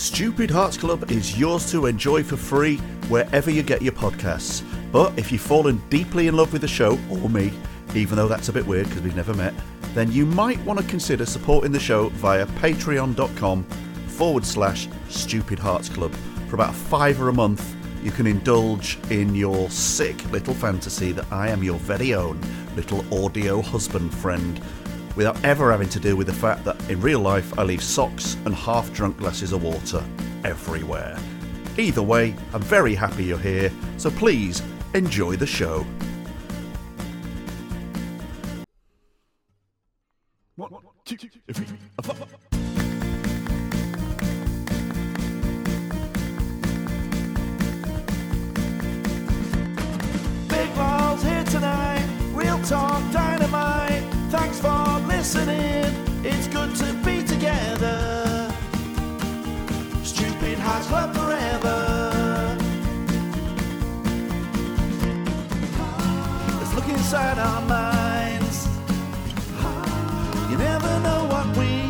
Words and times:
Stupid 0.00 0.50
Hearts 0.50 0.78
Club 0.78 1.10
is 1.10 1.38
yours 1.38 1.70
to 1.72 1.84
enjoy 1.84 2.24
for 2.24 2.38
free 2.38 2.78
wherever 3.10 3.50
you 3.50 3.62
get 3.62 3.82
your 3.82 3.92
podcasts. 3.92 4.64
But 4.90 5.16
if 5.18 5.30
you've 5.30 5.42
fallen 5.42 5.76
deeply 5.90 6.26
in 6.26 6.34
love 6.34 6.54
with 6.54 6.62
the 6.62 6.68
show, 6.68 6.98
or 7.10 7.28
me, 7.28 7.52
even 7.94 8.16
though 8.16 8.26
that's 8.26 8.48
a 8.48 8.52
bit 8.54 8.66
weird 8.66 8.88
because 8.88 9.02
we've 9.02 9.14
never 9.14 9.34
met, 9.34 9.52
then 9.92 10.10
you 10.10 10.24
might 10.24 10.58
want 10.64 10.80
to 10.80 10.86
consider 10.86 11.26
supporting 11.26 11.70
the 11.70 11.78
show 11.78 12.08
via 12.08 12.46
patreon.com 12.46 13.62
forward 14.08 14.46
slash 14.46 14.88
Stupid 15.10 15.58
Hearts 15.58 15.90
Club. 15.90 16.14
For 16.48 16.54
about 16.54 16.70
a 16.70 16.78
fiver 16.78 17.28
a 17.28 17.34
month, 17.34 17.76
you 18.02 18.10
can 18.10 18.26
indulge 18.26 18.98
in 19.10 19.34
your 19.34 19.68
sick 19.68 20.24
little 20.32 20.54
fantasy 20.54 21.12
that 21.12 21.30
I 21.30 21.50
am 21.50 21.62
your 21.62 21.78
very 21.78 22.14
own 22.14 22.40
little 22.74 23.04
audio 23.22 23.60
husband 23.60 24.14
friend 24.14 24.62
without 25.16 25.42
ever 25.44 25.70
having 25.70 25.88
to 25.90 26.00
deal 26.00 26.16
with 26.16 26.26
the 26.26 26.32
fact 26.32 26.64
that 26.64 26.90
in 26.90 27.00
real 27.00 27.20
life 27.20 27.58
I 27.58 27.62
leave 27.62 27.82
socks 27.82 28.36
and 28.44 28.54
half 28.54 28.92
drunk 28.92 29.18
glasses 29.18 29.52
of 29.52 29.62
water 29.62 30.04
everywhere. 30.44 31.18
Either 31.78 32.02
way, 32.02 32.34
I'm 32.52 32.62
very 32.62 32.94
happy 32.94 33.24
you're 33.24 33.38
here, 33.38 33.72
so 33.96 34.10
please 34.10 34.62
enjoy 34.94 35.36
the 35.36 35.46
show. 35.46 35.86
Listening, 55.20 55.84
it's 56.24 56.46
good 56.46 56.74
to 56.74 56.94
be 57.04 57.22
together. 57.22 58.50
Stupid 60.02 60.58
Hearts 60.58 60.86
Club 60.86 61.14
forever. 61.14 62.56
Let's 66.58 66.74
look 66.74 66.88
inside 66.88 67.38
our 67.38 67.60
minds. 67.68 68.66
You 70.50 70.56
never 70.56 70.92
know 71.00 71.26
what 71.32 71.54
we 71.58 71.89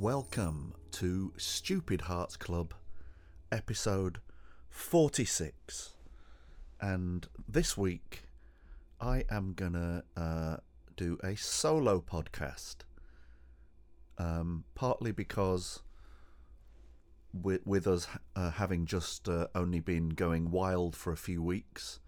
Welcome 0.00 0.72
to 0.92 1.34
Stupid 1.36 2.00
Hearts 2.00 2.34
Club, 2.34 2.72
episode 3.52 4.20
46. 4.70 5.90
And 6.80 7.28
this 7.46 7.76
week, 7.76 8.22
I 8.98 9.24
am 9.30 9.52
gonna 9.52 10.04
uh, 10.16 10.56
do 10.96 11.18
a 11.22 11.36
solo 11.36 12.00
podcast. 12.00 12.76
Um, 14.16 14.64
partly 14.74 15.12
because 15.12 15.82
with, 17.34 17.66
with 17.66 17.86
us 17.86 18.08
uh, 18.34 18.52
having 18.52 18.86
just 18.86 19.28
uh, 19.28 19.48
only 19.54 19.80
been 19.80 20.08
going 20.08 20.50
wild 20.50 20.96
for 20.96 21.12
a 21.12 21.18
few 21.18 21.42
weeks, 21.42 22.00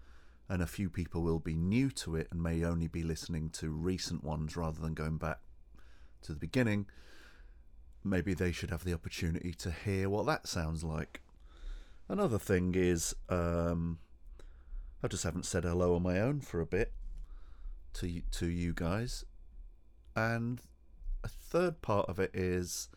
and 0.49 0.63
a 0.63 0.67
few 0.67 0.89
people 0.89 1.21
will 1.21 1.37
be 1.37 1.53
new 1.53 1.91
to 1.91 2.15
it 2.15 2.27
and 2.31 2.41
may 2.41 2.63
only 2.63 2.87
be 2.87 3.03
listening 3.03 3.51
to 3.51 3.69
recent 3.69 4.23
ones 4.23 4.57
rather 4.57 4.81
than 4.81 4.95
going 4.95 5.17
back 5.17 5.41
to 6.23 6.33
the 6.33 6.39
beginning 6.39 6.87
maybe 8.03 8.33
they 8.33 8.51
should 8.51 8.69
have 8.69 8.83
the 8.83 8.93
opportunity 8.93 9.53
to 9.53 9.71
hear 9.71 10.09
what 10.09 10.25
that 10.25 10.47
sounds 10.47 10.83
like. 10.83 11.21
Another 12.09 12.37
thing 12.37 12.75
is, 12.75 13.15
um, 13.29 13.99
I 15.01 15.07
just 15.07 15.23
haven't 15.23 15.45
said 15.45 15.63
hello 15.63 15.95
on 15.95 16.03
my 16.03 16.19
own 16.19 16.41
for 16.41 16.61
a 16.61 16.65
bit 16.65 16.91
to 17.93 18.21
to 18.31 18.47
you 18.47 18.73
guys, 18.73 19.25
and 20.15 20.61
a 21.23 21.27
third 21.27 21.81
part 21.81 22.09
of 22.09 22.19
it 22.19 22.31
is 22.33 22.89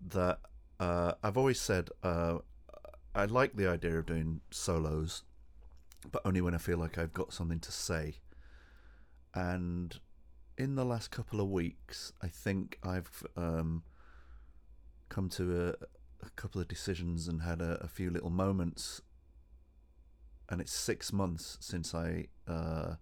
that 0.00 0.38
uh, 0.78 1.12
I've 1.22 1.36
always 1.36 1.60
said 1.60 1.88
uh, 2.02 2.38
I 3.14 3.24
like 3.24 3.56
the 3.56 3.66
idea 3.66 3.98
of 3.98 4.06
doing 4.06 4.42
solos, 4.50 5.22
but 6.12 6.20
only 6.24 6.42
when 6.42 6.54
I 6.54 6.58
feel 6.58 6.78
like 6.78 6.98
I've 6.98 7.14
got 7.14 7.32
something 7.32 7.60
to 7.60 7.72
say. 7.72 8.16
And 9.34 9.98
in 10.58 10.74
the 10.74 10.84
last 10.84 11.10
couple 11.10 11.40
of 11.40 11.48
weeks, 11.48 12.12
I 12.22 12.28
think 12.28 12.78
I've 12.82 13.24
um, 13.36 13.82
come 15.08 15.28
to 15.30 15.68
a, 15.68 16.26
a 16.26 16.30
couple 16.36 16.60
of 16.60 16.68
decisions 16.68 17.28
and 17.28 17.42
had 17.42 17.60
a, 17.60 17.78
a 17.82 17.88
few 17.88 18.10
little 18.10 18.30
moments. 18.30 19.00
And 20.48 20.60
it's 20.60 20.72
six 20.72 21.12
months 21.12 21.58
since 21.60 21.94
I, 21.94 22.26
uh, 22.46 22.94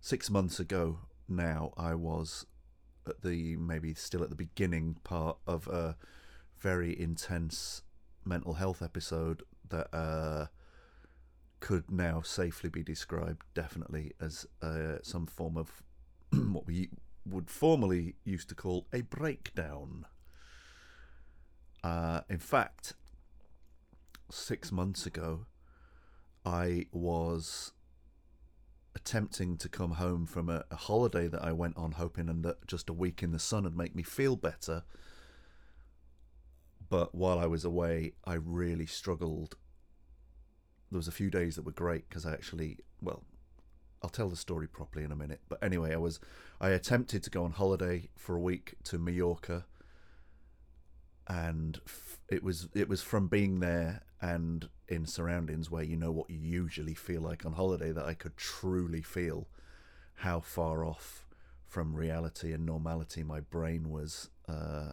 six 0.00 0.28
months 0.28 0.60
ago 0.60 0.98
now, 1.28 1.72
I 1.76 1.94
was 1.94 2.46
at 3.08 3.22
the 3.22 3.56
maybe 3.56 3.94
still 3.94 4.22
at 4.22 4.30
the 4.30 4.36
beginning 4.36 4.96
part 5.02 5.38
of 5.46 5.66
a 5.68 5.96
very 6.58 6.98
intense 6.98 7.82
mental 8.24 8.54
health 8.54 8.82
episode 8.82 9.42
that 9.68 9.88
uh, 9.92 10.46
could 11.60 11.90
now 11.90 12.20
safely 12.20 12.70
be 12.70 12.82
described 12.82 13.42
definitely 13.54 14.12
as 14.20 14.46
uh, 14.60 14.96
some 15.02 15.26
form 15.26 15.56
of 15.56 15.82
what 16.52 16.66
we 16.66 16.90
would 17.24 17.50
formerly 17.50 18.16
used 18.24 18.48
to 18.48 18.54
call 18.54 18.86
a 18.92 19.00
breakdown. 19.02 20.04
Uh, 21.82 22.20
in 22.28 22.38
fact, 22.38 22.94
six 24.30 24.70
months 24.70 25.06
ago, 25.06 25.46
I 26.44 26.86
was 26.92 27.72
attempting 28.94 29.56
to 29.56 29.68
come 29.68 29.92
home 29.92 30.26
from 30.26 30.48
a, 30.48 30.64
a 30.70 30.76
holiday 30.76 31.28
that 31.28 31.42
I 31.42 31.52
went 31.52 31.76
on, 31.76 31.92
hoping 31.92 32.28
and 32.28 32.44
that 32.44 32.66
just 32.66 32.88
a 32.88 32.92
week 32.92 33.22
in 33.22 33.32
the 33.32 33.38
sun 33.38 33.64
would 33.64 33.76
make 33.76 33.94
me 33.94 34.02
feel 34.02 34.36
better. 34.36 34.84
But 36.88 37.14
while 37.14 37.38
I 37.38 37.46
was 37.46 37.64
away, 37.64 38.12
I 38.24 38.34
really 38.34 38.86
struggled. 38.86 39.56
There 40.90 40.98
was 40.98 41.08
a 41.08 41.12
few 41.12 41.30
days 41.30 41.56
that 41.56 41.64
were 41.64 41.72
great 41.72 42.08
because 42.08 42.26
I 42.26 42.32
actually, 42.32 42.78
well, 43.00 43.24
I'll 44.02 44.10
tell 44.10 44.28
the 44.28 44.36
story 44.36 44.66
properly 44.66 45.04
in 45.04 45.12
a 45.12 45.16
minute. 45.16 45.40
But 45.48 45.62
anyway, 45.62 45.94
I 45.94 45.98
was, 45.98 46.20
I 46.60 46.70
attempted 46.70 47.22
to 47.22 47.30
go 47.30 47.44
on 47.44 47.52
holiday 47.52 48.10
for 48.16 48.36
a 48.36 48.40
week 48.40 48.74
to 48.84 48.98
Mallorca 48.98 49.64
and 51.28 51.80
f- 51.86 52.18
it 52.28 52.42
was 52.42 52.68
it 52.74 52.88
was 52.88 53.02
from 53.02 53.28
being 53.28 53.60
there 53.60 54.02
and 54.20 54.68
in 54.88 55.06
surroundings 55.06 55.70
where 55.70 55.82
you 55.82 55.96
know 55.96 56.12
what 56.12 56.30
you 56.30 56.38
usually 56.38 56.94
feel 56.94 57.20
like 57.20 57.44
on 57.44 57.52
holiday 57.52 57.92
that 57.92 58.04
I 58.04 58.14
could 58.14 58.36
truly 58.36 59.02
feel 59.02 59.48
how 60.16 60.40
far 60.40 60.84
off 60.84 61.26
from 61.66 61.94
reality 61.94 62.52
and 62.52 62.66
normality 62.66 63.22
my 63.22 63.40
brain 63.40 63.90
was 63.90 64.28
uh, 64.48 64.92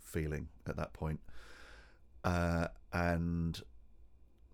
feeling 0.00 0.48
at 0.66 0.76
that 0.76 0.92
point. 0.92 1.20
Uh, 2.22 2.68
and 2.92 3.62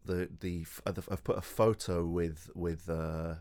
the 0.05 0.29
the 0.41 0.63
f- 0.63 0.81
I've 0.87 1.25
put 1.25 1.37
a 1.37 1.43
photo 1.43 2.07
with 2.07 2.51
with 2.55 2.89
uh, 2.89 3.35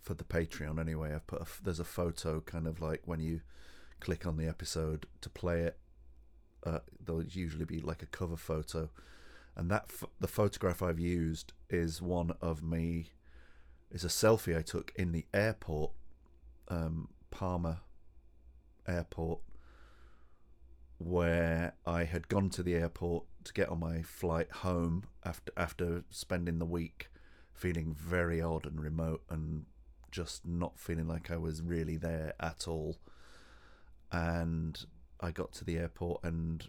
for 0.00 0.14
the 0.14 0.24
Patreon 0.24 0.80
anyway. 0.80 1.14
I've 1.14 1.26
put 1.26 1.42
a 1.42 1.46
there's 1.62 1.80
a 1.80 1.84
photo 1.84 2.40
kind 2.40 2.66
of 2.66 2.80
like 2.80 3.02
when 3.04 3.20
you 3.20 3.42
click 4.00 4.26
on 4.26 4.36
the 4.36 4.48
episode 4.48 5.06
to 5.20 5.30
play 5.30 5.62
it 5.62 5.78
uh, 6.66 6.80
there'll 7.04 7.22
usually 7.22 7.64
be 7.64 7.80
like 7.80 8.02
a 8.02 8.06
cover 8.06 8.36
photo, 8.36 8.90
and 9.54 9.70
that 9.70 9.86
f- 9.88 10.08
the 10.20 10.28
photograph 10.28 10.82
I've 10.82 10.98
used 10.98 11.52
is 11.70 12.02
one 12.02 12.32
of 12.42 12.62
me. 12.62 13.10
It's 13.90 14.04
a 14.04 14.08
selfie 14.08 14.58
I 14.58 14.62
took 14.62 14.92
in 14.96 15.12
the 15.12 15.24
airport, 15.32 15.92
um, 16.68 17.08
Palma 17.30 17.82
Airport, 18.86 19.40
where 20.98 21.74
I 21.86 22.04
had 22.04 22.28
gone 22.28 22.50
to 22.50 22.62
the 22.62 22.74
airport 22.74 23.24
to 23.44 23.52
get 23.52 23.68
on 23.68 23.78
my 23.78 24.02
flight 24.02 24.50
home 24.50 25.04
after 25.24 25.52
after 25.56 26.04
spending 26.10 26.58
the 26.58 26.64
week 26.64 27.10
feeling 27.52 27.94
very 27.94 28.40
odd 28.40 28.66
and 28.66 28.80
remote 28.80 29.22
and 29.30 29.64
just 30.10 30.46
not 30.46 30.78
feeling 30.78 31.06
like 31.06 31.30
I 31.30 31.36
was 31.36 31.62
really 31.62 31.96
there 31.96 32.34
at 32.40 32.66
all. 32.66 32.98
And 34.12 34.84
I 35.20 35.30
got 35.30 35.52
to 35.54 35.64
the 35.64 35.78
airport 35.78 36.22
and 36.22 36.66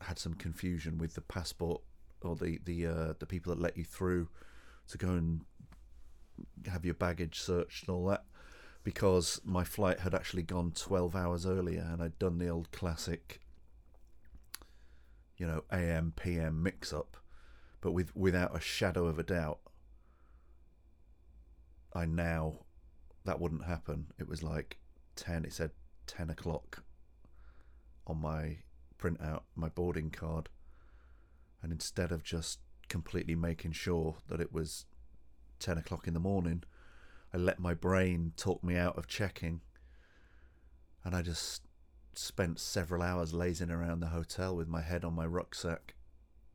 had 0.00 0.18
some 0.18 0.34
confusion 0.34 0.98
with 0.98 1.14
the 1.14 1.20
passport 1.20 1.82
or 2.22 2.36
the 2.36 2.58
the 2.64 2.86
uh, 2.86 3.12
the 3.18 3.26
people 3.26 3.54
that 3.54 3.60
let 3.60 3.76
you 3.76 3.84
through 3.84 4.28
to 4.88 4.98
go 4.98 5.08
and 5.08 5.42
have 6.70 6.84
your 6.84 6.94
baggage 6.94 7.40
searched 7.40 7.86
and 7.86 7.94
all 7.94 8.06
that 8.06 8.24
because 8.84 9.40
my 9.44 9.64
flight 9.64 10.00
had 10.00 10.14
actually 10.14 10.42
gone 10.42 10.72
12 10.72 11.14
hours 11.16 11.44
earlier 11.44 11.86
and 11.92 12.02
I'd 12.02 12.18
done 12.18 12.38
the 12.38 12.48
old 12.48 12.70
classic 12.70 13.40
you 15.36 15.46
know 15.46 15.64
AM 15.72 16.12
PM 16.16 16.62
mix 16.62 16.92
up 16.92 17.16
but 17.80 17.92
with 17.92 18.14
without 18.16 18.56
a 18.56 18.60
shadow 18.60 19.06
of 19.06 19.18
a 19.18 19.24
doubt 19.24 19.58
I 21.92 22.06
now 22.06 22.60
that 23.24 23.40
wouldn't 23.40 23.64
happen. 23.64 24.06
It 24.18 24.28
was 24.28 24.42
like 24.42 24.78
10, 25.16 25.44
it 25.44 25.52
said 25.52 25.70
10 26.06 26.30
o'clock 26.30 26.82
on 28.08 28.20
my 28.20 28.58
printout, 28.98 29.42
my 29.54 29.68
boarding 29.68 30.10
card. 30.10 30.48
And 31.62 31.72
instead 31.72 32.12
of 32.12 32.22
just 32.22 32.60
completely 32.88 33.34
making 33.34 33.72
sure 33.72 34.16
that 34.28 34.40
it 34.40 34.52
was 34.52 34.86
10 35.58 35.78
o'clock 35.78 36.06
in 36.06 36.14
the 36.14 36.20
morning, 36.20 36.62
I 37.32 37.36
let 37.36 37.58
my 37.58 37.74
brain 37.74 38.32
talk 38.36 38.62
me 38.64 38.76
out 38.76 38.96
of 38.96 39.06
checking. 39.06 39.60
And 41.04 41.14
I 41.14 41.22
just 41.22 41.62
spent 42.14 42.58
several 42.58 43.02
hours 43.02 43.32
lazing 43.32 43.70
around 43.70 44.00
the 44.00 44.08
hotel 44.08 44.56
with 44.56 44.68
my 44.68 44.82
head 44.82 45.04
on 45.04 45.14
my 45.14 45.26
rucksack 45.26 45.94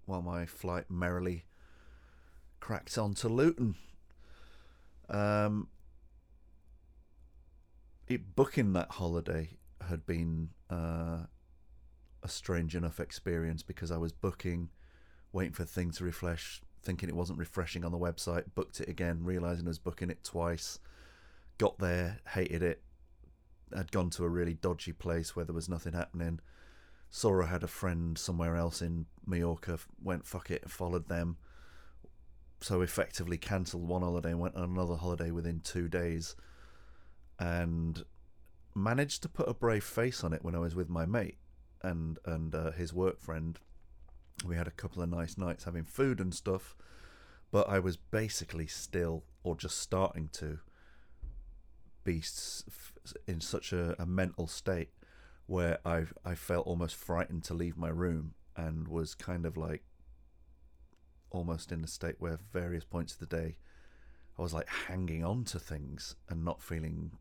while 0.05 0.21
my 0.21 0.45
flight 0.45 0.85
merrily 0.89 1.45
cracked 2.59 2.97
on 2.97 3.13
to 3.13 3.29
Luton. 3.29 3.75
Um, 5.09 5.67
it, 8.07 8.35
booking 8.35 8.73
that 8.73 8.91
holiday 8.91 9.57
had 9.87 10.05
been 10.05 10.49
uh, 10.69 11.23
a 12.23 12.29
strange 12.29 12.75
enough 12.75 12.99
experience 12.99 13.61
because 13.61 13.91
I 13.91 13.97
was 13.97 14.13
booking, 14.13 14.69
waiting 15.31 15.53
for 15.53 15.65
things 15.65 15.97
to 15.97 16.05
refresh, 16.05 16.61
thinking 16.81 17.09
it 17.09 17.15
wasn't 17.15 17.39
refreshing 17.39 17.83
on 17.83 17.91
the 17.91 17.99
website, 17.99 18.45
booked 18.55 18.79
it 18.79 18.89
again, 18.89 19.19
realizing 19.23 19.67
I 19.67 19.69
was 19.69 19.79
booking 19.79 20.09
it 20.09 20.23
twice, 20.23 20.79
got 21.57 21.79
there, 21.79 22.19
hated 22.29 22.63
it, 22.63 22.81
had 23.75 23.91
gone 23.91 24.09
to 24.11 24.23
a 24.23 24.29
really 24.29 24.53
dodgy 24.53 24.93
place 24.93 25.35
where 25.35 25.45
there 25.45 25.55
was 25.55 25.69
nothing 25.69 25.93
happening. 25.93 26.39
I 27.23 27.45
had 27.45 27.63
a 27.63 27.67
friend 27.67 28.17
somewhere 28.17 28.55
else 28.55 28.81
in 28.81 29.05
Mallorca, 29.25 29.77
went 30.01 30.25
fuck 30.25 30.49
it, 30.49 30.69
followed 30.69 31.09
them. 31.09 31.37
So 32.61 32.81
effectively 32.81 33.37
cancelled 33.37 33.87
one 33.87 34.01
holiday 34.01 34.31
and 34.31 34.39
went 34.39 34.55
on 34.55 34.63
another 34.63 34.95
holiday 34.95 35.31
within 35.31 35.59
two 35.59 35.89
days 35.89 36.35
and 37.37 38.03
managed 38.73 39.21
to 39.23 39.29
put 39.29 39.49
a 39.49 39.53
brave 39.53 39.83
face 39.83 40.23
on 40.23 40.33
it 40.33 40.43
when 40.43 40.55
I 40.55 40.59
was 40.59 40.73
with 40.73 40.89
my 40.89 41.05
mate 41.05 41.37
and 41.83 42.19
and 42.25 42.55
uh, 42.55 42.71
his 42.71 42.93
work 42.93 43.19
friend. 43.19 43.59
We 44.45 44.55
had 44.55 44.67
a 44.67 44.71
couple 44.71 45.01
of 45.01 45.09
nice 45.09 45.37
nights 45.37 45.63
having 45.65 45.83
food 45.83 46.19
and 46.19 46.33
stuff, 46.33 46.75
but 47.51 47.69
I 47.69 47.79
was 47.79 47.97
basically 47.97 48.67
still 48.67 49.23
or 49.43 49.55
just 49.55 49.77
starting 49.77 50.29
to 50.33 50.59
be 52.03 52.23
in 53.27 53.39
such 53.39 53.71
a, 53.71 53.95
a 54.01 54.05
mental 54.05 54.47
state 54.47 54.89
where 55.45 55.79
I 55.85 56.05
I 56.25 56.35
felt 56.35 56.67
almost 56.67 56.95
frightened 56.95 57.43
to 57.45 57.53
leave 57.53 57.77
my 57.77 57.89
room 57.89 58.33
and 58.55 58.87
was 58.87 59.15
kind 59.15 59.45
of 59.45 59.57
like 59.57 59.83
almost 61.29 61.71
in 61.71 61.83
a 61.83 61.87
state 61.87 62.15
where 62.19 62.39
various 62.51 62.83
points 62.83 63.13
of 63.13 63.19
the 63.19 63.37
day 63.37 63.57
I 64.37 64.41
was 64.41 64.53
like 64.53 64.67
hanging 64.67 65.23
on 65.23 65.43
to 65.45 65.59
things 65.59 66.15
and 66.29 66.43
not 66.43 66.61
feeling 66.61 67.11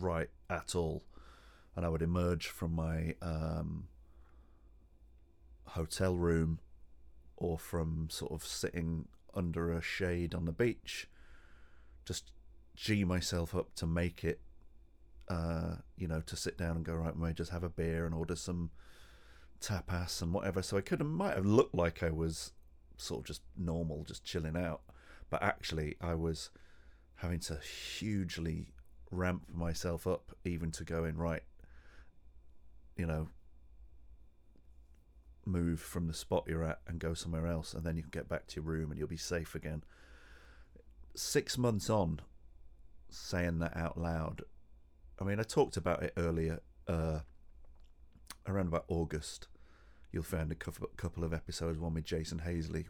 right 0.00 0.30
at 0.48 0.74
all. 0.74 1.02
And 1.76 1.84
I 1.84 1.88
would 1.88 2.02
emerge 2.02 2.48
from 2.48 2.74
my 2.74 3.14
um, 3.20 3.88
hotel 5.66 6.16
room 6.16 6.60
or 7.36 7.58
from 7.58 8.08
sort 8.10 8.32
of 8.32 8.44
sitting 8.44 9.08
under 9.34 9.72
a 9.72 9.82
shade 9.82 10.34
on 10.34 10.44
the 10.44 10.52
beach, 10.52 11.08
just 12.04 12.30
G 12.76 13.04
myself 13.04 13.54
up 13.54 13.74
to 13.76 13.86
make 13.86 14.24
it, 14.24 14.40
uh, 15.28 15.76
you 15.96 16.06
know, 16.06 16.20
to 16.26 16.36
sit 16.36 16.56
down 16.56 16.76
and 16.76 16.84
go, 16.84 16.94
right, 16.94 17.16
may 17.16 17.32
just 17.32 17.50
have 17.50 17.64
a 17.64 17.68
beer 17.68 18.06
and 18.06 18.14
order 18.14 18.36
some 18.36 18.70
tapas 19.60 20.22
and 20.22 20.32
whatever. 20.32 20.62
So 20.62 20.76
I 20.76 20.80
could 20.80 21.00
have, 21.00 21.08
might 21.08 21.34
have 21.34 21.46
looked 21.46 21.74
like 21.74 22.02
I 22.02 22.10
was 22.10 22.52
sort 22.96 23.20
of 23.20 23.26
just 23.26 23.42
normal, 23.56 24.04
just 24.04 24.24
chilling 24.24 24.56
out. 24.56 24.82
But 25.30 25.42
actually, 25.42 25.96
I 26.00 26.14
was 26.14 26.50
having 27.16 27.40
to 27.40 27.56
hugely 27.56 28.68
ramp 29.10 29.44
myself 29.52 30.06
up 30.06 30.36
even 30.44 30.70
to 30.72 30.84
go 30.84 31.04
in 31.04 31.16
right 31.16 31.42
you 32.96 33.06
know 33.06 33.28
move 35.46 35.80
from 35.80 36.06
the 36.06 36.14
spot 36.14 36.44
you're 36.46 36.64
at 36.64 36.80
and 36.86 36.98
go 36.98 37.12
somewhere 37.12 37.46
else 37.46 37.74
and 37.74 37.84
then 37.84 37.96
you 37.96 38.02
can 38.02 38.10
get 38.10 38.28
back 38.28 38.46
to 38.46 38.56
your 38.56 38.64
room 38.64 38.90
and 38.90 38.98
you'll 38.98 39.08
be 39.08 39.16
safe 39.16 39.54
again. 39.54 39.84
Six 41.14 41.58
months 41.58 41.90
on 41.90 42.20
saying 43.10 43.60
that 43.60 43.76
out 43.76 43.96
loud 43.96 44.42
i 45.20 45.24
mean 45.24 45.38
i 45.38 45.44
talked 45.44 45.76
about 45.76 46.02
it 46.02 46.12
earlier 46.16 46.60
uh, 46.88 47.20
around 48.48 48.66
about 48.66 48.84
august 48.88 49.46
you'll 50.10 50.24
find 50.24 50.50
a 50.50 50.56
couple 50.56 51.22
of 51.22 51.32
episodes 51.32 51.78
one 51.78 51.94
with 51.94 52.04
jason 52.04 52.42
Hazley 52.44 52.86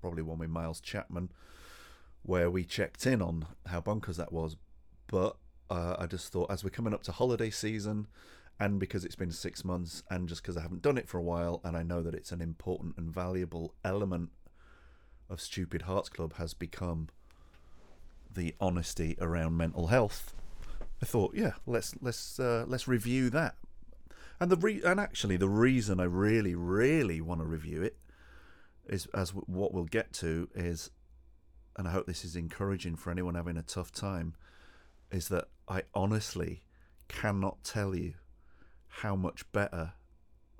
probably 0.00 0.22
one 0.22 0.38
with 0.38 0.50
miles 0.50 0.80
chapman 0.80 1.30
where 2.24 2.50
we 2.50 2.64
checked 2.64 3.06
in 3.06 3.22
on 3.22 3.46
how 3.66 3.80
bonkers 3.80 4.16
that 4.16 4.32
was. 4.32 4.56
But 5.06 5.36
uh, 5.70 5.96
I 5.98 6.06
just 6.06 6.32
thought 6.32 6.50
as 6.50 6.64
we're 6.64 6.70
coming 6.70 6.94
up 6.94 7.02
to 7.04 7.12
holiday 7.12 7.50
season, 7.50 8.06
and 8.60 8.78
because 8.78 9.04
it's 9.04 9.16
been 9.16 9.32
six 9.32 9.64
months, 9.64 10.02
and 10.10 10.28
just 10.28 10.42
because 10.42 10.56
I 10.56 10.62
haven't 10.62 10.82
done 10.82 10.98
it 10.98 11.08
for 11.08 11.18
a 11.18 11.22
while, 11.22 11.60
and 11.64 11.76
I 11.76 11.82
know 11.82 12.02
that 12.02 12.14
it's 12.14 12.32
an 12.32 12.40
important 12.40 12.96
and 12.96 13.12
valuable 13.12 13.74
element 13.84 14.30
of 15.28 15.40
Stupid 15.40 15.82
Hearts 15.82 16.08
Club 16.08 16.34
has 16.34 16.54
become 16.54 17.08
the 18.32 18.54
honesty 18.60 19.16
around 19.20 19.56
mental 19.56 19.88
health. 19.88 20.34
I 21.02 21.06
thought, 21.06 21.34
yeah, 21.34 21.52
let's 21.66 21.94
let's 22.00 22.38
uh, 22.38 22.64
let's 22.68 22.86
review 22.86 23.30
that. 23.30 23.56
And 24.40 24.50
the 24.50 24.56
re- 24.56 24.82
and 24.84 25.00
actually 25.00 25.36
the 25.36 25.48
reason 25.48 26.00
I 26.00 26.04
really 26.04 26.54
really 26.54 27.20
want 27.20 27.40
to 27.40 27.46
review 27.46 27.82
it 27.82 27.96
is 28.86 29.06
as 29.14 29.30
w- 29.30 29.44
what 29.46 29.72
we'll 29.72 29.84
get 29.84 30.12
to 30.14 30.48
is, 30.54 30.90
and 31.76 31.88
I 31.88 31.90
hope 31.90 32.06
this 32.06 32.24
is 32.24 32.36
encouraging 32.36 32.96
for 32.96 33.10
anyone 33.10 33.34
having 33.34 33.56
a 33.56 33.62
tough 33.62 33.92
time 33.92 34.34
is 35.10 35.28
that 35.28 35.48
I 35.68 35.82
honestly 35.94 36.62
cannot 37.08 37.62
tell 37.64 37.94
you 37.94 38.14
how 39.00 39.16
much 39.16 39.50
better 39.50 39.92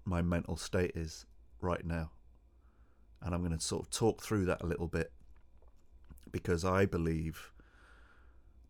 my 0.05 0.21
mental 0.21 0.57
state 0.57 0.93
is 0.95 1.25
right 1.61 1.85
now. 1.85 2.11
And 3.23 3.35
I'm 3.35 3.43
going 3.43 3.57
to 3.57 3.65
sort 3.65 3.83
of 3.83 3.91
talk 3.91 4.23
through 4.23 4.45
that 4.47 4.63
a 4.63 4.67
little 4.67 4.89
bit 4.89 5.13
because 6.31 6.65
I 6.65 6.85
believe 6.85 7.53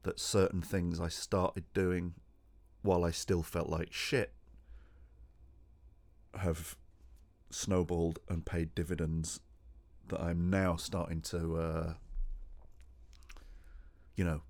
that 0.02 0.20
certain 0.20 0.61
things 0.61 1.00
I 1.00 1.08
started 1.08 1.64
doing 1.72 2.14
while 2.82 3.05
I 3.05 3.11
still 3.11 3.43
felt 3.43 3.70
like 3.70 3.93
shit 3.93 4.32
have 6.34 6.76
snowballed 7.50 8.19
and 8.28 8.44
paid 8.44 8.75
dividends 8.75 9.40
that 10.08 10.20
I'm 10.20 10.50
now 10.50 10.76
starting 10.76 11.22
to, 11.22 11.56
uh, 11.56 11.94
you 14.14 14.25
know, 14.25 14.43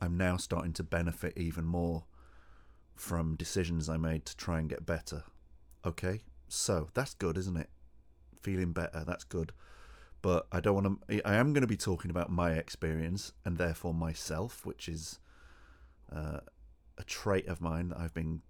I'm 0.00 0.16
now 0.16 0.38
starting 0.38 0.72
to 0.74 0.82
benefit 0.82 1.34
even 1.36 1.64
more 1.64 2.04
from 2.98 3.36
decisions 3.36 3.88
I 3.88 3.96
made 3.96 4.26
to 4.26 4.36
try 4.36 4.58
and 4.58 4.68
get 4.68 4.84
better. 4.84 5.22
Okay, 5.86 6.22
so 6.48 6.88
that's 6.94 7.14
good, 7.14 7.38
isn't 7.38 7.56
it? 7.56 7.70
Feeling 8.42 8.72
better, 8.72 9.04
that's 9.06 9.24
good. 9.24 9.52
But 10.20 10.46
I 10.50 10.60
don't 10.60 10.74
want 10.74 11.08
to. 11.08 11.26
I 11.26 11.36
am 11.36 11.52
going 11.52 11.62
to 11.62 11.68
be 11.68 11.76
talking 11.76 12.10
about 12.10 12.30
my 12.30 12.52
experience 12.52 13.32
and 13.44 13.56
therefore 13.56 13.94
myself, 13.94 14.66
which 14.66 14.88
is 14.88 15.20
uh, 16.12 16.40
a 16.98 17.04
trait 17.04 17.46
of 17.46 17.60
mine 17.60 17.90
that 17.90 17.98
I've 17.98 18.14
been 18.14 18.42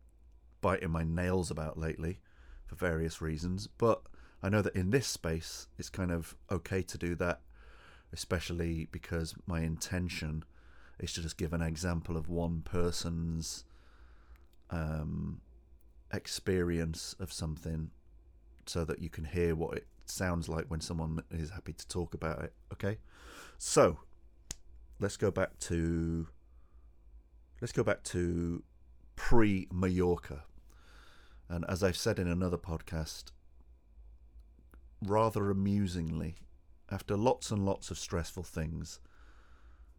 biting 0.62 0.90
my 0.90 1.04
nails 1.04 1.50
about 1.50 1.78
lately 1.78 2.20
for 2.66 2.74
various 2.74 3.20
reasons. 3.20 3.66
But 3.66 4.00
I 4.42 4.48
know 4.48 4.62
that 4.62 4.74
in 4.74 4.90
this 4.90 5.06
space, 5.06 5.68
it's 5.78 5.90
kind 5.90 6.10
of 6.10 6.34
okay 6.50 6.80
to 6.82 6.96
do 6.96 7.14
that, 7.16 7.42
especially 8.14 8.88
because 8.90 9.34
my 9.46 9.60
intention 9.60 10.44
is 10.98 11.12
to 11.12 11.22
just 11.22 11.36
give 11.36 11.52
an 11.52 11.62
example 11.62 12.16
of 12.16 12.28
one 12.30 12.62
person's 12.62 13.64
um, 14.70 15.40
experience 16.12 17.14
of 17.18 17.32
something 17.32 17.90
so 18.66 18.84
that 18.84 19.00
you 19.00 19.08
can 19.08 19.24
hear 19.24 19.54
what 19.54 19.76
it 19.76 19.86
sounds 20.04 20.48
like 20.48 20.66
when 20.66 20.80
someone 20.80 21.22
is 21.30 21.50
happy 21.50 21.72
to 21.72 21.88
talk 21.88 22.14
about 22.14 22.42
it. 22.42 22.52
Okay, 22.72 22.98
so 23.58 23.98
let's 25.00 25.16
go 25.16 25.30
back 25.30 25.58
to 25.60 26.28
let's 27.60 27.72
go 27.72 27.82
back 27.82 28.02
to 28.04 28.62
pre 29.16 29.68
Mallorca, 29.72 30.44
and 31.48 31.64
as 31.68 31.82
I've 31.82 31.96
said 31.96 32.18
in 32.18 32.28
another 32.28 32.58
podcast, 32.58 33.32
rather 35.02 35.50
amusingly, 35.50 36.36
after 36.90 37.16
lots 37.16 37.50
and 37.50 37.64
lots 37.64 37.90
of 37.90 37.98
stressful 37.98 38.44
things 38.44 39.00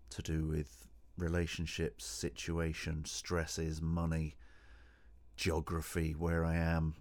to 0.09 0.21
do 0.21 0.45
with 0.45 0.87
relationships, 1.17 2.05
situation, 2.05 3.05
stresses, 3.05 3.81
money, 3.81 4.35
geography, 5.39 6.11
where 6.11 6.43
I 6.43 6.55
am, 6.55 6.95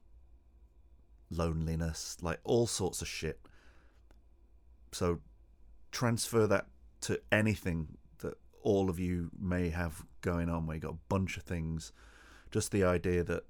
loneliness, 1.28 2.16
like 2.22 2.38
all 2.44 2.68
sorts 2.68 3.02
of 3.02 3.08
shit. 3.08 3.40
So 4.92 5.18
transfer 5.90 6.46
that 6.46 6.66
to 7.00 7.20
anything 7.32 7.98
that 8.20 8.34
all 8.62 8.88
of 8.88 9.00
you 9.00 9.30
may 9.38 9.70
have 9.70 10.04
going 10.20 10.48
on 10.48 10.66
where 10.66 10.76
you 10.76 10.80
got 10.80 10.92
a 10.92 11.08
bunch 11.08 11.36
of 11.36 11.42
things. 11.42 11.92
Just 12.52 12.70
the 12.70 12.84
idea 12.84 13.24
that 13.24 13.42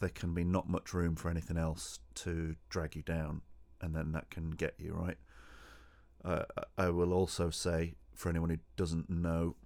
there 0.00 0.10
can 0.10 0.34
be 0.34 0.44
not 0.44 0.68
much 0.68 0.92
room 0.92 1.16
for 1.16 1.30
anything 1.30 1.56
else 1.56 1.98
to 2.16 2.56
drag 2.68 2.94
you 2.94 3.02
down, 3.02 3.40
and 3.80 3.96
then 3.96 4.12
that 4.12 4.28
can 4.28 4.50
get 4.50 4.74
you 4.78 4.92
right. 4.92 5.16
Uh, 6.22 6.44
I 6.76 6.90
will 6.90 7.14
also 7.14 7.48
say 7.48 7.94
for 8.14 8.28
anyone 8.28 8.50
who 8.50 8.58
doesn't 8.76 9.08
know, 9.08 9.56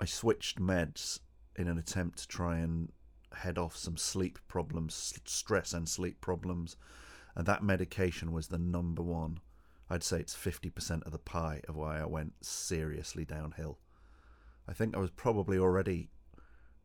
I 0.00 0.06
switched 0.06 0.58
meds 0.58 1.20
in 1.56 1.68
an 1.68 1.78
attempt 1.78 2.18
to 2.18 2.28
try 2.28 2.58
and 2.58 2.92
head 3.32 3.58
off 3.58 3.76
some 3.76 3.96
sleep 3.96 4.38
problems, 4.48 5.14
stress 5.24 5.72
and 5.72 5.88
sleep 5.88 6.20
problems, 6.20 6.76
and 7.34 7.46
that 7.46 7.62
medication 7.62 8.32
was 8.32 8.48
the 8.48 8.58
number 8.58 9.02
one. 9.02 9.40
I'd 9.88 10.02
say 10.02 10.18
it's 10.20 10.34
50% 10.34 11.04
of 11.06 11.12
the 11.12 11.18
pie 11.18 11.60
of 11.68 11.76
why 11.76 12.00
I 12.00 12.06
went 12.06 12.44
seriously 12.44 13.24
downhill. 13.24 13.78
I 14.68 14.72
think 14.72 14.96
I 14.96 15.00
was 15.00 15.10
probably 15.10 15.58
already 15.58 16.08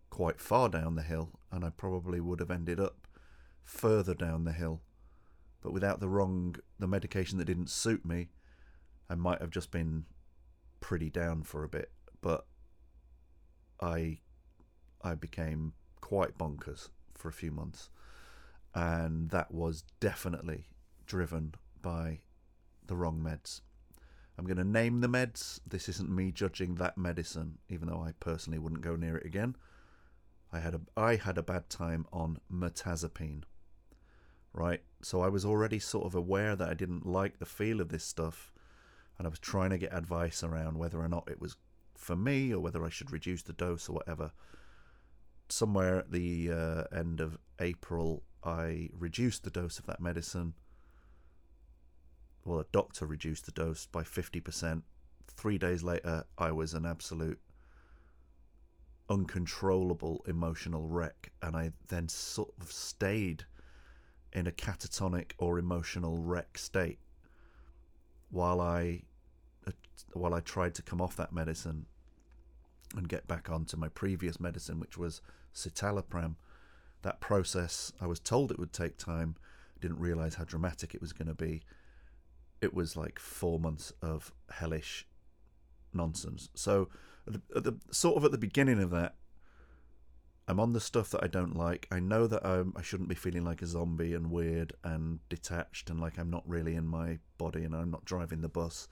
quite 0.09 0.39
far 0.39 0.69
down 0.69 0.95
the 0.95 1.01
hill, 1.01 1.39
and 1.51 1.65
I 1.65 1.69
probably 1.71 2.19
would 2.19 2.39
have 2.39 2.51
ended 2.51 2.79
up 2.79 3.07
further 3.63 4.13
down 4.13 4.43
the 4.43 4.51
hill. 4.51 4.81
But 5.61 5.73
without 5.73 5.99
the 5.99 6.09
wrong, 6.09 6.55
the 6.79 6.87
medication 6.87 7.37
that 7.37 7.45
didn't 7.45 7.69
suit 7.69 8.05
me, 8.05 8.29
I 9.09 9.15
might 9.15 9.41
have 9.41 9.51
just 9.51 9.71
been 9.71 10.05
pretty 10.79 11.09
down 11.09 11.43
for 11.43 11.63
a 11.63 11.69
bit. 11.69 11.91
But 12.21 12.45
I, 13.81 14.19
I 15.03 15.15
became 15.15 15.74
quite 16.00 16.38
bonkers 16.38 16.89
for 17.13 17.29
a 17.29 17.34
few 17.34 17.51
months, 17.51 17.89
and 18.74 19.29
that 19.29 19.53
was 19.53 19.84
definitely 20.00 20.65
driven 21.05 21.55
by 21.81 22.20
the 22.88 22.96
wrong 22.96 23.20
meds. 23.20 23.62
I'm 24.38 24.46
going 24.46 24.58
to 24.58 24.63
name 24.63 25.01
the 25.01 25.10
meds. 25.10 25.60
This 25.67 25.88
isn't 25.89 26.10
me 26.10 26.31
judging 26.31 26.75
that 26.75 26.98
medicine, 26.98 27.60
even 27.70 27.88
though 27.88 28.01
I 28.01 28.13
personally 28.20 28.60
wouldn't 28.60 28.81
go 28.81 28.96
near 28.96 29.17
it 29.17 29.25
again. 29.25 29.55
I 30.51 30.60
had 30.60 30.75
a 30.75 30.81
I 30.98 31.15
had 31.15 31.38
a 31.38 31.43
bad 31.43 31.70
time 31.70 32.05
on 32.12 32.39
mirtazapine. 32.51 33.43
Right? 34.53 34.81
So 35.01 35.22
I 35.22 35.29
was 35.29 35.46
already 35.46 35.79
sort 35.79 36.05
of 36.05 36.15
aware 36.15 36.55
that 36.55 36.70
I 36.70 36.74
didn't 36.74 37.05
like 37.05 37.39
the 37.39 37.46
feel 37.46 37.79
of 37.79 37.89
this 37.89 38.03
stuff 38.03 38.51
and 39.17 39.27
I 39.27 39.29
was 39.29 39.39
trying 39.39 39.70
to 39.70 39.77
get 39.77 39.93
advice 39.93 40.43
around 40.43 40.79
whether 40.79 41.00
or 41.00 41.08
not 41.08 41.29
it 41.29 41.39
was 41.39 41.55
for 41.96 42.15
me 42.15 42.51
or 42.51 42.60
whether 42.60 42.84
I 42.84 42.89
should 42.89 43.12
reduce 43.12 43.43
the 43.43 43.53
dose 43.53 43.88
or 43.88 43.93
whatever. 43.93 44.31
Somewhere 45.51 46.00
at 46.00 46.12
the 46.12 46.50
uh, 46.50 46.84
end 46.98 47.20
of 47.20 47.38
April, 47.60 48.24
I 48.41 48.89
reduced 48.98 49.43
the 49.43 49.50
dose 49.50 49.79
of 49.79 49.86
that 49.86 50.00
medicine. 50.00 50.53
Well, 52.46 52.62
a 52.62 52.65
doctor 52.72 53.05
reduced 53.05 53.48
the 53.48 53.51
dose 53.51 53.86
by 53.86 54.03
50%. 54.03 54.84
Three 55.27 55.58
days 55.58 55.84
later, 55.84 56.24
I 56.38 56.53
was 56.53 56.74
an 56.74 56.86
absolute 56.86 57.41
uncontrollable 59.10 60.24
emotional 60.25 60.88
wreck, 60.88 61.34
and 61.41 61.58
I 61.58 61.74
then 61.89 62.08
sort 62.08 62.53
of 62.62 62.72
stayed 62.72 63.43
in 64.31 64.48
a 64.48 64.51
catatonic 64.51 65.34
or 65.38 65.60
emotional 65.60 66.17
wreck 66.17 66.58
state 66.58 67.00
while 68.29 68.62
I 68.62 69.01
uh, 69.67 69.72
while 70.13 70.34
I 70.34 70.39
tried 70.39 70.75
to 70.75 70.81
come 70.81 71.01
off 71.01 71.17
that 71.17 71.34
medicine 71.34 71.88
and 72.95 73.07
get 73.07 73.27
back 73.27 73.50
onto 73.50 73.77
my 73.77 73.89
previous 73.89 74.39
medicine, 74.39 74.79
which 74.79 74.98
was 74.98 75.21
citalopram. 75.53 76.36
That 77.01 77.19
process, 77.19 77.91
I 78.00 78.07
was 78.07 78.19
told 78.19 78.51
it 78.51 78.60
would 78.60 78.74
take 78.74 78.98
time. 78.98 79.36
Didn't 79.79 80.00
realize 80.00 80.36
how 80.36 80.43
dramatic 80.43 80.93
it 80.93 81.01
was 81.01 81.13
going 81.13 81.27
to 81.27 81.33
be. 81.33 81.63
It 82.62 82.74
was 82.74 82.95
like 82.95 83.17
four 83.17 83.60
months 83.60 83.91
of 84.01 84.31
hellish 84.51 85.07
nonsense. 85.93 86.50
So, 86.53 86.89
at 87.27 87.33
the, 87.33 87.41
at 87.55 87.63
the 87.63 87.77
sort 87.91 88.17
of 88.17 88.25
at 88.25 88.31
the 88.31 88.38
beginning 88.38 88.79
of 88.81 88.91
that, 88.91 89.15
I'm 90.48 90.60
on 90.60 90.74
the 90.74 90.79
stuff 90.79 91.10
that 91.12 91.24
I 91.24 91.27
don't 91.27 91.55
like. 91.55 91.88
I 91.91 92.00
know 92.00 92.27
that 92.27 92.45
I'm, 92.45 92.74
I 92.75 92.81
shouldn't 92.81 93.10
be 93.10 93.15
feeling 93.15 93.45
like 93.45 93.62
a 93.62 93.67
zombie 93.67 94.13
and 94.13 94.29
weird 94.29 94.74
and 94.83 95.19
detached 95.29 95.89
and 95.89 96.00
like 96.00 96.17
I'm 96.17 96.29
not 96.29 96.48
really 96.48 96.75
in 96.75 96.86
my 96.86 97.19
body 97.38 97.63
and 97.63 97.75
I'm 97.75 97.91
not 97.91 98.05
driving 98.05 98.41
the 98.41 98.50
bus. 98.50 98.88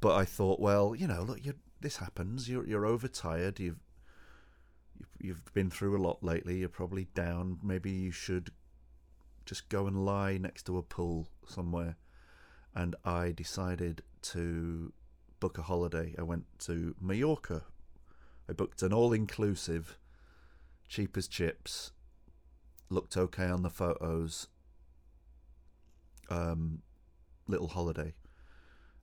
But 0.00 0.16
I 0.16 0.24
thought, 0.24 0.60
well, 0.60 0.94
you 0.94 1.06
know, 1.06 1.22
look, 1.22 1.40
this 1.80 1.96
happens. 1.96 2.48
You're 2.48 2.66
you're 2.66 2.86
overtired. 2.86 3.58
You've 3.60 3.80
you've 4.98 5.08
you've 5.20 5.54
been 5.54 5.70
through 5.70 5.96
a 5.96 6.02
lot 6.02 6.22
lately. 6.22 6.58
You're 6.58 6.68
probably 6.68 7.06
down. 7.14 7.58
Maybe 7.62 7.90
you 7.90 8.10
should 8.10 8.50
just 9.44 9.68
go 9.68 9.86
and 9.86 10.04
lie 10.04 10.38
next 10.38 10.64
to 10.64 10.78
a 10.78 10.82
pool 10.82 11.28
somewhere. 11.46 11.96
And 12.74 12.94
I 13.04 13.32
decided 13.32 14.02
to 14.22 14.92
book 15.40 15.56
a 15.56 15.62
holiday. 15.62 16.14
I 16.18 16.22
went 16.22 16.44
to 16.60 16.94
Mallorca. 17.00 17.62
I 18.48 18.52
booked 18.52 18.82
an 18.82 18.92
all-inclusive 18.92 19.98
cheap 20.88 21.16
as 21.16 21.26
chips, 21.26 21.92
looked 22.90 23.16
okay 23.16 23.46
on 23.46 23.62
the 23.62 23.70
photos. 23.70 24.48
Um, 26.28 26.82
little 27.46 27.68
holiday, 27.68 28.14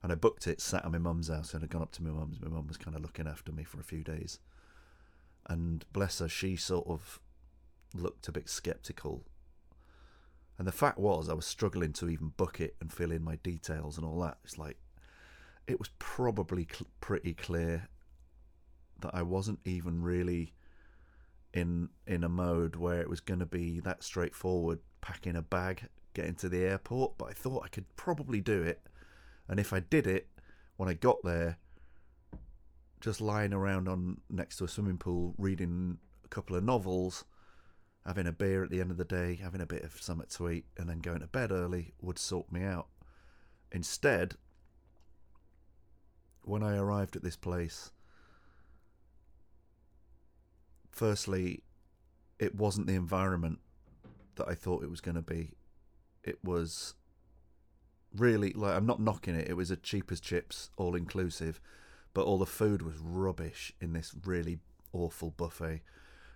and 0.04 0.12
I 0.12 0.16
booked 0.16 0.46
it. 0.46 0.60
Sat 0.60 0.84
at 0.84 0.92
my 0.92 0.98
mum's 0.98 1.28
house, 1.28 1.54
and 1.54 1.64
I'd 1.64 1.70
gone 1.70 1.80
up 1.80 1.92
to 1.92 2.02
my 2.02 2.10
mum's. 2.10 2.38
My 2.38 2.50
mum 2.50 2.68
was 2.68 2.76
kind 2.76 2.94
of 2.94 3.00
looking 3.00 3.26
after 3.26 3.50
me 3.50 3.64
for 3.64 3.80
a 3.80 3.84
few 3.84 4.04
days, 4.04 4.38
and 5.46 5.82
bless 5.94 6.18
her, 6.18 6.28
she 6.28 6.56
sort 6.56 6.86
of 6.86 7.20
looked 7.94 8.28
a 8.28 8.32
bit 8.32 8.50
skeptical. 8.50 9.24
And 10.58 10.68
the 10.68 10.72
fact 10.72 10.98
was, 10.98 11.30
I 11.30 11.32
was 11.32 11.46
struggling 11.46 11.94
to 11.94 12.10
even 12.10 12.34
book 12.36 12.60
it 12.60 12.76
and 12.82 12.92
fill 12.92 13.12
in 13.12 13.24
my 13.24 13.36
details 13.36 13.96
and 13.96 14.06
all 14.06 14.20
that. 14.20 14.36
It's 14.44 14.58
like 14.58 14.76
it 15.66 15.78
was 15.78 15.88
probably 15.98 16.68
cl- 16.70 16.90
pretty 17.00 17.32
clear 17.32 17.88
that 19.00 19.14
I 19.14 19.22
wasn't 19.22 19.60
even 19.64 20.02
really 20.02 20.52
in 21.54 21.88
in 22.06 22.24
a 22.24 22.28
mode 22.28 22.76
where 22.76 23.00
it 23.00 23.08
was 23.08 23.20
going 23.20 23.40
to 23.40 23.46
be 23.46 23.80
that 23.80 24.04
straightforward 24.04 24.80
packing 25.00 25.36
a 25.36 25.42
bag 25.42 25.88
getting 26.12 26.34
to 26.34 26.48
the 26.48 26.64
airport 26.64 27.16
but 27.16 27.26
i 27.26 27.32
thought 27.32 27.62
i 27.64 27.68
could 27.68 27.84
probably 27.96 28.40
do 28.40 28.62
it 28.62 28.80
and 29.48 29.60
if 29.60 29.72
i 29.72 29.80
did 29.80 30.06
it 30.06 30.28
when 30.76 30.88
i 30.88 30.94
got 30.94 31.16
there 31.24 31.58
just 33.00 33.20
lying 33.20 33.52
around 33.52 33.88
on 33.88 34.20
next 34.30 34.56
to 34.56 34.64
a 34.64 34.68
swimming 34.68 34.98
pool 34.98 35.34
reading 35.38 35.98
a 36.24 36.28
couple 36.28 36.56
of 36.56 36.64
novels 36.64 37.24
having 38.06 38.26
a 38.26 38.32
beer 38.32 38.62
at 38.62 38.70
the 38.70 38.80
end 38.80 38.90
of 38.90 38.96
the 38.96 39.04
day 39.04 39.38
having 39.42 39.60
a 39.60 39.66
bit 39.66 39.82
of 39.82 40.00
something 40.00 40.26
to 40.28 40.50
eat 40.50 40.66
and 40.76 40.88
then 40.88 40.98
going 40.98 41.20
to 41.20 41.26
bed 41.26 41.50
early 41.50 41.92
would 42.00 42.18
sort 42.18 42.50
me 42.50 42.62
out 42.62 42.88
instead 43.72 44.34
when 46.42 46.62
i 46.62 46.76
arrived 46.76 47.16
at 47.16 47.22
this 47.22 47.36
place 47.36 47.90
firstly, 50.94 51.62
it 52.38 52.54
wasn't 52.54 52.86
the 52.86 52.94
environment 52.94 53.58
that 54.36 54.48
I 54.48 54.54
thought 54.54 54.82
it 54.82 54.90
was 54.90 55.00
going 55.00 55.16
to 55.16 55.22
be. 55.22 55.50
It 56.22 56.38
was 56.42 56.94
really 58.16 58.52
like 58.52 58.76
I'm 58.76 58.86
not 58.86 59.00
knocking 59.00 59.34
it. 59.34 59.48
It 59.48 59.56
was 59.56 59.70
a 59.70 59.76
cheapest 59.76 60.22
chips, 60.22 60.70
all 60.76 60.94
inclusive, 60.94 61.60
but 62.12 62.24
all 62.24 62.38
the 62.38 62.46
food 62.46 62.82
was 62.82 62.98
rubbish 62.98 63.72
in 63.80 63.92
this 63.92 64.14
really 64.24 64.58
awful 64.92 65.30
buffet, 65.30 65.82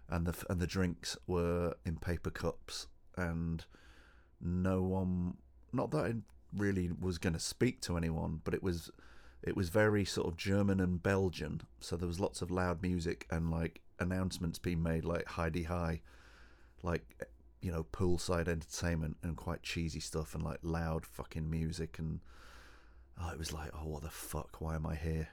and 0.09 0.27
the 0.27 0.35
and 0.51 0.61
the 0.61 0.67
drinks 0.67 1.17
were 1.27 1.75
in 1.85 1.97
paper 1.97 2.31
cups, 2.31 2.87
and 3.17 3.65
no 4.41 4.83
one. 4.83 5.37
Not 5.73 5.91
that 5.91 6.05
I 6.05 6.15
really 6.57 6.91
was 6.99 7.19
going 7.19 7.35
to 7.35 7.41
speak 7.41 7.81
to 7.83 7.97
anyone, 7.97 8.41
but 8.45 8.55
it 8.55 8.63
was 8.63 8.91
it 9.43 9.57
was 9.57 9.69
very 9.69 10.05
sort 10.05 10.27
of 10.27 10.37
German 10.37 10.81
and 10.81 11.03
Belgian. 11.03 11.63
So 11.81 11.97
there 11.97 12.09
was 12.09 12.21
lots 12.21 12.43
of 12.43 12.51
loud 12.51 12.83
music 12.83 13.27
and 13.31 13.51
like 13.51 13.81
announcements 14.01 14.59
being 14.59 14.83
made, 14.83 15.05
like 15.05 15.27
Heidi 15.27 15.65
High, 15.65 16.01
like 16.83 17.29
you 17.61 17.73
know 17.73 17.85
poolside 17.93 18.49
entertainment 18.49 19.17
and 19.23 19.37
quite 19.37 19.63
cheesy 19.63 20.01
stuff 20.01 20.35
and 20.35 20.45
like 20.45 20.59
loud 20.63 21.05
fucking 21.05 21.49
music 21.49 21.99
and 21.99 22.21
oh, 23.21 23.31
it 23.31 23.39
was 23.39 23.53
like 23.53 23.71
oh 23.75 23.87
what 23.87 24.03
the 24.03 24.11
fuck? 24.11 24.61
Why 24.61 24.75
am 24.75 24.87
I 24.87 24.95
here? 24.95 25.29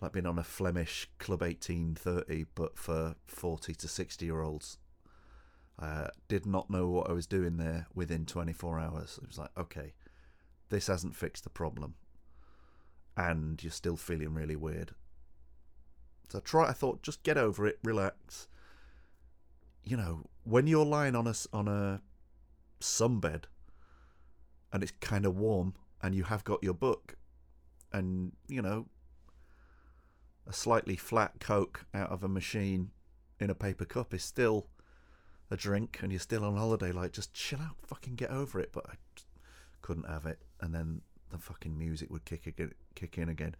Like 0.00 0.12
being 0.12 0.26
on 0.26 0.38
a 0.38 0.44
Flemish 0.44 1.08
Club 1.18 1.42
eighteen 1.42 1.94
thirty, 1.94 2.46
but 2.54 2.76
for 2.78 3.16
forty 3.26 3.74
to 3.74 3.88
sixty 3.88 4.26
year 4.26 4.42
olds. 4.42 4.78
Uh, 5.78 6.08
did 6.28 6.44
not 6.44 6.68
know 6.68 6.86
what 6.88 7.08
I 7.08 7.14
was 7.14 7.26
doing 7.26 7.56
there 7.56 7.86
within 7.94 8.26
24 8.26 8.78
hours. 8.78 9.18
It 9.22 9.26
was 9.26 9.38
like, 9.38 9.48
okay, 9.56 9.94
this 10.68 10.88
hasn't 10.88 11.16
fixed 11.16 11.42
the 11.42 11.48
problem 11.48 11.94
and 13.16 13.62
you're 13.62 13.70
still 13.70 13.96
feeling 13.96 14.34
really 14.34 14.56
weird. 14.56 14.92
So 16.30 16.38
I 16.38 16.40
try. 16.42 16.68
I 16.68 16.72
thought, 16.72 17.02
just 17.02 17.22
get 17.22 17.36
over 17.36 17.66
it, 17.66 17.78
relax. 17.82 18.48
You 19.84 19.96
know, 19.96 20.26
when 20.44 20.66
you're 20.66 20.84
lying 20.84 21.14
on 21.14 21.26
a 21.26 21.34
on 21.52 21.68
a 21.68 22.00
sunbed, 22.80 23.44
and 24.72 24.82
it's 24.82 24.92
kind 25.00 25.26
of 25.26 25.36
warm, 25.36 25.74
and 26.02 26.14
you 26.14 26.24
have 26.24 26.44
got 26.44 26.62
your 26.62 26.74
book, 26.74 27.16
and 27.92 28.32
you 28.48 28.62
know, 28.62 28.86
a 30.46 30.52
slightly 30.52 30.96
flat 30.96 31.40
Coke 31.40 31.86
out 31.94 32.10
of 32.10 32.22
a 32.22 32.28
machine 32.28 32.90
in 33.38 33.50
a 33.50 33.54
paper 33.54 33.84
cup 33.84 34.12
is 34.14 34.22
still 34.22 34.68
a 35.50 35.56
drink, 35.56 35.98
and 36.02 36.12
you're 36.12 36.20
still 36.20 36.44
on 36.44 36.56
holiday. 36.56 36.92
Like, 36.92 37.12
just 37.12 37.32
chill 37.32 37.60
out, 37.60 37.76
fucking 37.86 38.14
get 38.14 38.30
over 38.30 38.60
it. 38.60 38.70
But 38.72 38.86
I 38.88 38.94
couldn't 39.82 40.08
have 40.08 40.26
it, 40.26 40.40
and 40.60 40.74
then 40.74 41.00
the 41.30 41.38
fucking 41.38 41.76
music 41.76 42.10
would 42.10 42.24
kick 42.24 42.46
again, 42.46 42.72
kick 42.94 43.18
in 43.18 43.28
again. 43.28 43.56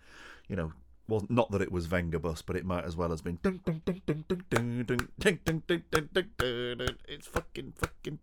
You 0.49 0.57
know, 0.57 0.73
well, 1.11 1.27
not 1.29 1.51
that 1.51 1.61
it 1.61 1.73
was 1.73 1.89
Vengabus, 1.89 2.43
but 2.47 2.55
it 2.57 2.65
might 2.65 2.85
as 2.85 2.97
well 2.97 3.11
have 3.11 3.25
been. 3.25 3.41
It's 7.09 7.27
fucking 7.27 7.73
fucking. 7.77 8.19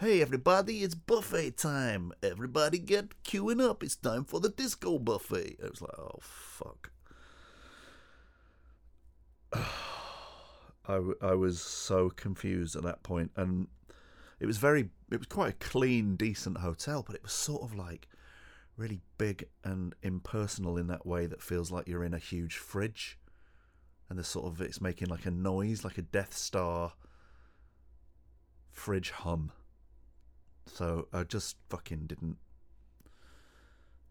Hey 0.00 0.22
everybody, 0.22 0.82
it's 0.82 0.94
buffet 0.94 1.58
time. 1.58 2.12
Everybody 2.22 2.78
get 2.78 3.22
queuing 3.24 3.62
up. 3.62 3.82
It's 3.82 3.96
time 3.96 4.24
for 4.24 4.40
the 4.40 4.48
disco 4.48 4.98
buffet. 4.98 5.58
It 5.62 5.70
was 5.70 5.82
like, 5.82 5.98
oh 5.98 6.18
fuck. 6.20 6.90
I, 10.88 10.98
I 11.20 11.34
was 11.34 11.60
so 11.60 12.08
confused 12.08 12.74
at 12.74 12.82
that 12.84 13.02
point, 13.02 13.32
and 13.36 13.68
it 14.40 14.46
was 14.46 14.56
very, 14.56 14.88
it 15.10 15.18
was 15.18 15.26
quite 15.28 15.50
a 15.50 15.56
clean, 15.64 16.16
decent 16.16 16.58
hotel, 16.58 17.04
but 17.06 17.14
it 17.14 17.22
was 17.22 17.32
sort 17.32 17.62
of 17.62 17.76
like 17.76 18.08
really 18.76 19.00
big 19.18 19.48
and 19.64 19.94
impersonal 20.02 20.76
in 20.76 20.86
that 20.88 21.06
way 21.06 21.26
that 21.26 21.42
feels 21.42 21.70
like 21.70 21.86
you're 21.86 22.04
in 22.04 22.14
a 22.14 22.18
huge 22.18 22.56
fridge, 22.56 23.18
and 24.08 24.18
the 24.18 24.24
sort 24.24 24.46
of 24.46 24.60
it's 24.60 24.80
making 24.80 25.08
like 25.08 25.26
a 25.26 25.30
noise, 25.30 25.84
like 25.84 25.98
a 25.98 26.02
Death 26.02 26.34
Star 26.34 26.94
fridge 28.70 29.10
hum. 29.10 29.52
So 30.66 31.08
I 31.12 31.24
just 31.24 31.56
fucking 31.68 32.06
didn't. 32.06 32.36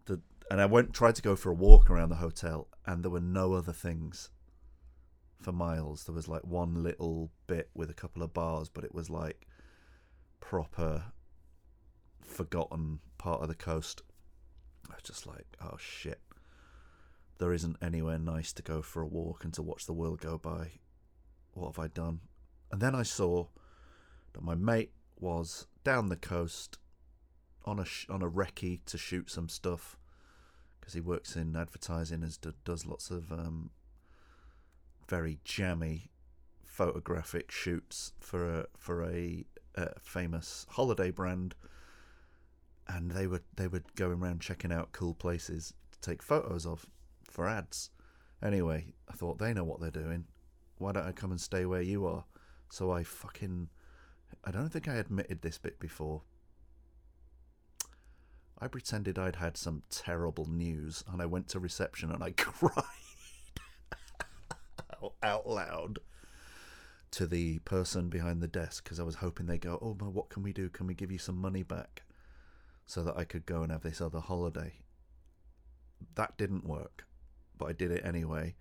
The 0.04 0.20
and 0.50 0.60
I 0.60 0.66
went 0.66 0.92
tried 0.92 1.16
to 1.16 1.22
go 1.22 1.36
for 1.36 1.50
a 1.50 1.54
walk 1.54 1.90
around 1.90 2.10
the 2.10 2.16
hotel, 2.16 2.68
and 2.86 3.02
there 3.02 3.10
were 3.10 3.20
no 3.20 3.54
other 3.54 3.72
things 3.72 4.30
for 5.40 5.52
miles. 5.52 6.04
There 6.04 6.14
was 6.14 6.28
like 6.28 6.44
one 6.44 6.82
little 6.82 7.30
bit 7.46 7.70
with 7.74 7.90
a 7.90 7.94
couple 7.94 8.22
of 8.22 8.32
bars, 8.32 8.68
but 8.68 8.84
it 8.84 8.94
was 8.94 9.10
like 9.10 9.46
proper 10.40 11.04
forgotten 12.20 13.00
part 13.18 13.42
of 13.42 13.48
the 13.48 13.54
coast. 13.54 14.02
I 14.90 14.94
was 14.94 15.02
just 15.02 15.26
like, 15.26 15.46
oh 15.60 15.76
shit. 15.78 16.20
There 17.38 17.52
isn't 17.52 17.76
anywhere 17.82 18.18
nice 18.18 18.52
to 18.54 18.62
go 18.62 18.82
for 18.82 19.02
a 19.02 19.06
walk 19.06 19.44
and 19.44 19.52
to 19.54 19.62
watch 19.62 19.86
the 19.86 19.92
world 19.92 20.20
go 20.20 20.38
by. 20.38 20.72
What 21.54 21.74
have 21.74 21.78
I 21.78 21.88
done? 21.88 22.20
And 22.70 22.80
then 22.80 22.94
I 22.94 23.02
saw 23.02 23.46
that 24.32 24.42
my 24.42 24.54
mate 24.54 24.92
was 25.18 25.66
down 25.84 26.08
the 26.08 26.16
coast 26.16 26.78
on 27.64 27.78
a 27.78 27.84
sh- 27.84 28.06
on 28.08 28.22
a 28.22 28.30
recce 28.30 28.80
to 28.86 28.98
shoot 28.98 29.30
some 29.30 29.48
stuff 29.48 29.98
because 30.80 30.94
he 30.94 31.00
works 31.00 31.36
in 31.36 31.54
advertising 31.54 32.22
and 32.22 32.54
does 32.64 32.86
lots 32.86 33.10
of 33.10 33.30
um, 33.30 33.70
very 35.08 35.38
jammy 35.44 36.10
photographic 36.64 37.50
shoots 37.50 38.12
for 38.18 38.60
a 38.60 38.66
for 38.76 39.04
a, 39.04 39.44
a 39.74 40.00
famous 40.00 40.66
holiday 40.70 41.10
brand 41.10 41.54
and 42.88 43.10
they 43.10 43.26
were 43.26 43.42
they 43.56 43.68
were 43.68 43.82
going 43.94 44.20
around 44.20 44.40
checking 44.40 44.72
out 44.72 44.92
cool 44.92 45.14
places 45.14 45.74
to 45.92 46.00
take 46.00 46.22
photos 46.22 46.66
of 46.66 46.86
for 47.24 47.48
ads. 47.48 47.90
Anyway 48.42 48.92
i 49.08 49.12
thought 49.12 49.38
they 49.38 49.52
know 49.54 49.64
what 49.64 49.80
they're 49.80 49.90
doing. 49.90 50.24
Why 50.78 50.92
don't 50.92 51.06
i 51.06 51.12
come 51.12 51.30
and 51.30 51.40
stay 51.40 51.64
where 51.64 51.82
you 51.82 52.06
are? 52.06 52.24
So 52.70 52.90
i 52.90 53.02
fucking 53.02 53.68
i 54.44 54.50
don't 54.50 54.70
think 54.70 54.88
i 54.88 54.94
admitted 54.94 55.42
this 55.42 55.58
bit 55.58 55.78
before. 55.78 56.22
I 58.58 58.68
pretended 58.68 59.18
i'd 59.18 59.36
had 59.36 59.56
some 59.56 59.82
terrible 59.90 60.46
news 60.48 61.02
and 61.12 61.20
i 61.20 61.26
went 61.26 61.48
to 61.48 61.58
reception 61.58 62.12
and 62.12 62.22
i 62.22 62.30
cried 62.36 62.84
out- 65.22 65.48
loud 65.48 65.98
to 67.10 67.26
the 67.26 67.58
person 67.60 68.08
behind 68.08 68.40
the 68.40 68.48
desk 68.48 68.84
because 68.84 68.98
I 68.98 69.02
was 69.02 69.16
hoping 69.16 69.46
they 69.46 69.58
go, 69.58 69.78
Oh, 69.82 69.94
but 69.94 70.12
what 70.12 70.30
can 70.30 70.42
we 70.42 70.52
do? 70.52 70.68
Can 70.68 70.86
we 70.86 70.94
give 70.94 71.12
you 71.12 71.18
some 71.18 71.36
money 71.36 71.62
back 71.62 72.02
so 72.92 73.02
that 73.02 73.16
I 73.16 73.24
could 73.24 73.46
go 73.46 73.62
and 73.62 73.72
have 73.72 73.80
this 73.80 74.02
other 74.02 74.20
holiday? 74.20 74.74
That 76.14 76.36
didn't 76.36 76.66
work, 76.66 77.06
but 77.56 77.70
I 77.70 77.72
did 77.72 77.90
it 77.90 78.04
anyway. 78.04 78.54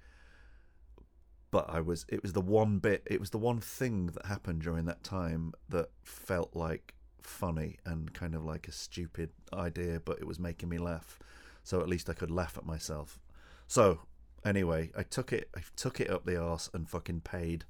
But 1.52 1.70
I 1.70 1.82
was, 1.82 2.06
it 2.08 2.24
was 2.24 2.32
the 2.32 2.40
one 2.40 2.80
bit, 2.80 3.04
it 3.06 3.20
was 3.20 3.32
the 3.32 3.38
one 3.38 3.60
thing 3.60 4.06
that 4.06 4.26
happened 4.26 4.62
during 4.62 4.86
that 4.86 5.04
time 5.04 5.52
that 5.68 5.90
felt 6.04 6.56
like 6.56 6.94
funny 7.22 7.76
and 7.86 8.14
kind 8.14 8.34
of 8.34 8.46
like 8.46 8.70
a 8.70 8.72
stupid 8.72 9.32
idea, 9.52 10.00
but 10.00 10.20
it 10.20 10.28
was 10.28 10.40
making 10.40 10.70
me 10.70 10.78
laugh. 10.78 11.20
So 11.66 11.82
at 11.82 11.90
least 11.90 12.10
I 12.10 12.14
could 12.14 12.32
laugh 12.32 12.58
at 12.58 12.66
myself. 12.66 13.20
So 13.68 14.00
anyway, 14.46 14.92
I 14.98 15.04
took 15.04 15.34
it, 15.34 15.50
I 15.58 15.60
took 15.76 16.00
it 16.00 16.10
up 16.10 16.26
the 16.26 16.42
arse 16.42 16.70
and 16.74 16.90
fucking 16.90 17.22
paid 17.22 17.66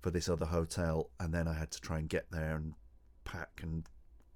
for 0.00 0.10
this 0.10 0.26
other 0.26 0.46
hotel, 0.46 1.10
and 1.20 1.34
then 1.34 1.46
I 1.46 1.52
had 1.52 1.70
to 1.72 1.82
try 1.82 1.98
and 1.98 2.08
get 2.08 2.30
there 2.30 2.56
and 2.56 2.72
pack 3.24 3.60
and 3.62 3.86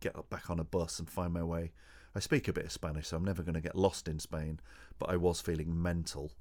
get 0.03 0.31
back 0.31 0.51
on 0.51 0.59
a 0.59 0.65
bus 0.65 0.99
and 0.99 1.09
find 1.09 1.33
my 1.33 1.43
way. 1.43 1.73
I 2.15 2.21
speak 2.21 2.49
a 2.49 2.53
bit 2.53 2.67
of 2.67 2.73
Spanish, 2.73 3.09
so 3.09 3.17
I'm 3.17 3.25
never 3.25 3.43
going 3.43 3.55
to 3.55 3.61
get 3.61 3.77
lost 3.77 4.07
in 4.09 4.19
Spain, 4.19 4.61
but 4.99 5.09
I 5.09 5.17
was 5.17 5.41
feeling 5.41 5.81
mental, 5.81 6.33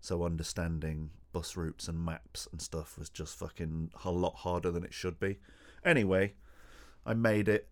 so 0.00 0.24
understanding 0.24 1.10
bus 1.32 1.56
routes 1.56 1.88
and 1.88 2.04
maps 2.04 2.48
and 2.50 2.60
stuff 2.60 2.98
was 2.98 3.08
just 3.08 3.38
fucking 3.38 3.90
a 4.04 4.10
lot 4.10 4.34
harder 4.36 4.70
than 4.70 4.84
it 4.84 4.92
should 4.92 5.20
be. 5.20 5.38
Anyway, 5.84 6.34
I 7.06 7.14
made 7.14 7.48
it 7.48 7.68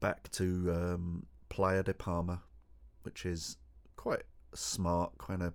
back 0.00 0.30
to 0.32 0.72
um, 0.72 1.26
Playa 1.48 1.82
de 1.82 1.94
Palma, 1.94 2.42
which 3.02 3.24
is 3.24 3.56
quite 3.96 4.24
smart, 4.54 5.16
kind 5.18 5.42
of 5.42 5.54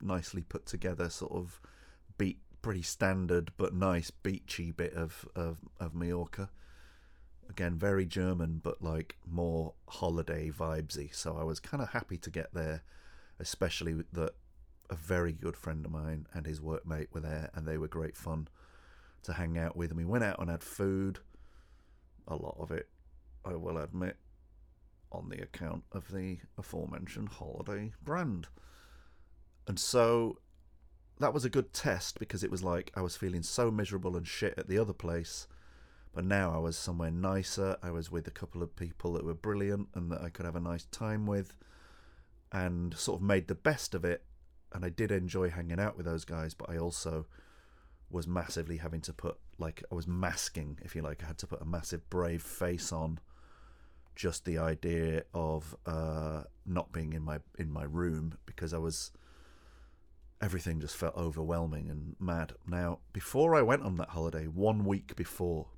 nicely 0.00 0.42
put 0.42 0.66
together, 0.66 1.08
sort 1.08 1.32
of 1.32 1.60
beat 2.18 2.38
pretty 2.62 2.82
standard 2.82 3.50
but 3.56 3.72
nice 3.72 4.10
beachy 4.10 4.70
bit 4.70 4.92
of 4.92 5.26
of, 5.34 5.60
of 5.78 5.94
Mallorca. 5.94 6.50
Again, 7.50 7.76
very 7.76 8.06
German, 8.06 8.60
but 8.62 8.80
like 8.80 9.16
more 9.26 9.74
holiday 9.88 10.50
vibesy. 10.50 11.12
So 11.12 11.36
I 11.36 11.42
was 11.42 11.58
kind 11.58 11.82
of 11.82 11.90
happy 11.90 12.16
to 12.18 12.30
get 12.30 12.54
there, 12.54 12.84
especially 13.40 13.94
that 14.12 14.34
a 14.88 14.94
very 14.94 15.32
good 15.32 15.56
friend 15.56 15.84
of 15.84 15.90
mine 15.90 16.26
and 16.32 16.46
his 16.46 16.60
workmate 16.60 17.08
were 17.12 17.20
there, 17.20 17.50
and 17.52 17.66
they 17.66 17.76
were 17.76 17.88
great 17.88 18.16
fun 18.16 18.46
to 19.24 19.32
hang 19.32 19.58
out 19.58 19.76
with. 19.76 19.90
And 19.90 19.98
we 19.98 20.04
went 20.04 20.22
out 20.22 20.38
and 20.38 20.48
had 20.48 20.62
food, 20.62 21.18
a 22.28 22.36
lot 22.36 22.56
of 22.60 22.70
it, 22.70 22.88
I 23.44 23.56
will 23.56 23.78
admit, 23.78 24.16
on 25.10 25.28
the 25.28 25.42
account 25.42 25.82
of 25.90 26.12
the 26.12 26.38
aforementioned 26.56 27.30
holiday 27.30 27.92
brand. 28.00 28.46
And 29.66 29.78
so 29.78 30.38
that 31.18 31.34
was 31.34 31.44
a 31.44 31.50
good 31.50 31.72
test 31.72 32.20
because 32.20 32.44
it 32.44 32.50
was 32.50 32.62
like 32.62 32.92
I 32.94 33.02
was 33.02 33.16
feeling 33.16 33.42
so 33.42 33.72
miserable 33.72 34.16
and 34.16 34.26
shit 34.26 34.54
at 34.56 34.68
the 34.68 34.78
other 34.78 34.92
place. 34.92 35.48
But 36.12 36.24
now 36.24 36.52
I 36.52 36.58
was 36.58 36.76
somewhere 36.76 37.10
nicer. 37.10 37.76
I 37.82 37.90
was 37.90 38.10
with 38.10 38.26
a 38.26 38.32
couple 38.32 38.62
of 38.62 38.74
people 38.74 39.12
that 39.12 39.24
were 39.24 39.34
brilliant 39.34 39.88
and 39.94 40.10
that 40.10 40.22
I 40.22 40.28
could 40.28 40.44
have 40.44 40.56
a 40.56 40.60
nice 40.60 40.84
time 40.86 41.26
with 41.26 41.54
and 42.52 42.96
sort 42.96 43.20
of 43.20 43.26
made 43.26 43.46
the 43.46 43.54
best 43.54 43.94
of 43.94 44.04
it. 44.04 44.24
And 44.72 44.84
I 44.84 44.88
did 44.88 45.10
enjoy 45.10 45.50
hanging 45.50 45.80
out 45.80 45.96
with 45.96 46.06
those 46.06 46.24
guys, 46.24 46.54
but 46.54 46.70
I 46.70 46.78
also 46.78 47.26
was 48.10 48.26
massively 48.26 48.78
having 48.78 49.00
to 49.02 49.12
put, 49.12 49.38
like, 49.58 49.82
I 49.90 49.94
was 49.94 50.06
masking, 50.06 50.78
if 50.82 50.96
you 50.96 51.02
like. 51.02 51.22
I 51.22 51.28
had 51.28 51.38
to 51.38 51.46
put 51.46 51.62
a 51.62 51.64
massive 51.64 52.08
brave 52.10 52.42
face 52.42 52.92
on 52.92 53.20
just 54.16 54.44
the 54.44 54.58
idea 54.58 55.22
of 55.32 55.74
uh, 55.86 56.42
not 56.66 56.92
being 56.92 57.12
in 57.12 57.22
my 57.22 57.38
in 57.58 57.70
my 57.70 57.84
room 57.84 58.36
because 58.44 58.74
I 58.74 58.78
was 58.78 59.12
everything 60.42 60.80
just 60.80 60.96
felt 60.96 61.16
overwhelming 61.16 61.88
and 61.90 62.16
mad. 62.18 62.52
Now, 62.66 62.98
before 63.12 63.54
I 63.54 63.62
went 63.62 63.82
on 63.82 63.96
that 63.96 64.10
holiday, 64.10 64.46
one 64.46 64.84
week 64.84 65.14
before, 65.16 65.68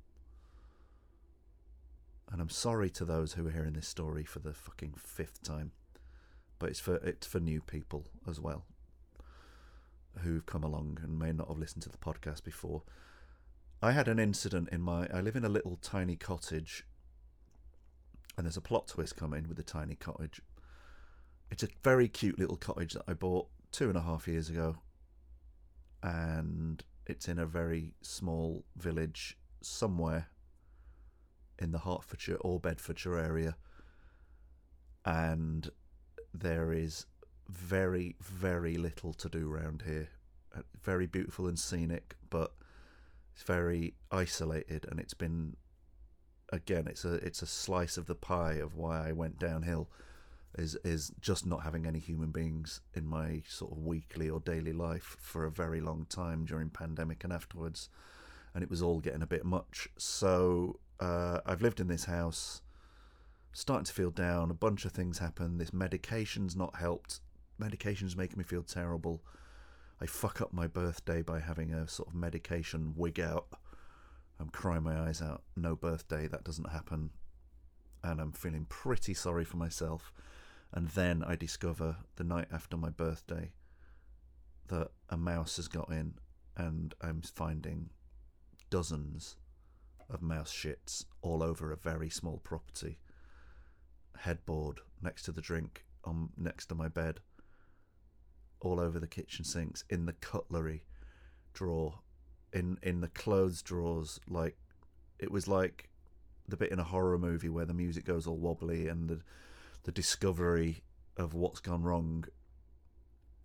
and 2.31 2.41
I'm 2.41 2.49
sorry 2.49 2.89
to 2.91 3.05
those 3.05 3.33
who 3.33 3.47
are 3.47 3.51
hearing 3.51 3.73
this 3.73 3.87
story 3.87 4.23
for 4.23 4.39
the 4.39 4.53
fucking 4.53 4.95
fifth 4.97 5.43
time, 5.43 5.71
but 6.59 6.69
it's 6.69 6.79
for 6.79 6.95
it's 6.97 7.27
for 7.27 7.39
new 7.39 7.61
people 7.61 8.05
as 8.27 8.39
well 8.39 8.65
who've 10.19 10.45
come 10.45 10.63
along 10.63 10.99
and 11.01 11.17
may 11.17 11.31
not 11.31 11.47
have 11.47 11.57
listened 11.57 11.83
to 11.83 11.89
the 11.89 11.97
podcast 11.97 12.43
before. 12.43 12.83
I 13.81 13.91
had 13.91 14.07
an 14.07 14.19
incident 14.19 14.69
in 14.71 14.81
my. 14.81 15.07
I 15.13 15.21
live 15.21 15.35
in 15.35 15.43
a 15.43 15.49
little 15.49 15.77
tiny 15.77 16.15
cottage, 16.15 16.85
and 18.37 18.45
there's 18.45 18.57
a 18.57 18.61
plot 18.61 18.87
twist 18.87 19.17
coming 19.17 19.47
with 19.47 19.57
the 19.57 19.63
tiny 19.63 19.95
cottage. 19.95 20.41
It's 21.51 21.63
a 21.63 21.67
very 21.83 22.07
cute 22.07 22.39
little 22.39 22.55
cottage 22.55 22.93
that 22.93 23.03
I 23.07 23.13
bought 23.13 23.47
two 23.71 23.89
and 23.89 23.97
a 23.97 24.01
half 24.01 24.27
years 24.27 24.49
ago, 24.49 24.77
and 26.01 26.83
it's 27.05 27.27
in 27.27 27.37
a 27.37 27.45
very 27.45 27.93
small 28.01 28.63
village 28.77 29.37
somewhere 29.61 30.27
in 31.59 31.71
the 31.71 31.79
Hertfordshire 31.79 32.37
or 32.41 32.59
Bedfordshire 32.59 33.17
area, 33.17 33.55
and 35.05 35.69
there 36.33 36.71
is 36.73 37.05
very, 37.49 38.15
very 38.21 38.75
little 38.77 39.13
to 39.13 39.29
do 39.29 39.51
around 39.51 39.83
here. 39.85 40.09
Uh, 40.55 40.61
Very 40.81 41.07
beautiful 41.07 41.47
and 41.47 41.59
scenic, 41.59 42.15
but 42.29 42.53
it's 43.33 43.43
very 43.43 43.95
isolated, 44.11 44.85
and 44.89 44.99
it's 44.99 45.13
been 45.13 45.55
again, 46.51 46.87
it's 46.87 47.03
a 47.03 47.15
it's 47.15 47.41
a 47.41 47.47
slice 47.47 47.97
of 47.97 48.05
the 48.05 48.15
pie 48.15 48.53
of 48.53 48.75
why 48.75 49.07
I 49.07 49.11
went 49.11 49.39
downhill 49.39 49.89
is 50.57 50.75
is 50.83 51.11
just 51.19 51.45
not 51.45 51.63
having 51.63 51.85
any 51.85 51.99
human 51.99 52.29
beings 52.31 52.81
in 52.93 53.07
my 53.07 53.41
sort 53.47 53.71
of 53.71 53.79
weekly 53.79 54.29
or 54.29 54.39
daily 54.39 54.73
life 54.73 55.17
for 55.19 55.45
a 55.45 55.51
very 55.51 55.81
long 55.81 56.05
time 56.09 56.45
during 56.45 56.69
pandemic 56.69 57.23
and 57.23 57.33
afterwards. 57.33 57.89
And 58.53 58.63
it 58.63 58.69
was 58.69 58.83
all 58.83 58.99
getting 58.99 59.23
a 59.23 59.27
bit 59.27 59.45
much. 59.45 59.89
So 59.97 60.79
uh, 60.99 61.39
I've 61.45 61.61
lived 61.61 61.79
in 61.79 61.87
this 61.87 62.05
house 62.05 62.61
starting 63.51 63.85
to 63.85 63.93
feel 63.93 64.09
down 64.09 64.49
a 64.49 64.55
bunch 64.55 64.83
of 64.83 64.91
things 64.91 65.19
happen 65.19 65.57
this 65.57 65.71
medication's 65.71 66.55
not 66.55 66.75
helped 66.77 67.19
medication's 67.57 68.15
making 68.15 68.37
me 68.37 68.43
feel 68.43 68.63
terrible. 68.63 69.23
I 70.01 70.05
fuck 70.05 70.41
up 70.41 70.53
my 70.53 70.67
birthday 70.67 71.21
by 71.21 71.39
having 71.39 71.73
a 71.73 71.87
sort 71.87 72.09
of 72.09 72.15
medication 72.15 72.93
wig 72.95 73.19
out. 73.19 73.47
I'm 74.39 74.49
crying 74.49 74.83
my 74.83 74.99
eyes 74.99 75.21
out 75.21 75.43
no 75.55 75.75
birthday 75.75 76.27
that 76.27 76.43
doesn't 76.43 76.71
happen. 76.71 77.11
And 78.03 78.19
I'm 78.19 78.33
feeling 78.33 78.65
pretty 78.67 79.13
sorry 79.13 79.45
for 79.45 79.57
myself. 79.57 80.11
And 80.73 80.89
then 80.89 81.23
I 81.25 81.35
discover 81.35 81.97
the 82.15 82.23
night 82.23 82.47
after 82.51 82.75
my 82.75 82.89
birthday 82.89 83.51
that 84.67 84.89
a 85.09 85.17
mouse 85.17 85.55
has 85.57 85.67
got 85.67 85.89
in 85.89 86.15
and 86.57 86.93
I'm 87.01 87.21
finding 87.21 87.89
dozens 88.69 89.37
of 90.13 90.21
mouse 90.21 90.51
shits 90.51 91.05
all 91.21 91.43
over 91.43 91.71
a 91.71 91.77
very 91.77 92.09
small 92.09 92.39
property. 92.43 92.99
Headboard 94.19 94.79
next 95.01 95.23
to 95.23 95.31
the 95.31 95.41
drink, 95.41 95.85
on 96.03 96.29
next 96.37 96.67
to 96.67 96.75
my 96.75 96.87
bed, 96.87 97.19
all 98.59 98.79
over 98.79 98.99
the 98.99 99.07
kitchen 99.07 99.43
sinks, 99.43 99.83
in 99.89 100.05
the 100.05 100.13
cutlery 100.13 100.85
drawer, 101.53 101.99
in 102.51 102.77
in 102.81 103.01
the 103.01 103.07
clothes 103.07 103.61
drawers. 103.61 104.19
Like 104.29 104.57
it 105.19 105.31
was 105.31 105.47
like 105.47 105.89
the 106.47 106.57
bit 106.57 106.71
in 106.71 106.79
a 106.79 106.83
horror 106.83 107.17
movie 107.17 107.49
where 107.49 107.65
the 107.65 107.73
music 107.73 108.05
goes 108.05 108.27
all 108.27 108.37
wobbly 108.37 108.87
and 108.87 109.09
the 109.09 109.21
the 109.83 109.91
discovery 109.91 110.83
of 111.17 111.33
what's 111.33 111.59
gone 111.59 111.83
wrong 111.83 112.25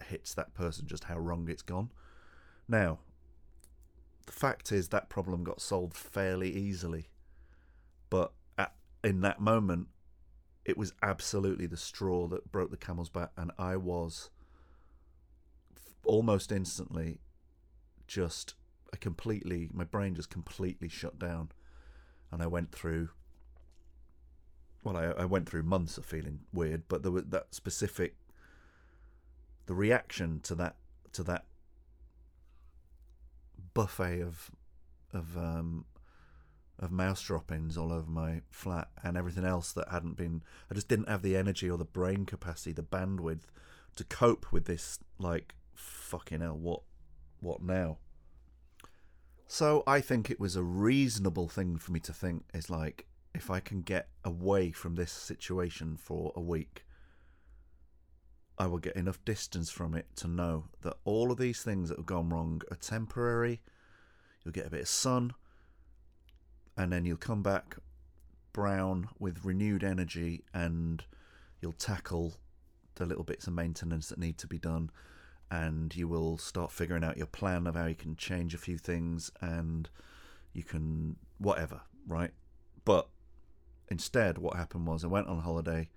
hits 0.08 0.34
that 0.34 0.54
person 0.54 0.86
just 0.86 1.04
how 1.04 1.18
wrong 1.18 1.48
it's 1.48 1.62
gone. 1.62 1.90
Now, 2.68 3.00
the 4.28 4.34
fact 4.34 4.72
is 4.72 4.88
that 4.88 5.08
problem 5.08 5.42
got 5.42 5.58
solved 5.58 5.96
fairly 5.96 6.54
easily, 6.54 7.08
but 8.10 8.32
at, 8.58 8.74
in 9.02 9.22
that 9.22 9.40
moment, 9.40 9.88
it 10.66 10.76
was 10.76 10.92
absolutely 11.02 11.66
the 11.66 11.78
straw 11.78 12.28
that 12.28 12.52
broke 12.52 12.70
the 12.70 12.76
camel's 12.76 13.08
back, 13.08 13.30
and 13.38 13.50
I 13.58 13.76
was 13.76 14.28
almost 16.04 16.52
instantly 16.52 17.20
just 18.06 18.54
completely 19.00 19.68
my 19.72 19.84
brain 19.84 20.14
just 20.14 20.28
completely 20.28 20.88
shut 20.88 21.18
down. 21.18 21.50
And 22.30 22.42
I 22.42 22.46
went 22.46 22.70
through 22.70 23.08
well 24.84 24.96
I, 24.96 25.04
I 25.22 25.24
went 25.24 25.48
through 25.48 25.62
months 25.62 25.96
of 25.98 26.04
feeling 26.04 26.40
weird 26.52 26.82
but 26.88 27.02
there 27.02 27.12
was 27.12 27.24
that 27.28 27.54
specific 27.54 28.16
the 29.66 29.74
reaction 29.74 30.40
to 30.40 30.54
that 30.54 30.76
to 31.12 31.22
that 31.24 31.44
buffet 33.74 34.20
of 34.20 34.50
of 35.12 35.36
um 35.36 35.84
of 36.78 36.92
mouse 36.92 37.22
droppings 37.22 37.76
all 37.76 37.92
over 37.92 38.10
my 38.10 38.40
flat 38.50 38.88
and 39.02 39.16
everything 39.16 39.44
else 39.44 39.72
that 39.72 39.88
hadn't 39.90 40.16
been 40.16 40.42
I 40.70 40.74
just 40.74 40.88
didn't 40.88 41.08
have 41.08 41.22
the 41.22 41.36
energy 41.36 41.68
or 41.68 41.76
the 41.76 41.84
brain 41.84 42.24
capacity 42.24 42.72
the 42.72 42.82
bandwidth 42.82 43.46
to 43.96 44.04
cope 44.04 44.52
with 44.52 44.66
this 44.66 44.98
like 45.18 45.54
fucking 45.74 46.40
hell 46.40 46.56
what 46.56 46.82
what 47.40 47.62
now? 47.62 47.98
So 49.46 49.82
I 49.86 50.00
think 50.00 50.30
it 50.30 50.40
was 50.40 50.56
a 50.56 50.62
reasonable 50.62 51.48
thing 51.48 51.78
for 51.78 51.92
me 51.92 52.00
to 52.00 52.12
think 52.12 52.44
is 52.52 52.68
like, 52.68 53.06
if 53.34 53.50
I 53.50 53.60
can 53.60 53.82
get 53.82 54.08
away 54.24 54.72
from 54.72 54.94
this 54.94 55.12
situation 55.12 55.96
for 55.96 56.32
a 56.36 56.40
week, 56.40 56.84
I 58.58 58.66
will 58.66 58.78
get 58.78 58.96
enough 58.96 59.24
distance 59.24 59.70
from 59.70 59.94
it 59.94 60.06
to 60.16 60.28
know 60.28 60.64
that 60.82 60.96
all 61.04 61.30
of 61.30 61.38
these 61.38 61.62
things 61.62 61.88
that 61.88 61.98
have 61.98 62.06
gone 62.06 62.28
wrong 62.28 62.60
are 62.70 62.76
temporary. 62.76 63.60
You'll 64.44 64.52
get 64.52 64.66
a 64.66 64.70
bit 64.70 64.80
of 64.82 64.88
sun, 64.88 65.32
and 66.76 66.92
then 66.92 67.04
you'll 67.04 67.16
come 67.16 67.42
back 67.42 67.76
brown 68.52 69.08
with 69.18 69.44
renewed 69.44 69.84
energy, 69.84 70.44
and 70.52 71.04
you'll 71.60 71.72
tackle 71.72 72.34
the 72.96 73.06
little 73.06 73.24
bits 73.24 73.46
of 73.46 73.52
maintenance 73.52 74.08
that 74.08 74.18
need 74.18 74.38
to 74.38 74.46
be 74.46 74.58
done 74.58 74.90
and 75.50 75.96
you 75.96 76.06
will 76.06 76.36
start 76.36 76.70
figuring 76.70 77.04
out 77.04 77.16
your 77.16 77.26
plan 77.26 77.66
of 77.66 77.74
how 77.74 77.86
you 77.86 77.94
can 77.94 78.16
change 78.16 78.54
a 78.54 78.58
few 78.58 78.76
things 78.76 79.30
and 79.40 79.88
you 80.52 80.62
can 80.62 81.16
whatever, 81.38 81.80
right? 82.06 82.32
But 82.84 83.08
instead, 83.88 84.38
what 84.38 84.56
happened 84.56 84.86
was 84.86 85.04
I 85.04 85.08
went 85.08 85.28
on 85.28 85.40
holiday, 85.40 85.88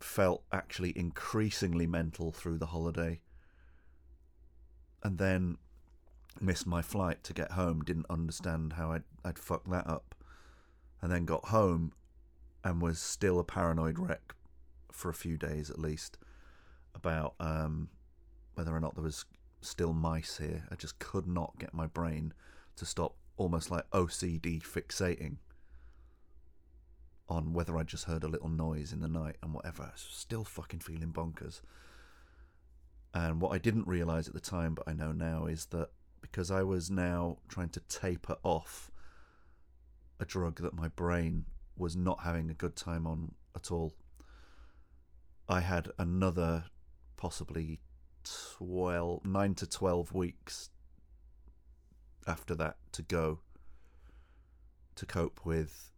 felt 0.00 0.42
actually 0.52 0.96
increasingly 0.96 1.86
mental 1.86 2.32
through 2.32 2.58
the 2.58 2.66
holiday, 2.66 3.20
and 5.02 5.18
then 5.18 5.56
missed 6.40 6.66
my 6.66 6.82
flight 6.82 7.22
to 7.24 7.32
get 7.32 7.52
home, 7.52 7.82
didn't 7.82 8.06
understand 8.10 8.74
how 8.74 8.92
I'd, 8.92 9.04
I'd 9.24 9.38
fucked 9.38 9.70
that 9.70 9.86
up, 9.86 10.14
and 11.00 11.10
then 11.10 11.24
got 11.24 11.46
home 11.46 11.92
and 12.64 12.82
was 12.82 12.98
still 12.98 13.38
a 13.38 13.44
paranoid 13.44 13.98
wreck 13.98 14.34
for 14.90 15.08
a 15.08 15.14
few 15.14 15.36
days 15.36 15.70
at 15.70 15.78
least 15.78 16.18
about 16.94 17.34
um, 17.38 17.88
whether 18.54 18.74
or 18.74 18.80
not 18.80 18.94
there 18.94 19.04
was 19.04 19.24
still 19.60 19.92
mice 19.92 20.38
here. 20.38 20.64
I 20.70 20.74
just 20.74 20.98
could 20.98 21.26
not 21.26 21.58
get 21.58 21.74
my 21.74 21.86
brain 21.86 22.32
to 22.76 22.84
stop 22.84 23.14
almost 23.36 23.70
like 23.70 23.88
OCD 23.90 24.62
fixating 24.62 25.36
on 27.28 27.52
whether 27.52 27.76
I 27.76 27.82
just 27.82 28.04
heard 28.04 28.24
a 28.24 28.28
little 28.28 28.48
noise 28.48 28.92
in 28.92 29.00
the 29.00 29.08
night 29.08 29.36
and 29.42 29.52
whatever. 29.52 29.92
Still 29.96 30.44
fucking 30.44 30.80
feeling 30.80 31.12
bonkers. 31.12 31.60
And 33.12 33.40
what 33.40 33.52
I 33.52 33.58
didn't 33.58 33.86
realize 33.86 34.28
at 34.28 34.34
the 34.34 34.40
time, 34.40 34.74
but 34.74 34.86
I 34.86 34.92
know 34.92 35.12
now, 35.12 35.46
is 35.46 35.66
that 35.66 35.88
because 36.20 36.50
I 36.50 36.62
was 36.62 36.90
now 36.90 37.38
trying 37.48 37.70
to 37.70 37.80
taper 37.80 38.36
off 38.42 38.90
a 40.20 40.24
drug 40.24 40.60
that 40.62 40.74
my 40.74 40.88
brain 40.88 41.46
was 41.76 41.96
not 41.96 42.20
having 42.20 42.50
a 42.50 42.54
good 42.54 42.76
time 42.76 43.06
on 43.06 43.32
at 43.54 43.70
all, 43.70 43.94
I 45.48 45.60
had 45.60 45.88
another 45.98 46.64
possibly 47.16 47.80
12, 48.58 49.24
9 49.24 49.54
to 49.54 49.66
12 49.66 50.12
weeks 50.12 50.70
after 52.26 52.54
that 52.56 52.76
to 52.92 53.02
go 53.02 53.40
to 54.96 55.06
cope 55.06 55.40
with 55.44 55.92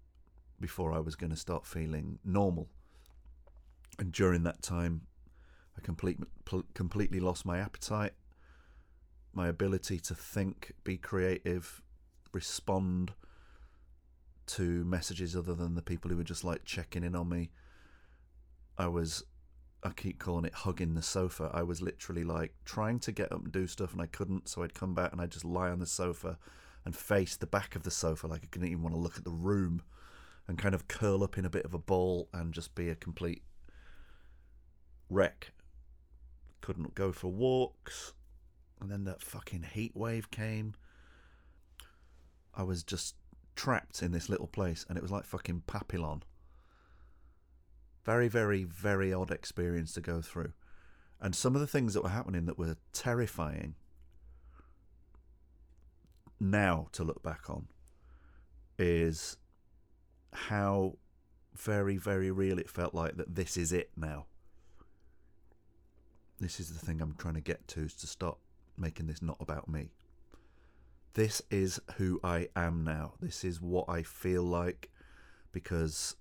before 0.61 0.93
I 0.93 0.99
was 0.99 1.17
going 1.17 1.31
to 1.31 1.37
start 1.37 1.67
feeling 1.67 2.19
normal. 2.25 2.69
And 3.99 4.13
during 4.13 4.43
that 4.45 4.63
time, 4.63 5.03
I 5.77 5.81
complete, 5.81 6.19
completely 6.75 7.21
lost 7.21 7.45
my 7.45 7.59
appetite, 7.59 8.13
my 9.33 9.49
ability 9.49 9.99
to 10.01 10.15
think, 10.15 10.73
be 10.85 10.97
creative, 10.97 11.83
respond 12.33 13.13
to 14.47 14.85
messages 14.85 15.37
other 15.37 15.55
than 15.55 15.75
the 15.75 15.83
people 15.83 16.11
who 16.11 16.17
were 16.17 16.25
just 16.25 16.45
like 16.45 16.65
checking 16.65 17.05
in 17.05 17.15
on 17.15 17.29
me. 17.29 17.51
I 18.77 18.89
was 18.89 19.25
I 19.83 19.91
keep 19.91 20.19
calling 20.19 20.45
it 20.45 20.55
hugging 20.55 20.95
the 20.95 21.03
sofa. 21.03 21.51
I 21.55 21.63
was 21.63 21.81
literally 21.81 22.25
like 22.25 22.53
trying 22.65 22.99
to 23.01 23.13
get 23.13 23.31
up 23.31 23.45
and 23.45 23.53
do 23.53 23.67
stuff 23.69 23.93
and 23.93 24.03
I 24.03 24.07
couldn't, 24.07 24.49
so 24.49 24.63
I'd 24.63 24.75
come 24.75 24.95
back 24.95 25.13
and 25.13 25.21
I'd 25.21 25.31
just 25.31 25.45
lie 25.45 25.71
on 25.71 25.79
the 25.79 25.87
sofa 25.87 26.39
and 26.85 26.97
face 26.97 27.37
the 27.37 27.47
back 27.47 27.77
of 27.77 27.85
the 27.85 27.91
sofa 27.91 28.27
like 28.27 28.43
I 28.43 28.49
didn't 28.51 28.69
even 28.69 28.83
want 28.83 28.95
to 28.95 29.01
look 29.01 29.17
at 29.17 29.25
the 29.25 29.31
room 29.31 29.83
and 30.49 30.57
kind 30.59 30.75
of 30.75 30.89
curl 30.89 31.23
up 31.23 31.37
in 31.37 31.45
a 31.45 31.51
bit 31.51 31.67
of 31.67 31.75
a 31.75 31.79
ball 31.79 32.29
and 32.33 32.55
just 32.55 32.75
be 32.75 32.89
a 32.89 32.95
complete 32.95 33.43
wreck. 35.11 35.53
Couldn't 36.63 36.95
go 36.95 37.13
for 37.13 37.29
walks. 37.29 38.15
And 38.81 38.91
then 38.91 39.05
that 39.05 39.23
fucking 39.23 39.67
heat 39.75 39.93
wave 39.95 40.31
came. 40.31 40.75
I 42.55 42.63
was 42.63 42.83
just 42.83 43.15
trapped 43.55 44.03
in 44.03 44.13
this 44.13 44.29
little 44.29 44.47
place 44.47 44.87
and 44.89 44.97
it 44.97 45.03
was 45.03 45.11
like 45.11 45.25
fucking 45.25 45.65
Papillon. 45.67 46.23
Very, 48.05 48.29
very, 48.29 48.65
very 48.65 49.13
odd 49.13 49.31
experience 49.31 49.93
to 49.93 50.01
go 50.01 50.23
through. 50.23 50.53
And 51.21 51.35
some 51.35 51.55
of 51.55 51.61
the 51.61 51.67
things 51.67 51.93
that 51.93 52.03
were 52.03 52.09
happening 52.09 52.47
that 52.47 52.59
were 52.59 52.77
terrifying 52.93 53.75
now 56.41 56.89
to 56.93 57.05
look 57.05 57.23
back 57.23 57.51
on 57.51 57.67
is 58.79 59.37
how 60.33 60.97
very, 61.55 61.97
very 61.97 62.31
real 62.31 62.59
it 62.59 62.71
felt 62.71 62.95
like 62.95 63.17
that 63.17 63.35
this 63.35 63.57
is 63.57 63.73
it 63.73 63.91
now. 63.97 64.27
This 66.41 66.61
is 66.61 66.69
the 66.71 66.85
thing 66.85 67.01
I'm 67.01 67.15
trying 67.19 67.35
to 67.35 67.41
get 67.41 67.67
to 67.69 67.81
is 67.81 67.95
to 67.95 68.07
stop 68.07 68.39
making 68.77 69.07
this 69.07 69.23
not 69.23 69.37
about 69.41 69.69
me. 69.69 69.91
This 71.15 71.43
is 71.51 71.81
who 71.97 72.21
I 72.23 72.49
am 72.55 72.85
now. 72.85 73.15
This 73.21 73.45
is 73.45 73.61
what 73.61 73.89
I 73.89 74.03
feel 74.03 74.45
like 74.45 74.91
because 75.51 76.15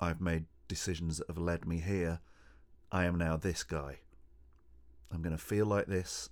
I've 0.00 0.20
made 0.20 0.46
decisions 0.66 1.18
that 1.18 1.28
have 1.28 1.38
led 1.38 1.66
me 1.66 1.78
here, 1.78 2.20
I 2.90 3.04
am 3.04 3.16
now 3.16 3.36
this 3.36 3.62
guy. 3.62 3.98
I'm 5.12 5.22
going 5.22 5.36
to 5.36 5.42
feel 5.42 5.66
like 5.66 5.86
this 5.86 6.30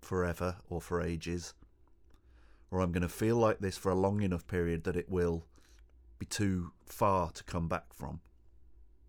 forever 0.00 0.56
or 0.68 0.80
for 0.80 1.02
ages, 1.02 1.54
or 2.70 2.80
I'm 2.80 2.92
going 2.92 3.02
to 3.02 3.08
feel 3.08 3.36
like 3.36 3.60
this 3.60 3.78
for 3.78 3.90
a 3.90 3.94
long 3.94 4.22
enough 4.22 4.46
period 4.46 4.84
that 4.84 4.96
it 4.96 5.08
will 5.08 5.46
be 6.18 6.26
too 6.26 6.72
far 6.84 7.30
to 7.30 7.44
come 7.44 7.68
back 7.68 7.92
from 7.94 8.20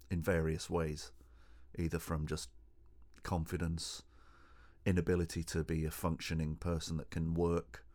in 0.10 0.22
various 0.22 0.69
ways, 0.69 1.12
either 1.78 2.00
from 2.00 2.26
just 2.26 2.50
confidence, 3.24 4.04
inability 4.86 5.43
to 5.43 5.63
be 5.63 5.86
a 5.86 5.91
functioning 5.91 6.56
person 6.56 6.98
that 6.98 7.10
can 7.10 7.34
work, 7.34 7.86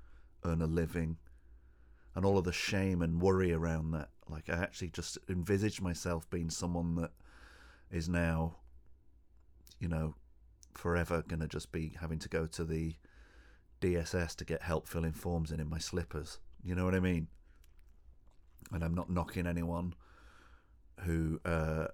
earn 0.45 0.61
a 0.61 0.67
living, 0.67 1.17
and 2.15 2.25
all 2.25 2.39
of 2.39 2.45
the 2.45 2.53
shame 2.53 3.03
and 3.03 3.21
worry 3.21 3.53
around 3.53 3.91
that. 3.93 4.11
Like 4.29 4.49
I 4.49 4.55
actually 4.55 4.91
just 4.91 5.19
envisage 5.29 5.81
myself 5.81 6.29
being 6.31 6.51
someone 6.51 6.95
that 6.97 7.11
is 7.91 8.09
now, 8.09 8.57
you 9.81 9.89
know, 9.89 10.15
forever 10.75 11.25
gonna 11.27 11.49
just 11.49 11.73
be 11.73 11.95
having 12.01 12.19
to 12.19 12.29
go 12.29 12.47
to 12.47 12.65
the 12.65 12.95
DSS 13.85 14.35
to 14.37 14.45
get 14.45 14.63
help 14.63 14.89
filling 14.89 15.13
forms 15.13 15.51
in 15.51 15.61
in 15.61 15.69
my 15.69 15.79
slippers. 15.79 16.39
You 16.63 16.75
know 16.75 16.87
what 16.87 16.95
I 16.95 17.01
mean? 17.01 17.29
And 18.73 18.83
I'm 18.83 18.95
not 18.95 19.11
knocking 19.11 19.47
anyone 19.47 19.95
who 21.01 21.39
uh, 21.45 21.89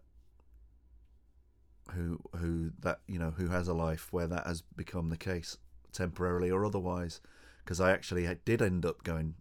who 1.92 2.20
who 2.36 2.70
that 2.80 3.00
you 3.08 3.18
know 3.18 3.30
who 3.30 3.48
has 3.48 3.66
a 3.66 3.74
life 3.74 4.12
where 4.12 4.28
that 4.28 4.46
has 4.46 4.62
become 4.62 5.10
the 5.10 5.16
case 5.16 5.58
temporarily 5.92 6.50
or 6.50 6.64
otherwise 6.64 7.20
because 7.64 7.80
I 7.80 7.90
actually 7.90 8.28
did 8.44 8.62
end 8.62 8.86
up 8.86 9.02
going 9.02 9.34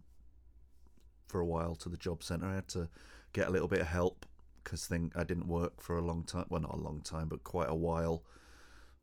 for 1.28 1.40
a 1.40 1.46
while 1.46 1.76
to 1.76 1.88
the 1.88 1.96
job 1.96 2.24
centre 2.24 2.46
I 2.46 2.56
had 2.56 2.68
to 2.68 2.88
get 3.32 3.46
a 3.46 3.50
little 3.50 3.68
bit 3.68 3.80
of 3.80 3.86
help 3.86 4.26
because 4.64 4.86
thing 4.86 5.12
I 5.14 5.22
didn't 5.22 5.46
work 5.46 5.80
for 5.80 5.96
a 5.96 6.02
long 6.02 6.24
time 6.24 6.46
well 6.48 6.62
not 6.62 6.74
a 6.74 6.78
long 6.78 7.02
time 7.02 7.28
but 7.28 7.44
quite 7.44 7.68
a 7.68 7.74
while 7.74 8.24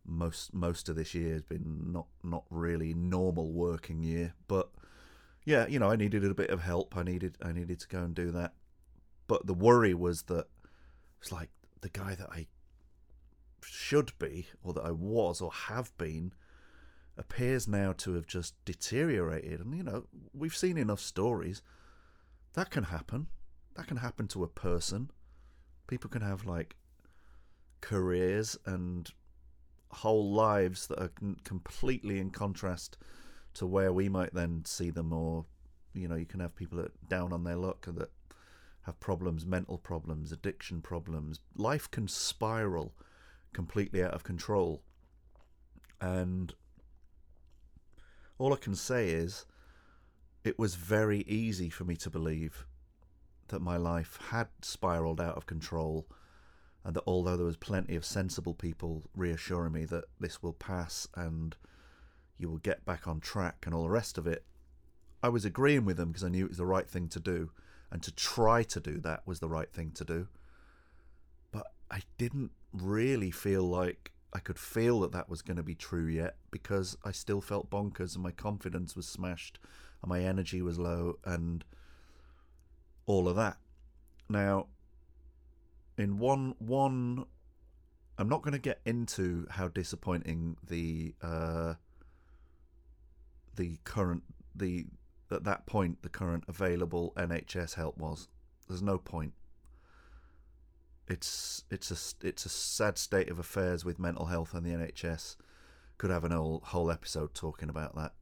most 0.08 0.54
most 0.54 0.90
of 0.90 0.96
this 0.96 1.14
year 1.14 1.34
has 1.34 1.44
been 1.44 1.92
not 1.92 2.08
not 2.24 2.46
really 2.50 2.94
normal 2.94 3.52
working 3.52 4.02
year 4.02 4.34
but 4.48 4.70
yeah 5.46 5.68
you 5.68 5.78
know 5.80 5.92
I 5.92 5.96
needed 5.96 6.24
a 6.24 6.34
bit 6.34 6.50
of 6.50 6.62
help 6.62 6.96
I 6.96 7.04
needed 7.04 7.38
I 7.44 7.52
needed 7.52 7.80
to 7.82 7.88
go 7.88 8.00
and 8.00 8.16
do 8.16 8.32
that 8.32 8.54
but 9.28 9.46
the 9.46 9.54
worry 9.54 9.94
was 9.94 10.24
that 10.24 10.48
it's 11.22 11.32
like 11.32 11.50
the 11.82 11.90
guy 11.90 12.16
that 12.16 12.30
I 12.32 12.48
should 13.64 14.18
be, 14.20 14.48
or 14.64 14.74
that 14.74 14.86
I 14.86 14.92
was, 14.92 15.42
or 15.42 15.52
have 15.52 15.96
been, 15.98 16.34
appears 17.18 17.68
now 17.68 17.94
to 17.98 18.14
have 18.14 18.28
just 18.28 18.54
deteriorated. 18.66 19.60
And, 19.60 19.76
you 19.76 19.84
know, 19.84 20.06
we've 20.34 20.56
seen 20.56 20.78
enough 20.78 21.00
stories. 21.00 21.62
That 22.54 22.70
can 22.70 22.86
happen. 22.86 23.28
That 23.76 23.88
can 23.88 23.98
happen 23.98 24.28
to 24.30 24.44
a 24.44 24.48
person. 24.48 25.12
People 25.88 26.10
can 26.10 26.22
have, 26.22 26.46
like, 26.46 26.76
careers 27.82 28.58
and 28.66 29.12
whole 29.90 30.32
lives 30.34 30.88
that 30.88 31.02
are 31.02 31.12
completely 31.44 32.20
in 32.20 32.30
contrast 32.30 32.98
to 33.54 33.66
where 33.66 33.92
we 33.92 34.10
might 34.10 34.34
then 34.34 34.64
see 34.66 34.90
them, 34.90 35.12
or, 35.14 35.46
you 35.94 36.08
know, 36.08 36.16
you 36.16 36.26
can 36.26 36.40
have 36.40 36.56
people 36.56 36.78
that 36.78 37.10
down 37.10 37.34
on 37.34 37.44
their 37.44 37.56
luck 37.56 37.88
that 37.88 38.12
have 38.84 39.00
problems, 39.00 39.46
mental 39.46 39.78
problems, 39.78 40.32
addiction 40.32 40.82
problems. 40.82 41.40
Life 41.56 41.90
can 41.92 42.08
spiral 42.08 42.94
completely 43.54 44.04
out 44.04 44.14
of 44.14 44.24
control. 44.24 44.82
And 46.00 46.54
all 48.38 48.54
I 48.54 48.58
can 48.58 48.76
say 48.76 49.10
is 49.10 49.46
it 50.44 50.60
was 50.60 50.76
very 50.76 51.22
easy 51.22 51.70
for 51.70 51.84
me 51.84 51.96
to 51.98 52.10
believe 52.10 52.66
that 53.48 53.62
my 53.62 53.78
life 53.78 54.20
had 54.30 54.48
spiraled 54.62 55.20
out 55.20 55.36
of 55.36 55.46
control 55.46 56.08
and 56.88 56.96
that 56.96 57.04
although 57.06 57.36
there 57.36 57.46
was 57.46 57.58
plenty 57.58 57.98
of 57.98 58.06
sensible 58.06 58.54
people 58.54 59.04
reassuring 59.14 59.74
me 59.74 59.84
that 59.84 60.06
this 60.22 60.42
will 60.42 60.54
pass 60.54 61.06
and 61.16 61.58
you 62.38 62.48
will 62.48 62.60
get 62.60 62.86
back 62.86 63.10
on 63.10 63.20
track 63.20 63.66
and 63.66 63.76
all 63.76 63.84
the 63.84 63.90
rest 63.90 64.18
of 64.18 64.26
it, 64.26 64.46
I 65.22 65.28
was 65.28 65.44
agreeing 65.44 65.84
with 65.84 65.98
them 65.98 66.08
because 66.08 66.24
I 66.24 66.30
knew 66.30 66.46
it 66.46 66.50
was 66.50 66.60
the 66.60 66.66
right 66.66 66.90
thing 66.90 67.10
to 67.10 67.20
do 67.20 67.52
and 67.92 68.02
to 68.04 68.12
try 68.14 68.64
to 68.64 68.80
do 68.80 69.00
that 69.02 69.28
was 69.28 69.42
the 69.42 69.50
right 69.50 69.70
thing 69.70 69.92
to 69.96 70.06
do. 70.06 70.28
But 71.52 71.68
I 71.92 72.04
didn't 72.18 72.52
really 72.72 73.32
feel 73.32 73.64
like 73.64 74.14
I 74.32 74.40
could 74.40 74.58
feel 74.58 75.02
that 75.02 75.12
that 75.12 75.28
was 75.28 75.42
going 75.42 75.58
to 75.58 75.64
be 75.64 75.76
true 75.76 76.08
yet 76.08 76.38
because 76.52 76.96
I 77.04 77.12
still 77.12 77.42
felt 77.42 77.70
bonkers 77.70 78.16
and 78.16 78.24
my 78.24 78.32
confidence 78.32 78.96
was 78.96 79.10
smashed 79.10 79.60
and 80.02 80.08
my 80.08 80.22
energy 80.22 80.62
was 80.62 80.80
low 80.80 81.16
and 81.26 81.66
all 83.06 83.28
of 83.28 83.36
that. 83.36 83.58
Now, 84.30 84.68
in 85.98 86.20
one 86.20 86.56
one, 86.60 87.26
I'm 88.18 88.30
not 88.30 88.42
going 88.42 88.54
to 88.54 88.60
get 88.60 88.82
into 88.86 89.48
how 89.50 89.68
disappointing 89.68 90.58
the 90.66 91.16
uh, 91.22 91.74
the 93.56 93.78
current 93.84 94.24
the 94.56 94.86
at 95.32 95.44
that 95.44 95.66
point 95.66 96.02
the 96.04 96.10
current 96.10 96.46
available 96.48 97.14
NHS 97.18 97.76
help 97.76 97.98
was. 97.98 98.28
There's 98.68 98.82
no 98.82 98.98
point. 98.98 99.34
It's 101.08 101.64
it's 101.72 101.92
a 101.92 102.28
it's 102.28 102.46
a 102.46 102.50
sad 102.50 102.98
state 102.98 103.30
of 103.30 103.40
affairs 103.40 103.84
with 103.84 103.98
mental 104.00 104.26
health 104.26 104.54
and 104.54 104.66
the 104.66 104.72
NHS. 104.72 105.36
Could 105.98 106.12
have 106.12 106.24
an 106.24 106.32
whole 106.32 106.62
whole 106.66 106.92
episode 106.92 107.34
talking 107.34 107.70
about 107.70 107.96
that. 107.96 108.14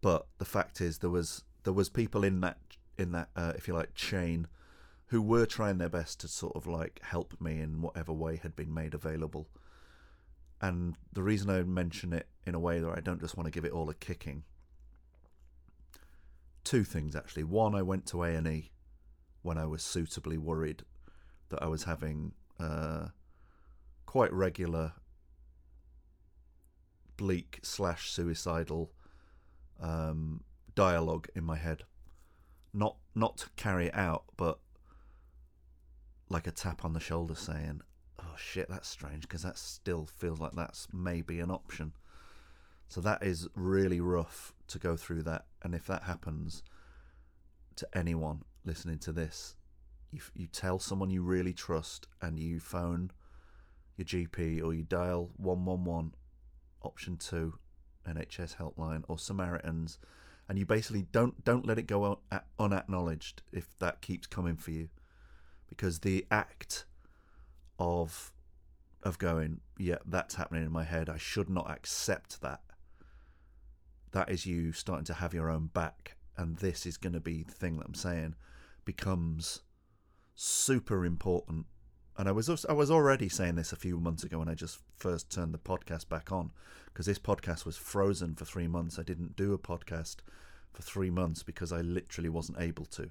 But 0.00 0.26
the 0.38 0.44
fact 0.44 0.80
is, 0.80 0.98
there 0.98 1.10
was 1.10 1.44
there 1.64 1.72
was 1.72 1.88
people 1.88 2.24
in 2.24 2.40
that 2.40 2.58
in 2.98 3.12
that 3.12 3.28
uh, 3.36 3.52
if 3.54 3.68
you 3.68 3.74
like 3.74 3.94
chain 3.94 4.48
who 5.08 5.22
were 5.22 5.46
trying 5.46 5.78
their 5.78 5.88
best 5.88 6.20
to 6.20 6.28
sort 6.28 6.56
of 6.56 6.66
like 6.66 7.00
help 7.02 7.40
me 7.40 7.60
in 7.60 7.80
whatever 7.80 8.12
way 8.12 8.36
had 8.36 8.56
been 8.56 8.72
made 8.72 8.94
available. 8.94 9.48
And 10.60 10.96
the 11.12 11.22
reason 11.22 11.50
I 11.50 11.62
mention 11.62 12.12
it 12.12 12.28
in 12.46 12.54
a 12.54 12.60
way 12.60 12.80
that 12.80 12.90
I 12.90 13.00
don't 13.00 13.20
just 13.20 13.36
want 13.36 13.46
to 13.46 13.50
give 13.50 13.64
it 13.64 13.72
all 13.72 13.90
a 13.90 13.94
kicking 13.94 14.44
two 16.66 16.82
things 16.82 17.14
actually. 17.14 17.44
One, 17.44 17.74
I 17.74 17.82
went 17.82 18.06
to 18.06 18.24
A 18.24 18.34
and 18.34 18.46
E 18.46 18.72
when 19.42 19.56
I 19.56 19.66
was 19.66 19.82
suitably 19.82 20.36
worried 20.36 20.82
that 21.48 21.62
I 21.62 21.68
was 21.68 21.84
having 21.84 22.32
uh, 22.58 23.06
quite 24.04 24.32
regular 24.32 24.92
bleak 27.16 27.60
slash 27.62 28.10
suicidal 28.10 28.90
um, 29.80 30.42
dialogue 30.74 31.28
in 31.36 31.44
my 31.44 31.56
head. 31.56 31.84
Not 32.74 32.96
not 33.14 33.38
to 33.38 33.50
carry 33.54 33.86
it 33.86 33.94
out, 33.94 34.24
but 34.36 34.58
like 36.28 36.46
a 36.46 36.50
tap 36.50 36.84
on 36.84 36.92
the 36.92 37.00
shoulder 37.00 37.34
saying, 37.34 37.82
"Oh 38.18 38.34
shit, 38.36 38.68
that's 38.68 38.88
strange," 38.88 39.22
because 39.22 39.42
that 39.42 39.58
still 39.58 40.06
feels 40.06 40.40
like 40.40 40.52
that's 40.52 40.88
maybe 40.92 41.40
an 41.40 41.50
option. 41.50 41.92
So 42.88 43.00
that 43.00 43.22
is 43.22 43.48
really 43.54 44.00
rough 44.00 44.52
to 44.68 44.78
go 44.78 44.96
through 44.96 45.22
that. 45.24 45.46
And 45.62 45.74
if 45.74 45.86
that 45.86 46.04
happens 46.04 46.62
to 47.76 47.88
anyone 47.94 48.42
listening 48.64 48.98
to 49.00 49.12
this, 49.12 49.56
you, 50.12 50.20
you 50.34 50.46
tell 50.46 50.78
someone 50.78 51.10
you 51.10 51.22
really 51.22 51.52
trust 51.52 52.06
and 52.22 52.38
you 52.38 52.60
phone 52.60 53.10
your 53.96 54.06
GP 54.06 54.62
or 54.62 54.72
you 54.74 54.82
dial 54.82 55.30
111 55.36 56.14
option 56.82 57.16
2 57.16 57.54
NHS 58.06 58.56
helpline 58.56 59.02
or 59.08 59.18
Samaritans 59.18 59.98
and 60.48 60.58
you 60.58 60.66
basically 60.66 61.06
don't 61.10 61.44
don't 61.44 61.66
let 61.66 61.78
it 61.78 61.86
go 61.86 62.18
un- 62.30 62.40
unacknowledged 62.58 63.42
if 63.52 63.76
that 63.78 64.00
keeps 64.00 64.26
coming 64.26 64.56
for 64.56 64.70
you 64.70 64.88
because 65.76 66.00
the 66.00 66.26
act 66.30 66.84
of 67.78 68.32
of 69.02 69.18
going 69.18 69.60
yeah 69.78 69.98
that's 70.06 70.34
happening 70.34 70.64
in 70.64 70.72
my 70.72 70.84
head 70.84 71.08
I 71.08 71.18
should 71.18 71.50
not 71.50 71.70
accept 71.70 72.40
that 72.40 72.60
that 74.12 74.30
is 74.30 74.46
you 74.46 74.72
starting 74.72 75.04
to 75.04 75.14
have 75.14 75.34
your 75.34 75.50
own 75.50 75.66
back 75.66 76.16
and 76.36 76.56
this 76.56 76.86
is 76.86 76.96
going 76.96 77.12
to 77.12 77.20
be 77.20 77.42
the 77.42 77.52
thing 77.52 77.78
that 77.78 77.86
I'm 77.86 77.94
saying 77.94 78.34
becomes 78.84 79.62
super 80.34 81.04
important. 81.04 81.66
And 82.18 82.28
I 82.28 82.32
was 82.32 82.48
also, 82.48 82.68
I 82.68 82.72
was 82.72 82.90
already 82.90 83.28
saying 83.28 83.56
this 83.56 83.72
a 83.72 83.76
few 83.76 83.98
months 83.98 84.24
ago 84.24 84.38
when 84.38 84.48
I 84.48 84.54
just 84.54 84.78
first 84.96 85.30
turned 85.30 85.52
the 85.52 85.58
podcast 85.58 86.08
back 86.08 86.32
on 86.32 86.52
because 86.86 87.06
this 87.06 87.18
podcast 87.18 87.66
was 87.66 87.76
frozen 87.76 88.34
for 88.34 88.44
3 88.44 88.68
months. 88.68 88.98
I 88.98 89.02
didn't 89.02 89.36
do 89.36 89.52
a 89.52 89.58
podcast 89.58 90.16
for 90.72 90.82
3 90.82 91.10
months 91.10 91.42
because 91.42 91.72
I 91.72 91.80
literally 91.80 92.30
wasn't 92.30 92.60
able 92.60 92.86
to. 92.86 93.10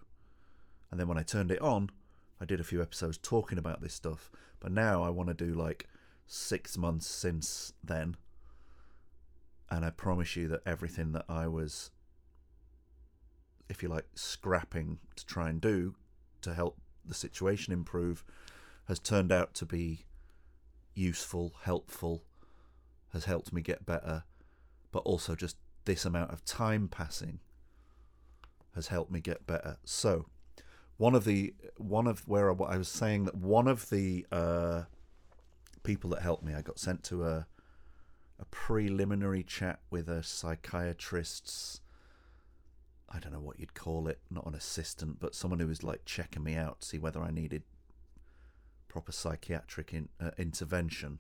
And 0.90 1.00
then 1.00 1.08
when 1.08 1.20
I 1.20 1.24
turned 1.24 1.52
it 1.52 1.62
on 1.62 1.92
I 2.40 2.46
did 2.46 2.60
a 2.60 2.66
few 2.66 2.82
episodes 2.82 3.18
talking 3.18 3.58
about 3.58 3.82
this 3.82 3.94
stuff 3.94 4.32
but 4.60 4.72
now 4.72 5.04
I 5.04 5.10
want 5.10 5.30
to 5.30 5.34
do 5.34 5.54
like 5.54 5.88
6 6.28 6.78
months 6.78 7.08
since 7.08 7.74
then 7.84 8.18
and 9.70 9.84
I 9.84 9.90
promise 9.90 10.36
you 10.36 10.48
that 10.50 10.62
everything 10.66 11.12
that 11.14 11.26
I 11.28 11.48
was, 11.48 11.92
if 13.68 13.82
you 13.82 13.90
like, 13.90 14.06
scrapping 14.14 15.00
to 15.16 15.26
try 15.26 15.50
and 15.50 15.60
do 15.60 15.96
to 16.42 16.54
help 16.54 16.78
the 17.04 17.16
situation 17.16 17.74
improve 17.74 18.24
has 18.88 19.00
turned 19.00 19.32
out 19.32 19.54
to 19.56 19.66
be 19.66 20.06
useful, 20.94 21.54
helpful, 21.64 22.24
has 23.12 23.26
helped 23.26 23.52
me 23.52 23.62
get 23.62 23.86
better, 23.86 24.24
but 24.92 25.00
also 25.00 25.36
just 25.36 25.58
this 25.86 26.06
amount 26.06 26.32
of 26.32 26.46
time 26.46 26.88
passing 26.88 27.40
has 28.76 28.88
helped 28.88 29.12
me 29.12 29.20
get 29.20 29.48
better. 29.48 29.78
So, 29.84 30.28
one 30.98 31.16
of 31.16 31.26
the 31.26 31.54
one 31.78 32.08
of 32.08 32.28
where 32.28 32.52
I, 32.52 32.56
I 32.64 32.78
was 32.78 32.88
saying 32.88 33.26
that 33.26 33.36
one 33.36 33.68
of 33.68 33.90
the 33.90 34.26
uh, 34.32 34.84
people 35.84 36.10
that 36.12 36.22
helped 36.22 36.44
me, 36.44 36.54
I 36.54 36.62
got 36.62 36.80
sent 36.80 37.04
to 37.06 37.26
a 37.26 37.48
a 38.40 38.46
preliminary 38.46 39.44
chat 39.44 39.80
with 39.90 40.10
a 40.10 40.22
psychiatrist's 40.22 41.80
I 43.10 43.20
don't 43.20 43.32
know 43.32 43.40
what 43.40 43.60
you'd 43.60 43.74
call 43.74 44.08
it, 44.08 44.20
not 44.30 44.46
an 44.46 44.56
assistant, 44.56 45.20
but 45.20 45.36
someone 45.36 45.60
who 45.60 45.68
was 45.68 45.84
like 45.84 46.04
checking 46.06 46.44
me 46.44 46.56
out, 46.56 46.84
see 46.84 46.98
whether 46.98 47.22
I 47.22 47.32
needed 47.32 47.64
proper 48.90 49.12
psychiatric 49.12 49.94
in, 49.94 50.10
uh, 50.20 50.32
intervention. 50.38 51.20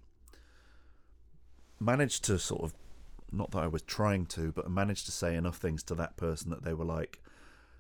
Managed 1.80 2.24
to 2.26 2.40
sort 2.40 2.64
of, 2.64 2.74
not 3.32 3.52
that 3.52 3.64
I 3.64 3.68
was 3.68 3.82
trying 3.82 4.26
to, 4.28 4.52
but 4.52 4.70
managed 4.70 5.06
to 5.06 5.12
say 5.12 5.36
enough 5.36 5.58
things 5.58 5.84
to 5.84 5.96
that 5.96 6.18
person 6.18 6.50
that 6.50 6.64
they 6.64 6.74
were 6.74 6.86
like, 6.86 7.22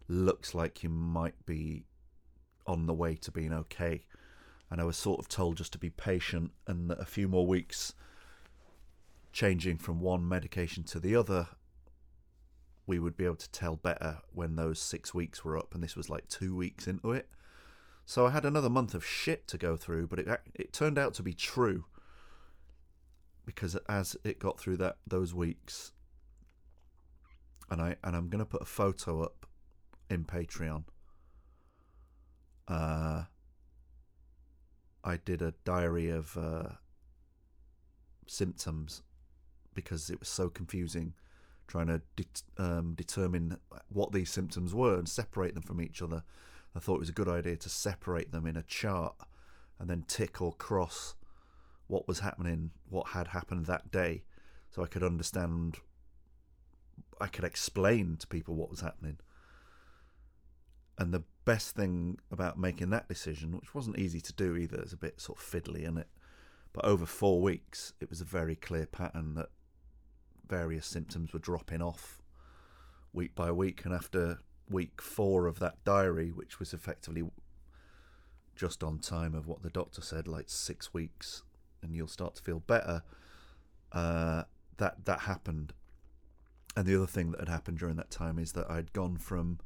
looks 0.07 0.53
like 0.53 0.83
you 0.83 0.89
might 0.89 1.45
be 1.45 1.85
on 2.67 2.85
the 2.85 2.93
way 2.93 3.15
to 3.15 3.31
being 3.31 3.53
okay. 3.53 4.05
And 4.69 4.81
I 4.81 4.83
was 4.83 4.97
sort 4.97 5.19
of 5.19 5.27
told 5.27 5.57
just 5.57 5.71
to 5.73 5.77
be 5.77 5.89
patient 5.89 6.51
and 6.67 6.89
that 6.89 6.99
a 6.99 7.05
few 7.05 7.27
more 7.27 7.45
weeks 7.45 7.93
changing 9.31 9.77
from 9.77 9.99
one 9.99 10.27
medication 10.27 10.83
to 10.85 10.99
the 10.99 11.15
other, 11.15 11.47
we 12.87 12.99
would 12.99 13.17
be 13.17 13.25
able 13.25 13.35
to 13.35 13.51
tell 13.51 13.75
better 13.75 14.19
when 14.33 14.55
those 14.55 14.79
six 14.79 15.13
weeks 15.13 15.43
were 15.43 15.57
up. 15.57 15.73
And 15.73 15.83
this 15.83 15.95
was 15.95 16.09
like 16.09 16.27
two 16.27 16.55
weeks 16.55 16.87
into 16.87 17.11
it. 17.11 17.29
So 18.05 18.27
I 18.27 18.29
had 18.29 18.45
another 18.45 18.69
month 18.69 18.93
of 18.93 19.05
shit 19.05 19.47
to 19.47 19.57
go 19.57 19.75
through, 19.75 20.07
but 20.07 20.19
it 20.19 20.41
it 20.53 20.71
turned 20.71 20.99
out 20.99 21.15
to 21.15 21.23
be 21.23 21.33
true 21.33 21.85
because 23.45 23.75
as 23.89 24.15
it 24.23 24.39
got 24.39 24.59
through 24.59 24.77
that 24.77 24.97
those 25.07 25.33
weeks, 25.33 25.91
and 27.69 27.81
I 27.81 27.95
and 28.03 28.15
I'm 28.15 28.29
gonna 28.29 28.45
put 28.45 28.61
a 28.61 28.65
photo 28.65 29.23
up 29.23 29.44
in 30.09 30.25
Patreon. 30.25 30.83
Uh, 32.67 33.23
I 35.03 35.17
did 35.17 35.41
a 35.41 35.53
diary 35.63 36.09
of 36.09 36.35
uh, 36.37 36.69
symptoms 38.27 39.03
because 39.73 40.09
it 40.09 40.19
was 40.19 40.29
so 40.29 40.49
confusing 40.49 41.13
trying 41.67 41.87
to 41.87 42.01
um, 42.57 42.93
determine 42.95 43.57
what 43.89 44.11
these 44.11 44.29
symptoms 44.29 44.73
were 44.73 44.97
and 44.97 45.09
separate 45.09 45.53
them 45.53 45.63
from 45.63 45.81
each 45.81 46.01
other. 46.01 46.23
I 46.75 46.79
thought 46.79 46.95
it 46.95 46.99
was 46.99 47.09
a 47.09 47.13
good 47.13 47.27
idea 47.27 47.55
to 47.57 47.69
separate 47.69 48.31
them 48.31 48.45
in 48.45 48.55
a 48.55 48.63
chart 48.63 49.15
and 49.79 49.89
then 49.89 50.05
tick 50.07 50.41
or 50.41 50.53
cross 50.53 51.15
what 51.87 52.07
was 52.07 52.19
happening, 52.19 52.71
what 52.89 53.09
had 53.09 53.27
happened 53.27 53.65
that 53.65 53.91
day, 53.91 54.23
so 54.71 54.83
I 54.83 54.87
could 54.87 55.03
understand, 55.03 55.77
I 57.21 57.27
could 57.27 57.43
explain 57.43 58.17
to 58.17 58.27
people 58.27 58.55
what 58.55 58.69
was 58.69 58.81
happening. 58.81 59.17
And 60.97 61.13
the 61.13 61.23
best 61.43 61.75
thing 61.75 62.19
about 62.31 62.57
making 62.57 62.89
that 62.91 63.07
decision, 63.07 63.55
which 63.55 63.75
wasn't 63.75 63.99
easy 63.99 64.21
to 64.21 64.33
do 64.33 64.55
either, 64.55 64.77
it's 64.77 64.93
a 64.93 64.97
bit 64.97 65.19
sort 65.19 65.39
of 65.39 65.43
fiddly 65.43 65.83
in 65.83 65.97
it, 65.97 66.07
but 66.73 66.85
over 66.85 67.05
four 67.05 67.41
weeks, 67.41 67.93
it 67.99 68.09
was 68.09 68.21
a 68.21 68.25
very 68.25 68.55
clear 68.55 68.85
pattern 68.85 69.35
that 69.35 69.49
various 70.47 70.85
symptoms 70.85 71.33
were 71.33 71.39
dropping 71.39 71.81
off 71.81 72.21
week 73.13 73.35
by 73.35 73.51
week. 73.51 73.85
And 73.85 73.93
after 73.93 74.39
week 74.69 75.01
four 75.01 75.47
of 75.47 75.59
that 75.59 75.83
diary, 75.83 76.31
which 76.31 76.59
was 76.59 76.73
effectively 76.73 77.23
just 78.55 78.83
on 78.83 78.99
time 78.99 79.35
of 79.35 79.47
what 79.47 79.63
the 79.63 79.69
doctor 79.69 80.01
said, 80.01 80.27
like 80.27 80.45
six 80.47 80.93
weeks, 80.93 81.43
and 81.81 81.93
you'll 81.95 82.07
start 82.07 82.35
to 82.35 82.41
feel 82.41 82.59
better. 82.59 83.03
Uh, 83.91 84.43
that 84.77 85.05
that 85.05 85.21
happened, 85.21 85.73
and 86.75 86.85
the 86.85 86.95
other 86.95 87.07
thing 87.07 87.31
that 87.31 87.39
had 87.39 87.49
happened 87.49 87.77
during 87.77 87.95
that 87.95 88.11
time 88.11 88.39
is 88.39 88.53
that 88.53 88.69
I'd 88.69 88.91
gone 88.91 89.17
from 89.17 89.59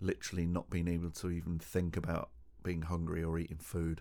literally 0.00 0.46
not 0.46 0.70
being 0.70 0.88
able 0.88 1.10
to 1.10 1.30
even 1.30 1.58
think 1.58 1.96
about 1.96 2.30
being 2.62 2.82
hungry 2.82 3.22
or 3.22 3.38
eating 3.38 3.58
food 3.58 4.00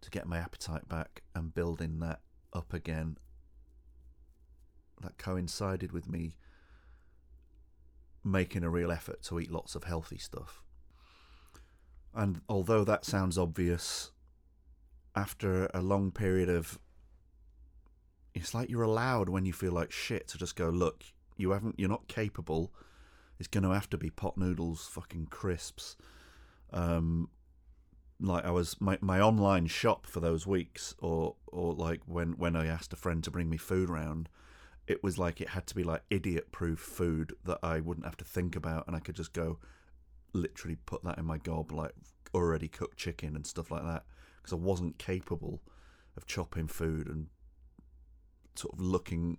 to 0.00 0.10
get 0.10 0.26
my 0.26 0.38
appetite 0.38 0.88
back 0.88 1.22
and 1.34 1.54
building 1.54 2.00
that 2.00 2.20
up 2.52 2.72
again. 2.72 3.18
That 5.00 5.18
coincided 5.18 5.92
with 5.92 6.08
me 6.08 6.36
making 8.22 8.64
a 8.64 8.70
real 8.70 8.90
effort 8.90 9.22
to 9.24 9.38
eat 9.38 9.50
lots 9.50 9.74
of 9.74 9.84
healthy 9.84 10.18
stuff. 10.18 10.62
And 12.14 12.40
although 12.48 12.84
that 12.84 13.04
sounds 13.04 13.36
obvious, 13.36 14.12
after 15.14 15.66
a 15.72 15.80
long 15.80 16.10
period 16.10 16.48
of. 16.48 16.78
It's 18.34 18.52
like 18.52 18.68
you're 18.68 18.82
allowed 18.82 19.28
when 19.28 19.44
you 19.44 19.52
feel 19.52 19.72
like 19.72 19.92
shit 19.92 20.26
to 20.28 20.38
just 20.38 20.56
go, 20.56 20.68
look, 20.68 21.04
you 21.36 21.52
haven't, 21.52 21.76
you're 21.78 21.88
not 21.88 22.08
capable. 22.08 22.72
It's 23.38 23.48
going 23.48 23.64
to 23.64 23.70
have 23.70 23.90
to 23.90 23.98
be 23.98 24.10
pot 24.10 24.36
noodles, 24.38 24.86
fucking 24.86 25.26
crisps. 25.26 25.96
Um, 26.72 27.28
like 28.20 28.44
I 28.44 28.50
was 28.50 28.80
my 28.80 28.98
my 29.00 29.20
online 29.20 29.66
shop 29.66 30.06
for 30.06 30.20
those 30.20 30.46
weeks, 30.46 30.94
or 31.00 31.34
or 31.46 31.74
like 31.74 32.00
when 32.06 32.32
when 32.32 32.56
I 32.56 32.66
asked 32.66 32.92
a 32.92 32.96
friend 32.96 33.22
to 33.24 33.30
bring 33.30 33.50
me 33.50 33.56
food 33.56 33.90
round, 33.90 34.28
it 34.86 35.02
was 35.02 35.18
like 35.18 35.40
it 35.40 35.50
had 35.50 35.66
to 35.68 35.74
be 35.74 35.82
like 35.82 36.02
idiot 36.10 36.52
proof 36.52 36.78
food 36.78 37.34
that 37.44 37.58
I 37.62 37.80
wouldn't 37.80 38.06
have 38.06 38.16
to 38.18 38.24
think 38.24 38.56
about, 38.56 38.86
and 38.86 38.94
I 38.96 39.00
could 39.00 39.16
just 39.16 39.32
go, 39.32 39.58
literally 40.32 40.76
put 40.86 41.02
that 41.04 41.18
in 41.18 41.24
my 41.24 41.38
gob 41.38 41.72
like 41.72 41.92
already 42.34 42.68
cooked 42.68 42.98
chicken 42.98 43.36
and 43.36 43.46
stuff 43.46 43.70
like 43.70 43.84
that 43.84 44.04
because 44.36 44.52
I 44.52 44.56
wasn't 44.56 44.98
capable 44.98 45.62
of 46.16 46.26
chopping 46.26 46.68
food 46.68 47.08
and 47.08 47.28
sort 48.56 48.74
of 48.74 48.80
looking, 48.80 49.38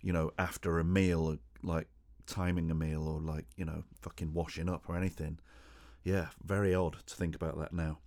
you 0.00 0.12
know, 0.12 0.30
after 0.38 0.78
a 0.78 0.84
meal, 0.84 1.38
like 1.62 1.88
timing 2.28 2.70
a 2.70 2.74
meal 2.74 3.08
or 3.08 3.20
like, 3.20 3.46
you 3.56 3.64
know, 3.64 3.82
fucking 4.00 4.32
washing 4.32 4.68
up 4.68 4.88
or 4.88 4.96
anything. 4.96 5.38
Yeah, 6.04 6.26
very 6.44 6.74
odd 6.74 6.96
to 7.06 7.14
think 7.14 7.34
about 7.34 7.58
that 7.58 7.72
now. 7.72 7.98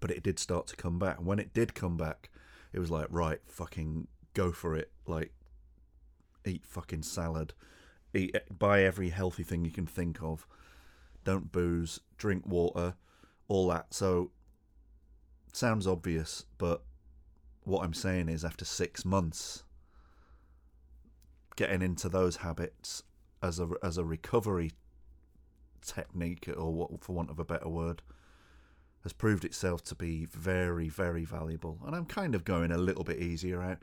But 0.00 0.10
it 0.10 0.22
did 0.22 0.38
start 0.38 0.66
to 0.68 0.76
come 0.76 0.98
back. 0.98 1.16
When 1.16 1.38
it 1.38 1.52
did 1.52 1.74
come 1.74 1.96
back, 1.96 2.30
it 2.72 2.78
was 2.78 2.90
like, 2.90 3.06
right, 3.10 3.40
fucking 3.46 4.06
go 4.34 4.52
for 4.52 4.76
it. 4.76 4.92
Like, 5.06 5.32
eat 6.44 6.64
fucking 6.64 7.02
salad. 7.02 7.54
Eat, 8.14 8.36
buy 8.56 8.84
every 8.84 9.08
healthy 9.08 9.42
thing 9.42 9.64
you 9.64 9.70
can 9.70 9.86
think 9.86 10.22
of. 10.22 10.46
Don't 11.24 11.50
booze. 11.50 12.00
Drink 12.16 12.46
water. 12.46 12.94
All 13.48 13.66
that. 13.68 13.92
So 13.92 14.30
sounds 15.52 15.86
obvious, 15.86 16.44
but 16.58 16.82
what 17.64 17.84
I'm 17.84 17.94
saying 17.94 18.28
is 18.28 18.44
after 18.44 18.64
six 18.64 19.04
months, 19.04 19.64
getting 21.56 21.82
into 21.82 22.08
those 22.08 22.36
habits 22.36 23.02
as 23.42 23.58
a 23.60 23.68
as 23.82 23.98
a 23.98 24.04
recovery 24.04 24.72
technique, 25.84 26.48
or 26.56 26.72
what, 26.72 27.02
for 27.02 27.12
want 27.14 27.30
of 27.30 27.38
a 27.38 27.44
better 27.44 27.68
word, 27.68 28.02
has 29.02 29.12
proved 29.12 29.44
itself 29.44 29.82
to 29.84 29.94
be 29.94 30.26
very 30.26 30.88
very 30.88 31.24
valuable. 31.24 31.80
And 31.86 31.94
I'm 31.94 32.06
kind 32.06 32.34
of 32.34 32.44
going 32.44 32.70
a 32.70 32.78
little 32.78 33.04
bit 33.04 33.18
easier 33.18 33.62
out. 33.62 33.78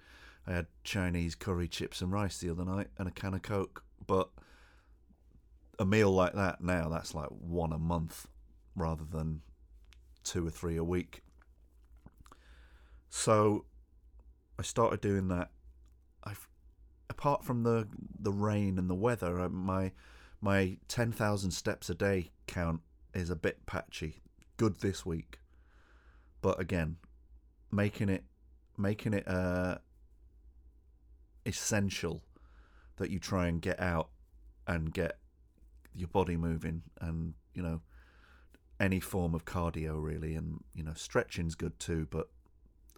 I 0.48 0.54
had 0.54 0.68
Chinese 0.84 1.36
curry 1.36 1.68
chips 1.68 2.02
and 2.02 2.12
rice 2.12 2.38
the 2.38 2.52
other 2.52 2.65
night 2.65 2.88
and 2.98 3.08
a 3.08 3.12
can 3.12 3.34
of 3.34 3.41
Coke, 3.41 3.84
but 4.06 4.30
a 5.80 5.86
meal 5.86 6.12
like 6.12 6.34
that 6.34 6.62
now 6.62 6.88
that's 6.88 7.13
like 7.13 7.30
one 7.30 7.74
a 7.74 7.78
month 7.78 8.28
rather 8.76 9.04
than 9.04 9.41
two 10.24 10.46
or 10.48 10.50
three 10.50 10.78
a 10.78 10.84
week 10.84 11.22
so 13.18 13.63
I 14.60 14.63
started 14.63 15.00
doing 15.00 15.30
that. 15.30 15.50
I, 16.26 16.34
apart 17.17 17.43
from 17.43 17.63
the 17.63 17.88
the 18.19 18.32
rain 18.32 18.78
and 18.78 18.89
the 18.89 18.95
weather, 18.95 19.39
uh, 19.39 19.49
my 19.49 19.91
my 20.41 20.78
ten 20.88 21.12
thousand 21.12 21.51
steps 21.51 21.89
a 21.89 21.95
day 21.95 22.32
count 22.47 22.82
is 23.13 23.30
a 23.30 23.36
bit 23.36 23.65
patchy. 23.65 24.21
Good 24.58 24.82
this 24.82 25.06
week, 25.06 25.39
but 26.41 26.60
again, 26.60 26.97
making 27.71 28.10
it 28.10 28.23
making 28.78 29.13
it 29.13 29.28
uh, 29.28 29.78
essential 31.45 32.23
that 32.97 33.10
you 33.10 33.19
try 33.19 33.47
and 33.47 33.62
get 33.62 33.80
out 33.80 34.10
and 34.67 34.93
get 34.93 35.17
your 35.93 36.10
body 36.10 36.36
moving 36.36 36.82
and 36.99 37.34
you 37.54 37.62
know 37.62 37.82
any 38.80 38.99
form 38.99 39.34
of 39.34 39.45
cardio 39.45 40.01
really 40.01 40.36
and 40.36 40.62
you 40.73 40.84
know 40.84 40.93
stretching's 40.93 41.56
good 41.56 41.80
too 41.80 42.06
but 42.10 42.28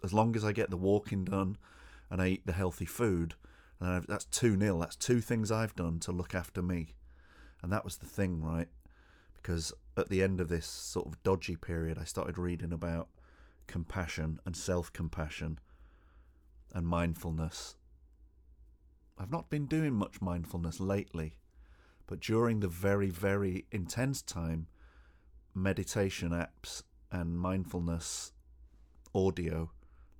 as 0.02 0.12
long 0.12 0.34
as 0.34 0.44
I 0.44 0.50
get 0.50 0.70
the 0.70 0.76
walking 0.76 1.24
done 1.24 1.56
and 2.10 2.22
I 2.22 2.28
eat 2.28 2.46
the 2.46 2.52
healthy 2.52 2.84
food, 2.84 3.34
and 3.80 4.04
that's 4.08 4.24
two 4.26 4.56
nil. 4.56 4.78
That's 4.78 4.96
two 4.96 5.20
things 5.20 5.50
I've 5.50 5.76
done 5.76 5.98
to 6.00 6.12
look 6.12 6.34
after 6.34 6.62
me, 6.62 6.94
and 7.62 7.72
that 7.72 7.84
was 7.84 7.98
the 7.98 8.06
thing, 8.06 8.42
right? 8.42 8.68
Because 9.36 9.72
at 9.96 10.08
the 10.08 10.22
end 10.22 10.40
of 10.40 10.48
this 10.48 10.66
sort 10.66 11.06
of 11.06 11.22
dodgy 11.22 11.56
period, 11.56 11.98
I 11.98 12.04
started 12.04 12.38
reading 12.38 12.72
about 12.72 13.08
compassion 13.66 14.40
and 14.44 14.56
self-compassion 14.56 15.58
and 16.72 16.86
mindfulness. 16.86 17.76
I've 19.18 19.30
not 19.30 19.50
been 19.50 19.66
doing 19.66 19.94
much 19.94 20.20
mindfulness 20.20 20.80
lately, 20.80 21.36
but 22.06 22.20
during 22.20 22.60
the 22.60 22.68
very, 22.68 23.10
very 23.10 23.66
intense 23.70 24.22
time, 24.22 24.66
meditation 25.54 26.30
apps 26.30 26.82
and 27.10 27.38
mindfulness 27.38 28.32
audio 29.14 29.70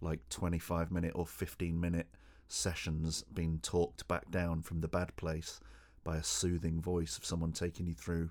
like 0.01 0.29
25 0.29 0.90
minute 0.90 1.12
or 1.14 1.27
15 1.27 1.79
minute 1.79 2.09
sessions 2.48 3.24
being 3.32 3.61
talked 3.62 4.08
back 4.08 4.30
down 4.30 4.62
from 4.62 4.80
the 4.80 4.88
bad 4.88 5.14
place 5.16 5.61
by 6.04 6.16
a 6.16 6.22
soothing 6.22 6.80
voice 6.80 7.16
of 7.16 7.24
someone 7.24 7.52
taking 7.52 7.87
you 7.87 7.94
through 7.94 8.30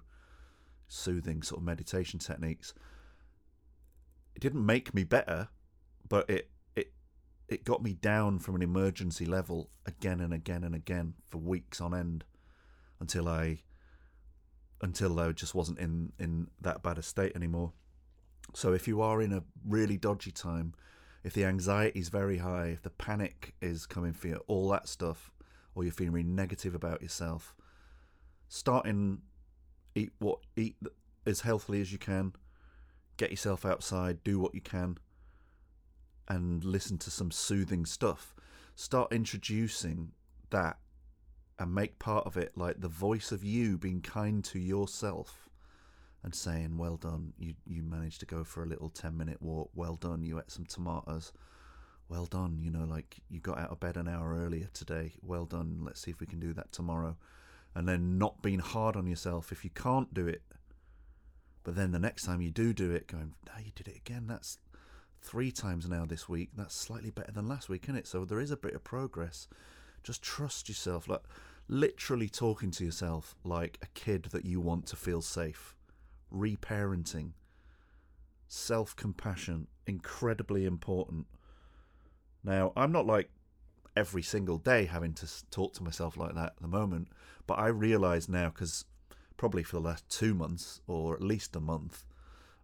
soothing 0.88 1.42
sort 1.44 1.60
of 1.62 1.66
meditation 1.66 2.20
techniques. 2.20 2.74
It 4.36 4.42
didn't 4.42 4.66
make 4.66 4.94
me 4.94 5.04
better 5.04 5.50
but 6.10 6.30
it 6.30 6.50
it 6.76 6.92
it 7.48 7.64
got 7.64 7.82
me 7.82 7.94
down 7.94 8.40
from 8.40 8.56
an 8.56 8.62
emergency 8.62 9.26
level 9.26 9.70
again 9.86 10.20
and 10.20 10.34
again 10.34 10.64
and 10.64 10.76
again 10.76 11.14
for 11.28 11.38
weeks 11.38 11.82
on 11.82 11.94
end 11.94 12.24
until 13.00 13.28
I 13.28 13.60
until 14.82 15.20
I 15.20 15.32
just 15.32 15.56
wasn't 15.56 15.80
in 15.80 16.14
in 16.20 16.48
that 16.62 16.84
bad 16.84 16.98
a 16.98 17.04
state 17.04 17.36
anymore. 17.36 17.74
So 18.54 18.74
if 18.74 18.88
you 18.88 19.02
are 19.02 19.22
in 19.22 19.34
a 19.34 19.44
really 19.66 19.98
dodgy 19.98 20.32
time 20.32 20.74
if 21.24 21.34
the 21.34 21.46
anxiety 21.46 22.00
is 22.00 22.10
very 22.10 22.38
high, 22.38 22.68
if 22.68 22.82
the 22.82 22.90
panic 22.90 23.54
is 23.62 23.86
coming 23.86 24.14
for 24.14 24.28
you, 24.28 24.42
all 24.48 24.70
that 24.70 24.88
stuff, 24.88 25.32
or 25.76 25.84
you're 25.84 25.94
feeling 25.94 26.14
really 26.14 26.28
negative 26.28 26.74
about 26.76 27.02
yourself, 27.02 27.56
starting 28.48 29.22
eat 29.96 30.14
what 30.20 30.40
eat 30.56 30.76
as 31.26 31.42
healthily 31.42 31.82
as 31.82 31.92
you 31.92 31.98
can, 31.98 32.34
get 33.18 33.32
yourself 33.32 33.66
outside, 33.66 34.24
do 34.24 34.40
what 34.40 34.56
you 34.56 34.62
can, 34.62 34.98
and 36.28 36.64
listen 36.64 36.98
to 37.00 37.12
some 37.12 37.32
soothing 37.32 37.86
stuff. 37.86 38.36
Start 38.76 39.12
introducing 39.12 40.12
that 40.50 40.78
and 41.60 41.74
make 41.74 42.00
part 42.00 42.26
of 42.26 42.38
it 42.38 42.52
like 42.56 42.80
the 42.80 42.88
voice 42.88 43.32
of 43.32 43.44
you 43.44 43.78
being 43.78 44.02
kind 44.02 44.44
to 44.44 44.60
yourself 44.60 45.47
and 46.28 46.36
saying, 46.36 46.78
"Well 46.78 46.98
done, 46.98 47.32
you 47.40 47.54
you 47.66 47.84
managed 47.84 48.20
to 48.20 48.26
go 48.26 48.44
for 48.44 48.62
a 48.62 48.66
little 48.66 48.90
ten 48.90 49.16
minute 49.16 49.42
walk. 49.42 49.70
Well 49.74 49.96
done, 49.96 50.24
you 50.24 50.38
ate 50.38 50.52
some 50.52 50.66
tomatoes. 50.66 51.32
Well 52.10 52.26
done, 52.26 52.60
you 52.62 52.70
know, 52.70 52.84
like 52.84 53.22
you 53.30 53.40
got 53.40 53.58
out 53.58 53.72
of 53.72 53.80
bed 53.80 53.96
an 53.96 54.10
hour 54.10 54.36
earlier 54.36 54.68
today. 54.74 55.14
Well 55.22 55.46
done. 55.46 55.80
Let's 55.86 56.02
see 56.02 56.12
if 56.12 56.20
we 56.20 56.28
can 56.28 56.42
do 56.42 56.52
that 56.54 56.74
tomorrow." 56.74 57.16
And 57.74 57.88
then 57.88 58.18
not 58.18 58.42
being 58.42 58.60
hard 58.60 58.98
on 58.98 59.08
yourself 59.08 59.54
if 59.54 59.64
you 59.64 59.70
can't 59.70 60.14
do 60.14 60.28
it. 60.28 60.42
But 61.64 61.76
then 61.76 61.92
the 61.92 62.00
next 62.00 62.24
time 62.26 62.42
you 62.42 62.52
do 62.52 62.74
do 62.74 62.92
it, 62.92 63.08
going, 63.08 63.34
"Now 63.46 63.60
you 63.64 63.72
did 63.74 63.88
it 63.88 63.96
again. 63.96 64.28
That's 64.28 64.58
three 65.22 65.52
times 65.54 65.88
now 65.88 66.06
this 66.06 66.28
week. 66.28 66.50
That's 66.58 66.76
slightly 66.76 67.10
better 67.10 67.32
than 67.32 67.48
last 67.48 67.70
week, 67.70 67.86
isn't 67.86 67.96
it? 67.96 68.08
So 68.08 68.26
there 68.26 68.42
is 68.42 68.52
a 68.52 68.58
bit 68.58 68.74
of 68.74 68.84
progress. 68.84 69.48
Just 70.04 70.22
trust 70.22 70.68
yourself. 70.68 71.08
Like 71.08 71.24
literally 71.70 72.28
talking 72.28 72.72
to 72.72 72.84
yourself 72.84 73.34
like 73.46 73.78
a 73.82 73.88
kid 73.94 74.24
that 74.34 74.44
you 74.44 74.60
want 74.60 74.88
to 74.88 74.98
feel 74.98 75.22
safe. 75.22 75.74
Reparenting. 76.34 77.32
Self 78.48 78.96
compassion. 78.96 79.68
Incredibly 79.86 80.66
important. 80.66 81.28
Now, 82.44 82.72
I'm 82.76 82.92
not 82.92 83.06
like 83.06 83.30
every 83.96 84.22
single 84.22 84.58
day 84.58 84.86
having 84.86 85.14
to 85.14 85.28
talk 85.50 85.74
to 85.74 85.84
myself 85.84 86.18
like 86.18 86.36
that 86.36 86.54
at 86.56 86.62
the 86.62 86.68
moment, 86.68 87.08
but 87.48 87.56
I 87.56 87.68
realise 87.68 88.30
now 88.30 88.50
because 88.50 88.86
probably 89.38 89.64
for 89.64 89.78
the 89.78 89.82
last 89.82 90.08
two 90.10 90.34
months 90.34 90.82
or 90.88 91.16
at 91.16 91.22
least 91.22 91.56
a 91.56 91.60
month, 91.60 92.06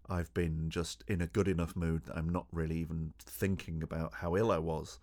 I've 0.10 0.34
been 0.34 0.70
just 0.70 1.04
in 1.08 1.22
a 1.22 1.28
good 1.28 1.48
enough 1.48 1.76
mood 1.76 2.06
that 2.06 2.18
I'm 2.18 2.30
not 2.30 2.46
really 2.52 2.78
even 2.78 3.14
thinking 3.20 3.82
about 3.82 4.16
how 4.16 4.36
ill 4.36 4.52
I 4.52 4.60
was. 4.60 5.00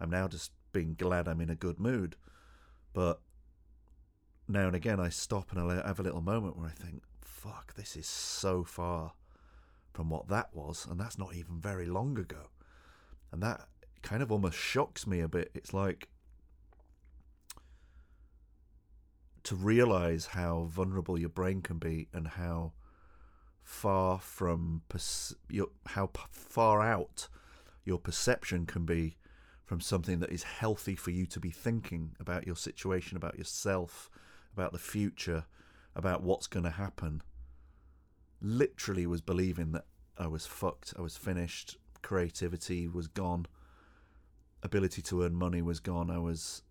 I'm 0.00 0.10
now 0.10 0.28
just 0.28 0.52
being 0.72 0.94
glad 0.98 1.26
I'm 1.26 1.40
in 1.40 1.50
a 1.50 1.54
good 1.54 1.80
mood. 1.80 2.16
But 2.92 3.20
now 4.46 4.66
and 4.66 4.76
again, 4.76 5.00
I 5.00 5.08
stop 5.08 5.50
and 5.52 5.60
I 5.60 5.86
have 5.86 5.98
a 5.98 6.02
little 6.02 6.20
moment 6.20 6.56
where 6.56 6.66
I 6.66 6.72
think, 6.72 7.02
fuck, 7.44 7.74
this 7.74 7.94
is 7.94 8.06
so 8.06 8.64
far 8.64 9.12
from 9.92 10.08
what 10.08 10.28
that 10.28 10.54
was. 10.54 10.86
And 10.90 10.98
that's 10.98 11.18
not 11.18 11.34
even 11.34 11.60
very 11.60 11.86
long 11.86 12.18
ago. 12.18 12.48
And 13.30 13.42
that 13.42 13.68
kind 14.02 14.22
of 14.22 14.32
almost 14.32 14.56
shocks 14.56 15.06
me 15.06 15.20
a 15.20 15.28
bit. 15.28 15.50
It's 15.54 15.74
like 15.74 16.08
to 19.42 19.54
realize 19.54 20.26
how 20.26 20.68
vulnerable 20.70 21.18
your 21.18 21.28
brain 21.28 21.60
can 21.60 21.78
be 21.78 22.08
and 22.14 22.28
how 22.28 22.72
far 23.62 24.18
from 24.18 24.82
perce- 24.88 25.34
your, 25.50 25.68
how 25.86 26.06
p- 26.06 26.22
far 26.30 26.80
out 26.80 27.28
your 27.84 27.98
perception 27.98 28.64
can 28.64 28.86
be 28.86 29.16
from 29.66 29.80
something 29.80 30.20
that 30.20 30.30
is 30.30 30.42
healthy 30.42 30.94
for 30.94 31.10
you 31.10 31.26
to 31.26 31.40
be 31.40 31.50
thinking 31.50 32.12
about 32.18 32.46
your 32.46 32.56
situation, 32.56 33.16
about 33.16 33.36
yourself, 33.36 34.10
about 34.54 34.72
the 34.72 34.78
future, 34.78 35.44
about 35.94 36.22
what's 36.22 36.46
going 36.46 36.64
to 36.64 36.70
happen. 36.70 37.22
Literally 38.46 39.06
was 39.06 39.22
believing 39.22 39.72
that 39.72 39.86
I 40.18 40.26
was 40.26 40.46
fucked, 40.46 40.92
I 40.98 41.00
was 41.00 41.16
finished, 41.16 41.78
creativity 42.02 42.86
was 42.86 43.08
gone, 43.08 43.46
ability 44.62 45.00
to 45.02 45.22
earn 45.22 45.34
money 45.34 45.62
was 45.62 45.80
gone, 45.80 46.10
I 46.10 46.18
was 46.18 46.62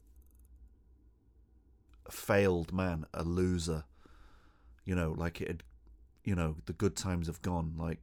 a 2.06 2.12
failed 2.12 2.72
man, 2.72 3.06
a 3.14 3.24
loser. 3.24 3.86
You 4.86 4.96
know, 4.96 5.16
like 5.18 5.42
it 5.42 5.48
had 5.48 5.64
you 6.24 6.36
know 6.36 6.56
the 6.66 6.74
good 6.74 6.96
times 6.96 7.28
have 7.28 7.42
gone 7.42 7.74
like 7.78 8.00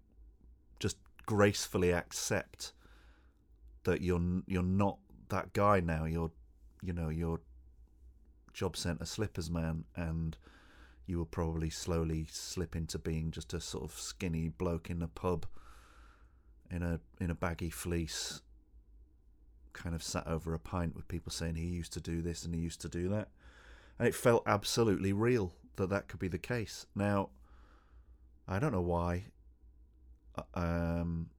just 0.79 0.97
gracefully 1.27 1.93
accept 1.93 2.73
that 3.85 4.01
you're 4.01 4.43
you're 4.47 4.63
not 4.63 4.99
that 5.29 5.53
guy 5.53 5.81
now 5.81 6.05
you're 6.05 6.31
you 6.83 6.93
know 6.93 7.09
you're 7.09 7.41
job 8.53 8.77
centre 8.77 9.05
slippers 9.07 9.51
man 9.51 9.85
and 9.97 10.37
you 11.11 11.19
will 11.19 11.27
probably 11.27 11.69
slowly 11.69 12.27
slip 12.31 12.75
into 12.75 12.99
being 12.99 13.31
just 13.31 13.53
a 13.53 13.61
sort 13.61 13.85
of 13.85 13.99
skinny 13.99 14.49
bloke 14.49 14.89
in 14.89 15.03
a 15.03 15.09
pub 15.09 15.47
in 16.71 16.83
a 16.83 17.01
in 17.21 17.31
a 17.31 17.35
baggy 17.35 17.71
fleece 17.71 18.41
kind 19.73 19.95
of 19.95 20.03
sat 20.03 20.27
over 20.27 20.55
a 20.55 20.59
pint 20.59 20.97
with 20.97 21.07
people 21.09 21.31
saying 21.31 21.55
he 21.55 21.67
used 21.67 21.93
to 21.93 22.01
do 22.01 22.23
this 22.23 22.45
and 22.45 22.55
he 22.55 22.61
used 22.61 22.81
to 22.81 22.89
do 22.89 23.09
that 23.09 23.29
and 23.99 24.09
it 24.09 24.15
felt 24.15 24.43
absolutely 24.47 25.13
real 25.13 25.53
that 25.77 25.91
that 25.91 26.09
could 26.09 26.19
be 26.21 26.29
the 26.29 26.39
case 26.39 26.87
now 26.95 27.29
I 28.51 28.59
don't 28.59 28.73
know 28.73 28.81
why. 28.81 29.27
Um, 30.55 31.31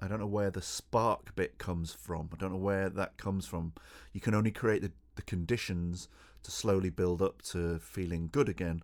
I 0.00 0.08
don't 0.08 0.18
know 0.18 0.26
where 0.26 0.50
the 0.50 0.62
spark 0.62 1.34
bit 1.36 1.58
comes 1.58 1.92
from. 1.92 2.30
I 2.32 2.36
don't 2.36 2.52
know 2.52 2.58
where 2.58 2.88
that 2.88 3.18
comes 3.18 3.46
from. 3.46 3.74
You 4.14 4.20
can 4.20 4.34
only 4.34 4.50
create 4.50 4.80
the, 4.80 4.92
the 5.16 5.22
conditions 5.22 6.08
to 6.44 6.50
slowly 6.50 6.90
build 6.90 7.20
up 7.20 7.42
to 7.42 7.78
feeling 7.80 8.28
good 8.30 8.48
again. 8.48 8.82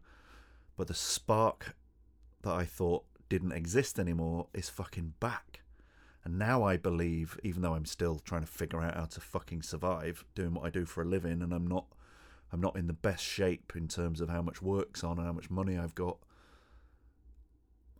But 0.76 0.88
the 0.88 0.94
spark 0.94 1.76
that 2.42 2.52
I 2.52 2.64
thought 2.64 3.04
didn't 3.28 3.52
exist 3.52 3.98
anymore 3.98 4.48
is 4.52 4.68
fucking 4.68 5.14
back. 5.20 5.61
And 6.24 6.38
now 6.38 6.64
I 6.64 6.76
believe, 6.76 7.38
even 7.42 7.62
though 7.62 7.74
I'm 7.74 7.86
still 7.86 8.18
trying 8.18 8.42
to 8.42 8.46
figure 8.46 8.80
out 8.80 8.96
how 8.96 9.06
to 9.06 9.20
fucking 9.20 9.62
survive 9.62 10.24
doing 10.34 10.52
what 10.52 10.66
I 10.66 10.70
do 10.70 10.84
for 10.84 11.02
a 11.02 11.06
living, 11.06 11.40
and 11.40 11.52
I'm 11.52 11.66
not, 11.66 11.86
I'm 12.52 12.61
not 12.61 12.76
in 12.76 12.88
the 12.88 12.92
best 12.92 13.24
shape 13.24 13.72
in 13.74 13.88
terms 13.88 14.20
of 14.20 14.28
how 14.28 14.42
much 14.42 14.61
work's 14.61 15.02
on 15.02 15.18
and 15.18 15.26
how 15.26 15.32
much 15.32 15.50
money 15.50 15.78
I've 15.78 15.94
got. 15.94 16.18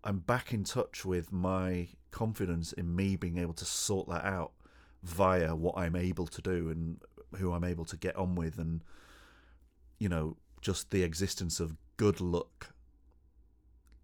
I'm 0.05 0.19
back 0.19 0.53
in 0.53 0.65
touch 0.65 1.05
with 1.05 1.33
my 1.33 1.89
confidence 2.11 2.73
in 2.73 2.95
me 2.95 3.17
being 3.17 3.39
able 3.39 3.55
to 3.55 3.65
sort 3.65 4.09
that 4.09 4.25
out 4.25 4.53
via 5.03 5.55
what 5.55 5.79
I'm 5.79 5.97
able 5.97 6.27
to 6.27 6.43
do 6.43 6.69
and 6.69 7.01
who 7.37 7.53
I'm 7.53 7.65
able 7.65 7.85
to 7.87 7.97
get 7.97 8.17
on 8.17 8.35
with, 8.35 8.59
and 8.59 8.83
you 10.01 10.09
know, 10.09 10.37
just 10.61 10.91
the 10.91 11.05
existence 11.05 11.61
of 11.61 11.77
good 11.97 12.21
luck, 12.21 12.75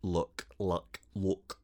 luck, 0.03 0.47
luck, 0.61 1.01
luck, 1.17 1.59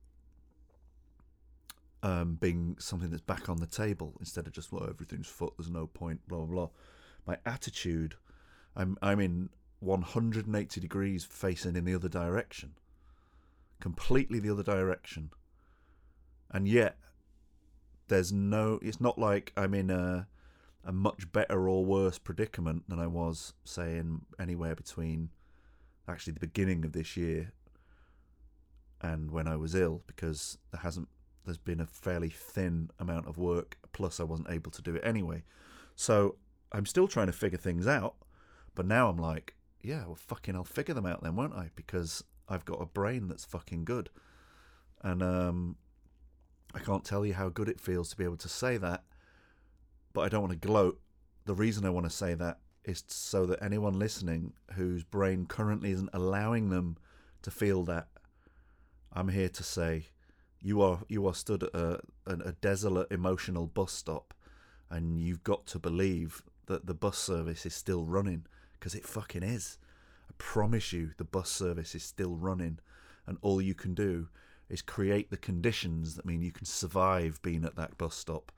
um, 2.02 2.34
being 2.40 2.74
something 2.80 3.10
that's 3.10 3.22
back 3.22 3.48
on 3.48 3.58
the 3.58 3.66
table 3.66 4.14
instead 4.18 4.48
of 4.48 4.52
just 4.52 4.72
well 4.72 4.88
everything's 4.88 5.28
fucked, 5.28 5.58
there's 5.58 5.70
no 5.70 5.86
point, 5.86 6.26
blah 6.26 6.38
blah 6.38 6.46
blah. 6.46 6.68
My 7.24 7.36
attitude, 7.46 8.16
I'm 8.74 8.98
I'm 9.00 9.20
in 9.20 9.50
180 9.78 10.80
degrees 10.80 11.24
facing 11.24 11.76
in 11.76 11.84
the 11.84 11.94
other 11.94 12.08
direction 12.08 12.72
completely 13.82 14.38
the 14.38 14.50
other 14.50 14.62
direction. 14.62 15.30
And 16.50 16.68
yet, 16.68 16.96
there's 18.08 18.32
no. 18.32 18.78
It's 18.80 19.00
not 19.00 19.18
like 19.18 19.52
I'm 19.56 19.74
in 19.74 19.90
a 19.90 20.28
a 20.84 20.92
much 20.92 21.30
better 21.32 21.68
or 21.68 21.84
worse 21.84 22.18
predicament 22.18 22.88
than 22.88 22.98
I 22.98 23.06
was, 23.06 23.54
saying 23.64 24.22
anywhere 24.38 24.74
between 24.74 25.30
actually 26.08 26.32
the 26.34 26.40
beginning 26.40 26.84
of 26.84 26.92
this 26.92 27.16
year 27.16 27.52
and 29.00 29.30
when 29.30 29.46
I 29.46 29.56
was 29.56 29.74
ill, 29.74 30.02
because 30.06 30.58
there 30.70 30.80
hasn't. 30.80 31.08
There's 31.44 31.58
been 31.58 31.80
a 31.80 31.86
fairly 31.86 32.28
thin 32.30 32.90
amount 33.00 33.26
of 33.26 33.36
work. 33.36 33.76
Plus, 33.92 34.20
I 34.20 34.22
wasn't 34.22 34.50
able 34.50 34.70
to 34.70 34.80
do 34.80 34.94
it 34.94 35.02
anyway. 35.04 35.42
So 35.96 36.36
I'm 36.70 36.86
still 36.86 37.08
trying 37.08 37.26
to 37.26 37.32
figure 37.32 37.58
things 37.58 37.86
out. 37.86 38.14
But 38.76 38.86
now 38.86 39.08
I'm 39.08 39.18
like, 39.18 39.56
yeah, 39.82 40.06
well, 40.06 40.14
fucking, 40.14 40.54
I'll 40.54 40.64
figure 40.64 40.94
them 40.94 41.04
out 41.04 41.22
then, 41.22 41.34
won't 41.34 41.54
I? 41.54 41.70
Because 41.74 42.22
I've 42.48 42.64
got 42.64 42.80
a 42.80 42.86
brain 42.86 43.26
that's 43.26 43.44
fucking 43.44 43.84
good. 43.84 44.08
And 45.02 45.20
um, 45.20 45.76
I 46.74 46.78
can't 46.78 47.04
tell 47.04 47.26
you 47.26 47.34
how 47.34 47.48
good 47.48 47.68
it 47.68 47.80
feels 47.80 48.08
to 48.10 48.16
be 48.16 48.24
able 48.24 48.36
to 48.36 48.48
say 48.48 48.76
that, 48.76 49.02
but 50.12 50.22
I 50.22 50.28
don't 50.28 50.42
want 50.42 50.52
to 50.52 50.66
gloat. 50.66 51.00
The 51.44 51.54
reason 51.54 51.84
I 51.84 51.90
want 51.90 52.06
to 52.06 52.10
say 52.10 52.34
that 52.34 52.58
is 52.84 53.04
so 53.06 53.46
that 53.46 53.62
anyone 53.62 53.98
listening 53.98 54.52
whose 54.74 55.04
brain 55.04 55.46
currently 55.46 55.90
isn't 55.92 56.10
allowing 56.12 56.70
them 56.70 56.96
to 57.42 57.50
feel 57.50 57.84
that, 57.84 58.08
I'm 59.12 59.28
here 59.28 59.48
to 59.48 59.62
say, 59.62 60.06
you 60.60 60.80
are 60.80 61.00
you 61.08 61.26
are 61.26 61.34
stood 61.34 61.64
at 61.64 61.74
a, 61.74 62.00
a, 62.26 62.52
desolate 62.52 63.10
emotional 63.10 63.66
bus 63.66 63.92
stop, 63.92 64.32
and 64.90 65.20
you've 65.20 65.42
got 65.42 65.66
to 65.66 65.78
believe 65.78 66.42
that 66.66 66.86
the 66.86 66.94
bus 66.94 67.18
service 67.18 67.66
is 67.66 67.74
still 67.74 68.04
running 68.04 68.46
because 68.74 68.94
it 68.94 69.06
fucking 69.06 69.42
is. 69.42 69.78
I 70.30 70.32
promise 70.38 70.92
you, 70.92 71.10
the 71.18 71.24
bus 71.24 71.50
service 71.50 71.94
is 71.94 72.04
still 72.04 72.36
running, 72.36 72.78
and 73.26 73.38
all 73.42 73.60
you 73.60 73.74
can 73.74 73.94
do 73.94 74.28
is 74.68 74.82
create 74.82 75.30
the 75.30 75.36
conditions 75.36 76.14
that 76.14 76.24
mean 76.24 76.42
you 76.42 76.52
can 76.52 76.64
survive 76.64 77.42
being 77.42 77.64
at 77.64 77.76
that 77.76 77.98
bus 77.98 78.14
stop. 78.14 78.52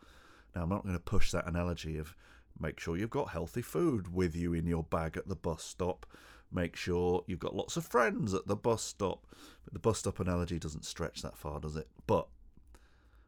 Now, 0.54 0.62
I'm 0.62 0.68
not 0.68 0.84
going 0.84 0.94
to 0.94 1.00
push 1.00 1.30
that 1.32 1.46
analogy 1.46 1.98
of 1.98 2.14
make 2.58 2.78
sure 2.78 2.96
you've 2.96 3.10
got 3.10 3.30
healthy 3.30 3.62
food 3.62 4.14
with 4.14 4.36
you 4.36 4.52
in 4.54 4.66
your 4.66 4.84
bag 4.84 5.16
at 5.16 5.28
the 5.28 5.36
bus 5.36 5.62
stop. 5.62 6.06
Make 6.52 6.76
sure 6.76 7.24
you've 7.26 7.40
got 7.40 7.56
lots 7.56 7.76
of 7.76 7.84
friends 7.84 8.32
at 8.32 8.46
the 8.46 8.56
bus 8.56 8.82
stop. 8.82 9.26
But 9.64 9.72
the 9.72 9.80
bus 9.80 9.98
stop 9.98 10.20
analogy 10.20 10.58
doesn't 10.58 10.84
stretch 10.84 11.22
that 11.22 11.36
far, 11.36 11.58
does 11.58 11.76
it? 11.76 11.88
But 12.06 12.28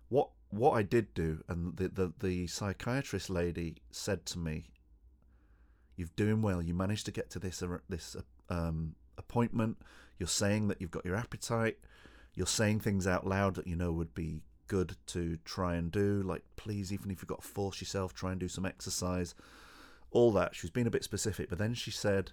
what 0.08 0.30
what 0.50 0.72
I 0.72 0.82
did 0.82 1.12
do, 1.14 1.42
and 1.48 1.76
the 1.76 1.88
the, 1.88 2.12
the 2.20 2.46
psychiatrist 2.46 3.28
lady 3.28 3.76
said 3.90 4.26
to 4.26 4.38
me, 4.38 4.66
"You're 5.96 6.08
doing 6.14 6.40
well. 6.40 6.62
You 6.62 6.74
managed 6.74 7.06
to 7.06 7.12
get 7.12 7.30
to 7.30 7.40
this 7.40 7.62
uh, 7.62 7.78
this 7.88 8.16
um, 8.48 8.94
appointment. 9.18 9.78
You're 10.18 10.28
saying 10.28 10.68
that 10.68 10.80
you've 10.80 10.92
got 10.92 11.04
your 11.04 11.16
appetite. 11.16 11.78
You're 12.34 12.46
saying 12.46 12.80
things 12.80 13.06
out 13.06 13.26
loud 13.26 13.56
that 13.56 13.66
you 13.66 13.74
know 13.74 13.90
would 13.92 14.14
be 14.14 14.42
good 14.66 14.96
to 15.08 15.38
try 15.44 15.74
and 15.76 15.90
do. 15.90 16.22
Like, 16.22 16.42
please, 16.56 16.92
even 16.92 17.10
if 17.10 17.20
you've 17.20 17.28
got 17.28 17.42
to 17.42 17.48
force 17.48 17.80
yourself, 17.80 18.14
try 18.14 18.32
and 18.32 18.40
do 18.40 18.48
some 18.48 18.66
exercise. 18.66 19.34
All 20.10 20.32
that. 20.32 20.54
She 20.54 20.66
was 20.66 20.70
being 20.70 20.86
a 20.86 20.90
bit 20.90 21.04
specific, 21.04 21.48
but 21.48 21.58
then 21.58 21.74
she 21.74 21.90
said, 21.90 22.32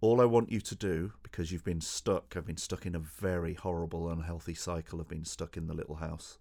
all 0.00 0.20
I 0.20 0.24
want 0.24 0.50
you 0.50 0.60
to 0.60 0.74
do, 0.74 1.12
because 1.22 1.52
you've 1.52 1.64
been 1.64 1.80
stuck, 1.80 2.34
I've 2.36 2.46
been 2.46 2.56
stuck 2.56 2.86
in 2.86 2.94
a 2.94 3.00
very 3.00 3.54
horrible, 3.54 4.08
unhealthy 4.10 4.54
cycle 4.54 5.00
of 5.00 5.08
being 5.08 5.24
stuck 5.24 5.56
in 5.56 5.66
the 5.66 5.74
little 5.74 5.96
house. 5.96 6.38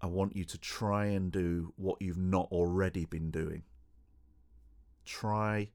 I 0.00 0.06
want 0.06 0.36
you 0.36 0.44
to 0.44 0.58
try 0.58 1.06
and 1.06 1.30
do 1.30 1.72
what 1.76 2.02
you've 2.02 2.18
not 2.18 2.48
already 2.50 3.04
been 3.04 3.30
doing. 3.30 3.62
Try 5.04 5.70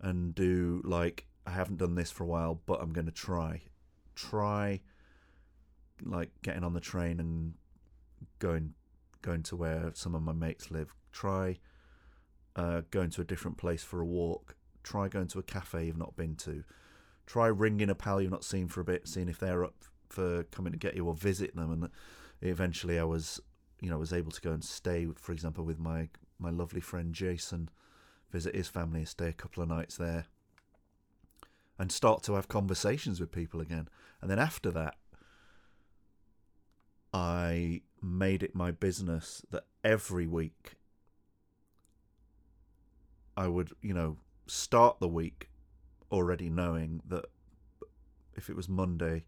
and 0.00 0.34
do, 0.34 0.82
like, 0.84 1.26
I 1.46 1.50
haven't 1.50 1.78
done 1.78 1.96
this 1.96 2.10
for 2.10 2.22
a 2.24 2.28
while, 2.28 2.60
but 2.66 2.80
I'm 2.80 2.92
going 2.92 3.06
to 3.06 3.12
try. 3.12 3.62
Try, 4.14 4.80
like, 6.02 6.30
getting 6.42 6.64
on 6.64 6.74
the 6.74 6.80
train 6.80 7.20
and 7.20 7.54
going 8.38 8.74
going 9.22 9.42
to 9.42 9.56
where 9.56 9.90
some 9.94 10.14
of 10.14 10.22
my 10.22 10.32
mates 10.32 10.70
live. 10.70 10.94
Try 11.12 11.58
uh, 12.54 12.82
going 12.90 13.10
to 13.10 13.20
a 13.20 13.24
different 13.24 13.56
place 13.56 13.82
for 13.82 14.00
a 14.00 14.04
walk. 14.04 14.54
Try 14.82 15.08
going 15.08 15.28
to 15.28 15.38
a 15.38 15.42
cafe 15.42 15.86
you've 15.86 15.98
not 15.98 16.16
been 16.16 16.36
to. 16.36 16.62
Try 17.26 17.48
ringing 17.48 17.90
a 17.90 17.94
pal 17.94 18.20
you've 18.20 18.30
not 18.30 18.44
seen 18.44 18.68
for 18.68 18.80
a 18.80 18.84
bit, 18.84 19.08
seeing 19.08 19.28
if 19.28 19.38
they're 19.38 19.64
up 19.64 19.74
for 20.08 20.44
coming 20.44 20.72
to 20.72 20.78
get 20.78 20.94
you 20.94 21.06
or 21.06 21.14
visit 21.14 21.56
them. 21.56 21.72
And 21.72 21.90
eventually, 22.40 22.98
I 22.98 23.04
was, 23.04 23.40
you 23.80 23.90
know, 23.90 23.98
was 23.98 24.12
able 24.12 24.30
to 24.30 24.40
go 24.40 24.52
and 24.52 24.64
stay, 24.64 25.08
for 25.16 25.32
example, 25.32 25.64
with 25.64 25.78
my 25.78 26.08
my 26.38 26.50
lovely 26.50 26.80
friend 26.80 27.14
Jason, 27.14 27.68
visit 28.30 28.54
his 28.54 28.68
family, 28.68 29.00
and 29.00 29.08
stay 29.08 29.28
a 29.28 29.32
couple 29.32 29.62
of 29.62 29.68
nights 29.68 29.96
there, 29.96 30.26
and 31.78 31.90
start 31.90 32.22
to 32.24 32.34
have 32.34 32.46
conversations 32.46 33.18
with 33.18 33.32
people 33.32 33.60
again. 33.60 33.88
And 34.20 34.30
then 34.30 34.38
after 34.38 34.70
that, 34.70 34.94
I 37.16 37.80
made 38.02 38.42
it 38.42 38.54
my 38.54 38.72
business 38.72 39.40
that 39.50 39.64
every 39.82 40.26
week 40.26 40.74
I 43.34 43.48
would, 43.48 43.72
you 43.80 43.94
know, 43.94 44.18
start 44.46 45.00
the 45.00 45.08
week 45.08 45.48
already 46.12 46.50
knowing 46.50 47.00
that 47.08 47.24
if 48.34 48.50
it 48.50 48.54
was 48.54 48.68
Monday, 48.68 49.24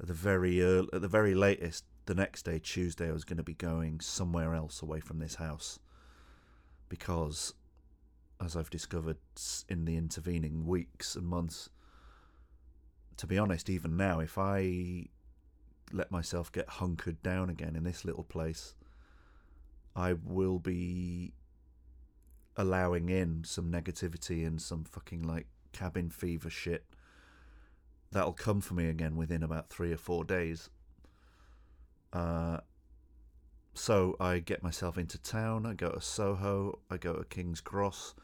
at 0.00 0.06
the 0.06 0.14
very 0.14 0.62
early, 0.62 0.88
at 0.94 1.02
the 1.02 1.08
very 1.08 1.34
latest, 1.34 1.84
the 2.06 2.14
next 2.14 2.46
day, 2.46 2.58
Tuesday, 2.58 3.10
I 3.10 3.12
was 3.12 3.24
going 3.24 3.36
to 3.36 3.42
be 3.42 3.52
going 3.52 4.00
somewhere 4.00 4.54
else 4.54 4.80
away 4.80 5.00
from 5.00 5.18
this 5.18 5.34
house, 5.34 5.78
because, 6.88 7.52
as 8.42 8.56
I've 8.56 8.70
discovered 8.70 9.18
in 9.68 9.84
the 9.84 9.96
intervening 9.96 10.66
weeks 10.66 11.16
and 11.16 11.26
months, 11.26 11.68
to 13.18 13.26
be 13.26 13.36
honest, 13.36 13.68
even 13.68 13.94
now, 13.94 14.20
if 14.20 14.38
I 14.38 15.08
let 15.94 16.10
myself 16.10 16.50
get 16.50 16.68
hunkered 16.68 17.22
down 17.22 17.48
again 17.48 17.76
in 17.76 17.84
this 17.84 18.04
little 18.04 18.24
place, 18.24 18.74
I 19.94 20.14
will 20.14 20.58
be 20.58 21.32
allowing 22.56 23.08
in 23.08 23.44
some 23.44 23.70
negativity 23.70 24.46
and 24.46 24.60
some 24.60 24.84
fucking 24.84 25.22
like 25.22 25.46
cabin 25.72 26.10
fever 26.10 26.50
shit. 26.50 26.84
That'll 28.10 28.32
come 28.32 28.60
for 28.60 28.74
me 28.74 28.88
again 28.88 29.16
within 29.16 29.42
about 29.42 29.70
three 29.70 29.92
or 29.92 29.96
four 29.96 30.24
days. 30.24 30.70
Uh, 32.12 32.58
so 33.74 34.16
I 34.20 34.38
get 34.38 34.62
myself 34.62 34.98
into 34.98 35.18
town. 35.18 35.66
I 35.66 35.74
go 35.74 35.90
to 35.90 36.00
Soho. 36.00 36.78
I 36.90 36.96
go 36.96 37.14
to 37.14 37.24
King's 37.24 37.60
Cross. 37.60 38.14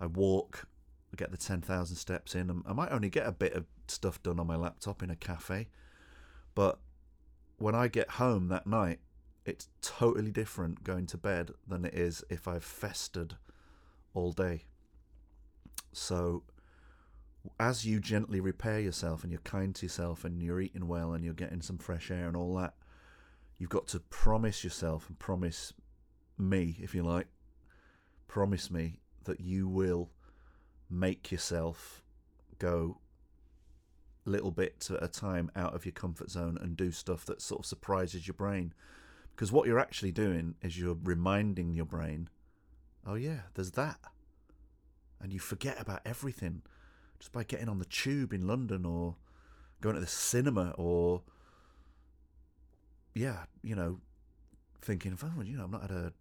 I 0.00 0.06
walk. 0.06 0.66
I 1.12 1.16
get 1.16 1.30
the 1.30 1.36
ten 1.36 1.60
thousand 1.60 1.96
steps 1.96 2.34
in. 2.34 2.62
I 2.66 2.72
might 2.72 2.92
only 2.92 3.10
get 3.10 3.26
a 3.26 3.32
bit 3.32 3.54
of 3.54 3.64
stuff 3.88 4.22
done 4.22 4.38
on 4.38 4.46
my 4.46 4.56
laptop 4.56 5.02
in 5.02 5.10
a 5.10 5.16
cafe, 5.16 5.68
but 6.54 6.78
when 7.58 7.74
I 7.74 7.88
get 7.88 8.10
home 8.10 8.48
that 8.48 8.66
night, 8.66 9.00
it's 9.44 9.68
totally 9.80 10.30
different 10.30 10.84
going 10.84 11.06
to 11.06 11.16
bed 11.16 11.52
than 11.66 11.84
it 11.84 11.94
is 11.94 12.24
if 12.28 12.48
I've 12.48 12.64
festered 12.64 13.36
all 14.12 14.32
day. 14.32 14.64
So, 15.92 16.42
as 17.60 17.86
you 17.86 18.00
gently 18.00 18.40
repair 18.40 18.80
yourself 18.80 19.22
and 19.22 19.30
you're 19.30 19.40
kind 19.42 19.74
to 19.76 19.86
yourself 19.86 20.24
and 20.24 20.42
you're 20.42 20.60
eating 20.60 20.88
well 20.88 21.12
and 21.12 21.24
you're 21.24 21.32
getting 21.32 21.62
some 21.62 21.78
fresh 21.78 22.10
air 22.10 22.26
and 22.26 22.36
all 22.36 22.54
that, 22.56 22.74
you've 23.56 23.70
got 23.70 23.86
to 23.88 24.00
promise 24.00 24.64
yourself 24.64 25.08
and 25.08 25.18
promise 25.18 25.72
me, 26.36 26.76
if 26.82 26.94
you 26.94 27.02
like, 27.02 27.28
promise 28.26 28.70
me 28.70 28.98
that 29.24 29.40
you 29.40 29.68
will 29.68 30.10
make 30.90 31.30
yourself 31.30 32.02
go 32.58 32.98
little 34.26 34.50
bits 34.50 34.90
at 34.90 35.02
a 35.02 35.08
time 35.08 35.50
out 35.56 35.74
of 35.74 35.84
your 35.84 35.92
comfort 35.92 36.30
zone 36.30 36.58
and 36.60 36.76
do 36.76 36.90
stuff 36.90 37.24
that 37.24 37.40
sort 37.40 37.60
of 37.60 37.66
surprises 37.66 38.26
your 38.26 38.34
brain. 38.34 38.74
Because 39.34 39.52
what 39.52 39.66
you're 39.66 39.78
actually 39.78 40.12
doing 40.12 40.54
is 40.62 40.78
you're 40.78 40.98
reminding 41.02 41.72
your 41.72 41.84
brain, 41.84 42.28
oh, 43.06 43.14
yeah, 43.14 43.40
there's 43.54 43.72
that. 43.72 43.98
And 45.20 45.32
you 45.32 45.38
forget 45.38 45.80
about 45.80 46.00
everything 46.04 46.62
just 47.18 47.32
by 47.32 47.44
getting 47.44 47.68
on 47.68 47.78
the 47.78 47.84
tube 47.84 48.32
in 48.32 48.46
London 48.46 48.84
or 48.84 49.16
going 49.80 49.94
to 49.94 50.00
the 50.00 50.06
cinema 50.06 50.74
or, 50.76 51.22
yeah, 53.14 53.44
you 53.62 53.74
know, 53.74 54.00
thinking, 54.80 55.18
oh, 55.22 55.42
you 55.42 55.56
know, 55.56 55.64
I've 55.64 55.70
not 55.70 55.82
had 55.82 55.90
a 55.90 56.12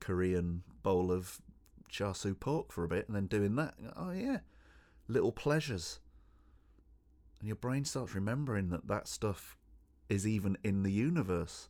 Korean 0.00 0.62
bowl 0.82 1.10
of 1.10 1.40
char 1.88 2.14
siu 2.14 2.34
pork 2.34 2.72
for 2.72 2.84
a 2.84 2.88
bit 2.88 3.06
and 3.06 3.16
then 3.16 3.26
doing 3.26 3.56
that. 3.56 3.74
Oh, 3.96 4.12
yeah, 4.12 4.38
little 5.08 5.32
pleasures 5.32 6.00
and 7.44 7.48
your 7.50 7.56
brain 7.56 7.84
starts 7.84 8.14
remembering 8.14 8.70
that 8.70 8.88
that 8.88 9.06
stuff 9.06 9.58
is 10.08 10.26
even 10.26 10.56
in 10.64 10.82
the 10.82 10.90
universe. 10.90 11.68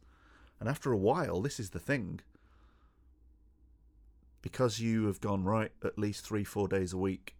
And 0.61 0.69
after 0.69 0.93
a 0.93 0.97
while, 0.97 1.41
this 1.41 1.59
is 1.59 1.71
the 1.71 1.81
thing. 1.81 2.21
Because 4.41 4.79
you 4.79 5.07
have 5.07 5.21
gone 5.21 5.43
right 5.43 5.73
at 5.83 5.99
least 5.99 6.25
three, 6.25 6.45
four 6.45 6.69
days 6.69 6.93
a 6.93 6.97
week, 6.97 7.37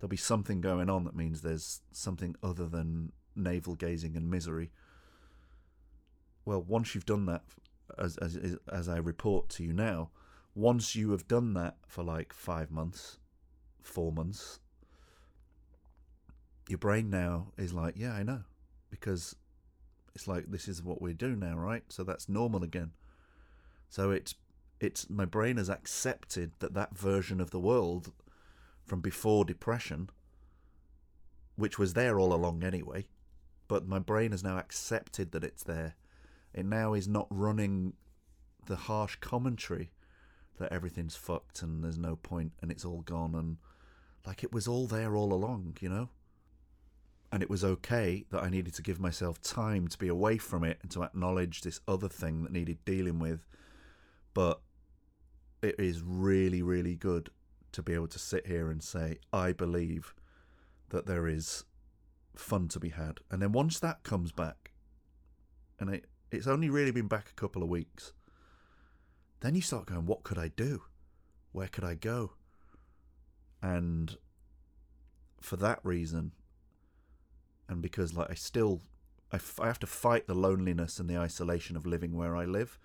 there'll 0.00 0.08
be 0.08 0.16
something 0.16 0.60
going 0.60 0.90
on 0.90 1.04
that 1.04 1.14
means 1.14 1.42
there's 1.42 1.80
something 1.92 2.34
other 2.42 2.66
than 2.66 3.12
navel 3.36 3.76
gazing 3.76 4.16
and 4.16 4.28
misery. 4.28 4.72
Well, 6.44 6.62
once 6.62 6.92
you've 6.92 7.06
done 7.06 7.26
that, 7.26 7.44
as, 7.96 8.16
as, 8.16 8.36
as 8.68 8.88
I 8.88 8.96
report 8.96 9.48
to 9.50 9.62
you 9.62 9.72
now, 9.72 10.10
once 10.56 10.96
you 10.96 11.12
have 11.12 11.28
done 11.28 11.54
that 11.54 11.76
for 11.86 12.02
like 12.02 12.32
five 12.32 12.72
months, 12.72 13.18
four 13.80 14.10
months, 14.10 14.58
your 16.68 16.78
brain 16.78 17.10
now 17.10 17.48
is 17.56 17.72
like, 17.72 17.94
yeah, 17.96 18.12
I 18.12 18.22
know, 18.22 18.42
because 18.90 19.36
it's 20.14 20.26
like 20.26 20.50
this 20.50 20.68
is 20.68 20.82
what 20.82 21.02
we 21.02 21.12
do 21.12 21.36
now, 21.36 21.56
right? 21.56 21.84
So 21.88 22.02
that's 22.02 22.28
normal 22.28 22.64
again. 22.64 22.92
So 23.88 24.10
it's 24.10 24.34
it's 24.80 25.08
my 25.08 25.24
brain 25.24 25.56
has 25.56 25.68
accepted 25.70 26.52
that 26.58 26.74
that 26.74 26.96
version 26.96 27.40
of 27.40 27.50
the 27.50 27.60
world 27.60 28.12
from 28.84 29.00
before 29.00 29.44
depression, 29.44 30.10
which 31.56 31.78
was 31.78 31.94
there 31.94 32.18
all 32.18 32.32
along 32.32 32.62
anyway, 32.62 33.06
but 33.68 33.86
my 33.86 33.98
brain 33.98 34.30
has 34.30 34.44
now 34.44 34.58
accepted 34.58 35.32
that 35.32 35.44
it's 35.44 35.62
there. 35.62 35.94
It 36.54 36.66
now 36.66 36.94
is 36.94 37.08
not 37.08 37.26
running 37.30 37.94
the 38.66 38.76
harsh 38.76 39.16
commentary 39.16 39.90
that 40.58 40.72
everything's 40.72 41.16
fucked 41.16 41.62
and 41.62 41.84
there's 41.84 41.98
no 41.98 42.16
point 42.16 42.52
and 42.62 42.70
it's 42.70 42.84
all 42.84 43.02
gone 43.02 43.34
and 43.34 43.58
like 44.26 44.42
it 44.42 44.52
was 44.52 44.66
all 44.66 44.86
there 44.86 45.14
all 45.14 45.32
along, 45.32 45.76
you 45.80 45.88
know? 45.88 46.08
And 47.36 47.42
it 47.42 47.50
was 47.50 47.62
okay 47.62 48.24
that 48.30 48.42
I 48.42 48.48
needed 48.48 48.72
to 48.76 48.82
give 48.82 48.98
myself 48.98 49.42
time 49.42 49.88
to 49.88 49.98
be 49.98 50.08
away 50.08 50.38
from 50.38 50.64
it 50.64 50.78
and 50.80 50.90
to 50.92 51.02
acknowledge 51.02 51.60
this 51.60 51.82
other 51.86 52.08
thing 52.08 52.42
that 52.42 52.50
needed 52.50 52.82
dealing 52.86 53.18
with. 53.18 53.44
But 54.32 54.62
it 55.60 55.74
is 55.78 56.00
really, 56.00 56.62
really 56.62 56.94
good 56.94 57.28
to 57.72 57.82
be 57.82 57.92
able 57.92 58.08
to 58.08 58.18
sit 58.18 58.46
here 58.46 58.70
and 58.70 58.82
say, 58.82 59.18
I 59.34 59.52
believe 59.52 60.14
that 60.88 61.04
there 61.04 61.28
is 61.28 61.64
fun 62.34 62.68
to 62.68 62.80
be 62.80 62.88
had. 62.88 63.18
And 63.30 63.42
then 63.42 63.52
once 63.52 63.78
that 63.80 64.02
comes 64.02 64.32
back, 64.32 64.72
and 65.78 65.90
it, 65.90 66.06
it's 66.32 66.46
only 66.46 66.70
really 66.70 66.90
been 66.90 67.06
back 67.06 67.28
a 67.28 67.38
couple 67.38 67.62
of 67.62 67.68
weeks, 67.68 68.14
then 69.40 69.54
you 69.54 69.60
start 69.60 69.84
going, 69.84 70.06
what 70.06 70.22
could 70.22 70.38
I 70.38 70.48
do? 70.48 70.84
Where 71.52 71.68
could 71.68 71.84
I 71.84 71.96
go? 71.96 72.32
And 73.60 74.16
for 75.42 75.56
that 75.56 75.80
reason, 75.82 76.32
and 77.68 77.82
because 77.82 78.14
like 78.14 78.30
I 78.30 78.34
still 78.34 78.80
I, 79.32 79.36
f- 79.36 79.60
I 79.60 79.66
have 79.66 79.80
to 79.80 79.86
fight 79.86 80.26
the 80.26 80.34
loneliness 80.34 80.98
and 80.98 81.08
the 81.08 81.18
isolation 81.18 81.76
of 81.76 81.86
living 81.86 82.16
where 82.16 82.36
I 82.36 82.44
live, 82.44 82.78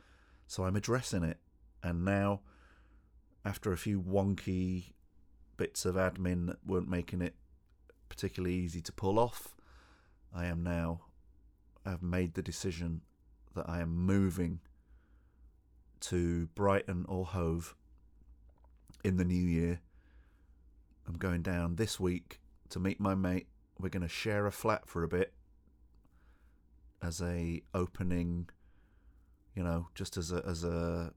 so 0.47 0.63
I'm 0.63 0.75
addressing 0.75 1.23
it. 1.23 1.37
And 1.83 2.03
now, 2.03 2.41
after 3.45 3.71
a 3.71 3.77
few 3.77 4.01
wonky 4.01 4.93
bits 5.57 5.85
of 5.85 5.95
admin 5.95 6.47
that 6.47 6.57
weren't 6.65 6.89
making 6.89 7.21
it 7.21 7.35
particularly 8.09 8.55
easy 8.55 8.81
to 8.81 8.91
pull 8.91 9.19
off, 9.19 9.55
I 10.33 10.45
am 10.45 10.63
now 10.63 11.01
I've 11.85 12.03
made 12.03 12.33
the 12.33 12.41
decision 12.41 13.01
that 13.55 13.69
I 13.69 13.81
am 13.81 13.95
moving 13.95 14.59
to 16.01 16.47
Brighton 16.55 17.05
or 17.07 17.25
Hove 17.25 17.75
in 19.03 19.17
the 19.17 19.25
new 19.25 19.43
year. 19.43 19.79
I'm 21.07 21.17
going 21.17 21.41
down 21.41 21.75
this 21.75 21.99
week 21.99 22.39
to 22.69 22.79
meet 22.79 22.99
my 22.99 23.15
mate 23.15 23.47
we're 23.81 23.89
going 23.89 24.01
to 24.01 24.07
share 24.07 24.45
a 24.45 24.51
flat 24.51 24.87
for 24.87 25.03
a 25.03 25.07
bit 25.07 25.33
as 27.01 27.21
a 27.21 27.61
opening, 27.73 28.49
you 29.55 29.63
know, 29.63 29.87
just 29.95 30.17
as 30.17 30.31
a 30.31 30.43
as 30.47 30.63
a 30.63 31.13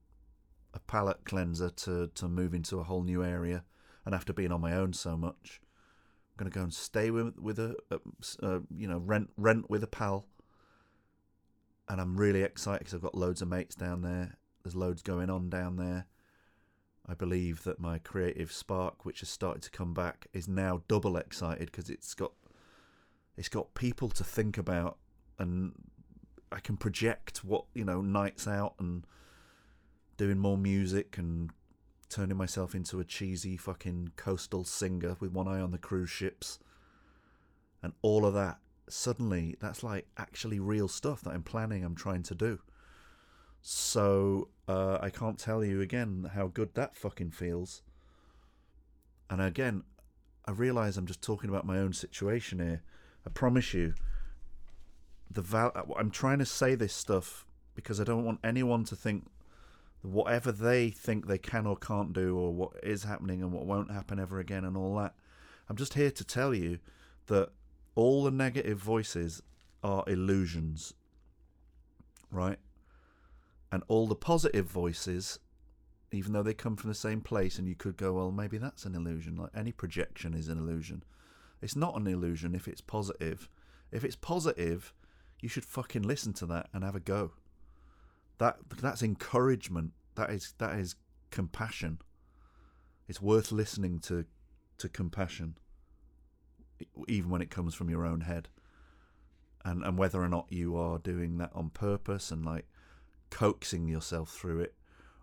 a 0.73 0.81
palate 0.81 1.25
cleanser 1.25 1.71
to 1.71 2.09
to 2.15 2.29
move 2.29 2.55
into 2.55 2.81
a 2.81 2.85
whole 2.85 3.03
new 3.03 3.23
area. 3.23 3.65
And 4.07 4.15
after 4.15 4.33
being 4.33 4.53
on 4.53 4.61
my 4.61 4.75
own 4.75 4.93
so 4.93 5.17
much, 5.17 5.61
I'm 6.33 6.37
gonna 6.39 6.51
go 6.51 6.63
and 6.63 6.75
stay 6.75 7.11
with 7.11 7.39
with 7.39 7.59
a, 7.59 7.77
a, 7.91 7.99
a 8.47 8.63
you 8.77 8.89
know 8.89 8.99
rent 8.99 9.31
rent 9.37 9.71
with 9.71 9.83
a 9.83 9.89
pal, 9.89 10.27
and 11.89 12.01
I'm 12.01 12.17
really 12.17 12.43
excited 12.43 12.81
because 12.81 12.95
I've 12.95 13.03
got 13.03 13.15
loads 13.15 13.43
of 13.43 13.49
mates 13.49 13.75
down 13.75 14.03
there. 14.03 14.37
There's 14.63 14.75
loads 14.75 15.03
going 15.03 15.31
on 15.31 15.51
down 15.51 15.77
there. 15.77 16.07
I 17.07 17.13
believe 17.13 17.65
that 17.65 17.79
my 17.79 17.99
creative 17.99 18.51
spark, 18.51 19.05
which 19.05 19.21
has 19.21 19.29
started 19.29 19.63
to 19.65 19.71
come 19.71 19.93
back, 19.93 20.27
is 20.33 20.49
now 20.49 20.83
double 20.89 21.19
excited 21.19 21.67
because 21.67 21.91
it's 21.91 22.15
got 22.15 22.33
it's 23.37 23.49
got 23.49 23.75
people 23.75 24.09
to 24.11 24.25
think 24.25 24.59
about, 24.59 24.99
and 25.39 25.73
I 26.53 26.61
can 26.61 26.77
project 26.77 27.45
what 27.45 27.65
you 27.75 27.85
know 27.85 28.01
nights 28.01 28.47
out 28.47 28.75
and 28.79 29.07
doing 30.17 30.39
more 30.39 30.59
music 30.59 31.19
and 31.19 31.51
turning 32.09 32.37
myself 32.37 32.75
into 32.75 33.01
a 33.01 33.05
cheesy 33.05 33.57
fucking 33.57 34.13
coastal 34.17 34.65
singer 34.65 35.17
with 35.19 35.33
one 35.33 35.49
eye 35.49 35.61
on 35.61 35.73
the 35.73 35.79
cruise 35.79 36.11
ships 36.11 36.59
and 37.83 37.93
all 38.03 38.25
of 38.25 38.35
that. 38.35 38.59
Suddenly, 38.89 39.57
that's 39.61 39.83
like 39.83 40.07
actually 40.17 40.61
real 40.61 40.89
stuff 40.89 41.23
that 41.23 41.31
I'm 41.31 41.43
planning, 41.43 41.85
I'm 41.85 41.97
trying 41.97 42.23
to 42.25 42.35
do. 42.35 42.61
So 43.61 44.49
uh, 44.69 44.99
I 45.01 45.11
can't 45.11 45.39
tell 45.39 45.65
you 45.65 45.81
again 45.81 46.31
how 46.35 46.49
good 46.49 46.75
that 46.75 46.97
fucking 46.97 47.31
feels. 47.31 47.83
And 49.31 49.41
again, 49.41 49.85
I 50.45 50.53
realise 50.53 50.97
I'm 50.97 51.07
just 51.07 51.23
talking 51.23 51.49
about 51.49 51.67
my 51.67 51.79
own 51.79 51.95
situation 51.95 52.59
here. 52.59 52.83
I 53.27 53.31
promise 53.31 53.75
you, 53.75 53.95
the 55.31 55.43
val- 55.43 55.95
I'm 55.99 56.11
trying 56.11 56.39
to 56.39 56.47
say 56.47 56.75
this 56.75 56.93
stuff 56.93 57.47
because 57.75 58.01
I 58.01 58.05
don't 58.05 58.25
want 58.25 58.41
anyone 58.45 58.85
to 58.85 58.97
think 58.97 59.27
whatever 60.03 60.53
they 60.53 60.91
think 60.91 61.27
they 61.27 61.39
can 61.39 61.67
or 61.67 61.77
can't 61.77 62.13
do, 62.13 62.37
or 62.37 62.53
what 62.53 62.73
is 62.83 63.05
happening 63.05 63.43
and 63.43 63.53
what 63.53 63.65
won't 63.67 63.91
happen 63.91 64.21
ever 64.21 64.39
again, 64.39 64.65
and 64.65 64.77
all 64.77 64.97
that. 64.97 65.15
I'm 65.69 65.77
just 65.77 65.95
here 65.95 66.11
to 66.11 66.25
tell 66.25 66.55
you 66.55 66.79
that 67.27 67.51
all 67.95 68.23
the 68.23 68.31
negative 68.31 68.79
voices 68.79 69.43
are 69.83 70.05
illusions, 70.07 70.93
right? 72.31 72.59
And 73.73 73.83
all 73.89 74.07
the 74.07 74.15
positive 74.15 74.67
voices, 74.67 75.39
even 76.13 76.33
though 76.33 76.43
they 76.43 76.55
come 76.55 76.77
from 76.77 76.91
the 76.91 76.95
same 76.95 77.23
place, 77.23 77.59
and 77.59 77.67
you 77.67 77.75
could 77.75 77.97
go, 77.97 78.13
well, 78.13 78.31
maybe 78.31 78.59
that's 78.59 78.85
an 78.85 78.95
illusion. 78.95 79.37
Like 79.37 79.51
any 79.57 79.73
projection 79.73 80.35
is 80.35 80.49
an 80.49 80.59
illusion. 80.59 81.03
It's 81.65 81.75
not 81.75 81.99
an 81.99 82.07
illusion 82.07 82.55
if 82.55 82.69
it's 82.69 82.83
positive. 82.83 83.49
If 83.91 84.05
it's 84.05 84.17
positive, 84.17 84.93
you 85.41 85.49
should 85.49 85.65
fucking 85.65 86.03
listen 86.03 86.35
to 86.35 86.47
that 86.47 86.69
and 86.75 86.85
have 86.85 86.95
a 86.95 87.01
go. 87.01 87.33
That 88.37 88.59
that's 88.83 89.03
encouragement. 89.03 89.93
That 90.15 90.29
is 90.29 90.53
that 90.59 90.79
is 90.79 90.97
compassion. 91.31 92.01
It's 93.09 93.23
worth 93.23 93.51
listening 93.51 94.01
to 94.01 94.27
to 94.77 94.91
compassion, 94.91 95.57
even 97.09 97.31
when 97.31 97.41
it 97.41 97.51
comes 97.51 97.75
from 97.75 97.89
your 97.89 98.05
own 98.05 98.21
head. 98.21 98.51
And 99.65 99.83
and 99.85 99.97
whether 99.97 100.23
or 100.23 100.29
not 100.29 100.53
you 100.53 100.77
are 100.77 100.99
doing 100.99 101.39
that 101.39 101.53
on 101.55 101.71
purpose 101.71 102.31
and 102.31 102.45
like 102.45 102.67
coaxing 103.31 103.89
yourself 103.89 104.29
through 104.29 104.61
it, 104.61 104.75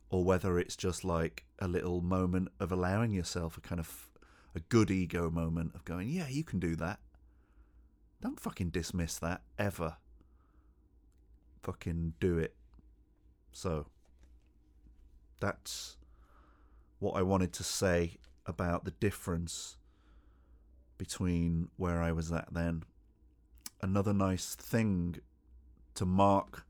or 0.10 0.24
whether 0.24 0.58
it's 0.58 0.76
just 0.76 1.06
like 1.06 1.46
a 1.60 1.68
little 1.68 2.02
moment 2.02 2.50
of 2.60 2.72
allowing 2.72 3.12
yourself 3.12 3.58
a 3.58 3.62
kind 3.62 3.80
of 3.80 4.11
a 4.56 4.60
good 4.60 4.92
ego 4.92 5.30
moment 5.30 5.74
of 5.76 5.86
going, 5.86 6.10
yeah, 6.10 6.28
you 6.28 6.44
can 6.44 6.60
do 6.60 6.76
that. 6.76 7.00
Don't 8.22 8.40
fucking 8.40 8.70
dismiss 8.70 9.18
that 9.20 9.42
ever. 9.58 9.98
Fucking 11.64 12.14
do 12.20 12.38
it. 12.38 12.56
So, 13.52 13.88
that's 15.40 15.98
what 17.00 17.14
I 17.16 17.22
wanted 17.22 17.52
to 17.54 17.64
say 17.64 18.18
about 18.46 18.86
the 18.86 18.92
difference 18.92 19.78
between 20.98 21.70
where 21.78 22.02
I 22.02 22.12
was 22.12 22.32
at 22.32 22.54
then. 22.54 22.84
Another 23.82 24.14
nice 24.14 24.54
thing 24.54 25.18
to 25.96 26.06
mark 26.06 26.66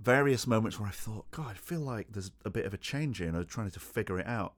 various 0.00 0.46
moments 0.46 0.80
where 0.80 0.88
I 0.88 0.92
thought, 0.92 1.30
God, 1.30 1.48
I 1.50 1.54
feel 1.54 1.80
like 1.80 2.08
there's 2.10 2.30
a 2.44 2.50
bit 2.50 2.64
of 2.64 2.72
a 2.72 2.78
change 2.78 3.18
here, 3.18 3.28
and 3.28 3.36
I 3.36 3.40
was 3.40 3.48
trying 3.48 3.70
to 3.70 3.80
figure 3.80 4.18
it 4.18 4.26
out. 4.26 4.54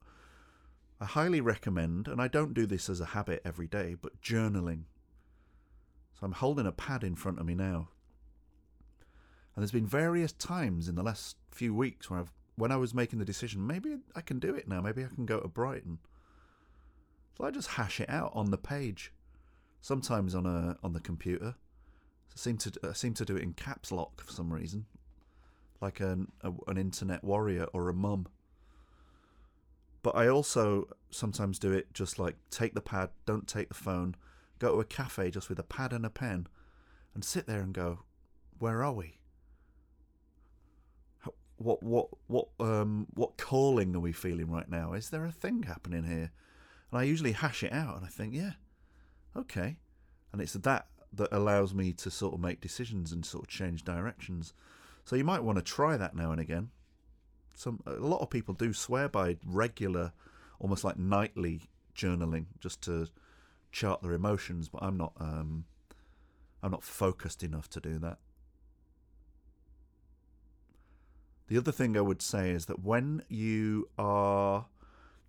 I 1.02 1.04
highly 1.04 1.40
recommend, 1.40 2.06
and 2.06 2.22
I 2.22 2.28
don't 2.28 2.54
do 2.54 2.64
this 2.64 2.88
as 2.88 3.00
a 3.00 3.06
habit 3.06 3.42
every 3.44 3.66
day, 3.66 3.96
but 4.00 4.22
journaling. 4.22 4.84
So 6.12 6.20
I'm 6.24 6.30
holding 6.30 6.64
a 6.64 6.70
pad 6.70 7.02
in 7.02 7.16
front 7.16 7.40
of 7.40 7.44
me 7.44 7.56
now. 7.56 7.88
And 9.56 9.62
there's 9.62 9.72
been 9.72 9.84
various 9.84 10.30
times 10.30 10.88
in 10.88 10.94
the 10.94 11.02
last 11.02 11.36
few 11.50 11.74
weeks 11.74 12.08
where 12.08 12.20
I've, 12.20 12.30
when 12.54 12.70
I 12.70 12.76
was 12.76 12.94
making 12.94 13.18
the 13.18 13.24
decision, 13.24 13.66
maybe 13.66 13.96
I 14.14 14.20
can 14.20 14.38
do 14.38 14.54
it 14.54 14.68
now. 14.68 14.80
Maybe 14.80 15.02
I 15.02 15.08
can 15.12 15.26
go 15.26 15.40
to 15.40 15.48
Brighton. 15.48 15.98
So 17.36 17.46
I 17.46 17.50
just 17.50 17.70
hash 17.70 18.00
it 18.00 18.08
out 18.08 18.30
on 18.32 18.52
the 18.52 18.58
page, 18.58 19.12
sometimes 19.80 20.36
on 20.36 20.46
a 20.46 20.78
on 20.84 20.92
the 20.92 21.00
computer. 21.00 21.56
I 22.30 22.36
seem 22.36 22.58
to 22.58 22.72
I 22.84 22.92
seem 22.92 23.14
to 23.14 23.24
do 23.24 23.34
it 23.34 23.42
in 23.42 23.54
caps 23.54 23.90
lock 23.90 24.22
for 24.24 24.30
some 24.32 24.52
reason, 24.52 24.86
like 25.80 25.98
an 25.98 26.30
a, 26.42 26.52
an 26.68 26.76
internet 26.76 27.24
warrior 27.24 27.64
or 27.72 27.88
a 27.88 27.94
mum. 27.94 28.28
But 30.02 30.16
I 30.16 30.28
also 30.28 30.88
sometimes 31.10 31.58
do 31.58 31.72
it 31.72 31.94
just 31.94 32.18
like 32.18 32.36
take 32.50 32.74
the 32.74 32.80
pad, 32.80 33.10
don't 33.24 33.46
take 33.46 33.68
the 33.68 33.74
phone, 33.74 34.16
go 34.58 34.74
to 34.74 34.80
a 34.80 34.84
cafe 34.84 35.30
just 35.30 35.48
with 35.48 35.58
a 35.58 35.64
pad 35.64 35.92
and 35.92 36.04
a 36.04 36.10
pen, 36.10 36.48
and 37.14 37.24
sit 37.24 37.46
there 37.46 37.60
and 37.60 37.72
go, 37.72 38.00
where 38.58 38.82
are 38.82 38.92
we? 38.92 39.18
What 41.56 41.80
what 41.82 42.08
what 42.26 42.48
um 42.58 43.06
what 43.14 43.36
calling 43.36 43.94
are 43.94 44.00
we 44.00 44.12
feeling 44.12 44.50
right 44.50 44.68
now? 44.68 44.94
Is 44.94 45.10
there 45.10 45.24
a 45.24 45.30
thing 45.30 45.62
happening 45.62 46.02
here? 46.02 46.32
And 46.90 47.00
I 47.00 47.04
usually 47.04 47.32
hash 47.32 47.62
it 47.62 47.72
out, 47.72 47.96
and 47.96 48.04
I 48.04 48.08
think, 48.08 48.34
yeah, 48.34 48.54
okay, 49.36 49.76
and 50.32 50.42
it's 50.42 50.54
that 50.54 50.86
that 51.12 51.28
allows 51.30 51.72
me 51.72 51.92
to 51.92 52.10
sort 52.10 52.34
of 52.34 52.40
make 52.40 52.60
decisions 52.60 53.12
and 53.12 53.24
sort 53.24 53.44
of 53.44 53.48
change 53.48 53.84
directions. 53.84 54.54
So 55.04 55.14
you 55.14 55.24
might 55.24 55.44
want 55.44 55.58
to 55.58 55.62
try 55.62 55.96
that 55.96 56.16
now 56.16 56.32
and 56.32 56.40
again 56.40 56.70
some 57.62 57.80
a 57.86 57.92
lot 57.92 58.20
of 58.20 58.28
people 58.28 58.54
do 58.54 58.72
swear 58.72 59.08
by 59.08 59.36
regular, 59.46 60.12
almost 60.58 60.82
like 60.84 60.98
nightly 60.98 61.62
journaling 61.94 62.46
just 62.60 62.82
to 62.82 63.08
chart 63.70 64.02
their 64.02 64.12
emotions, 64.12 64.68
but 64.68 64.82
I'm 64.82 64.96
not. 64.96 65.12
Um, 65.20 65.64
I'm 66.62 66.70
not 66.70 66.84
focused 66.84 67.42
enough 67.42 67.68
to 67.70 67.80
do 67.80 67.98
that. 67.98 68.18
The 71.48 71.58
other 71.58 71.72
thing 71.72 71.96
I 71.96 72.00
would 72.00 72.22
say 72.22 72.50
is 72.50 72.66
that 72.66 72.84
when 72.84 73.22
you 73.28 73.88
are, 73.98 74.66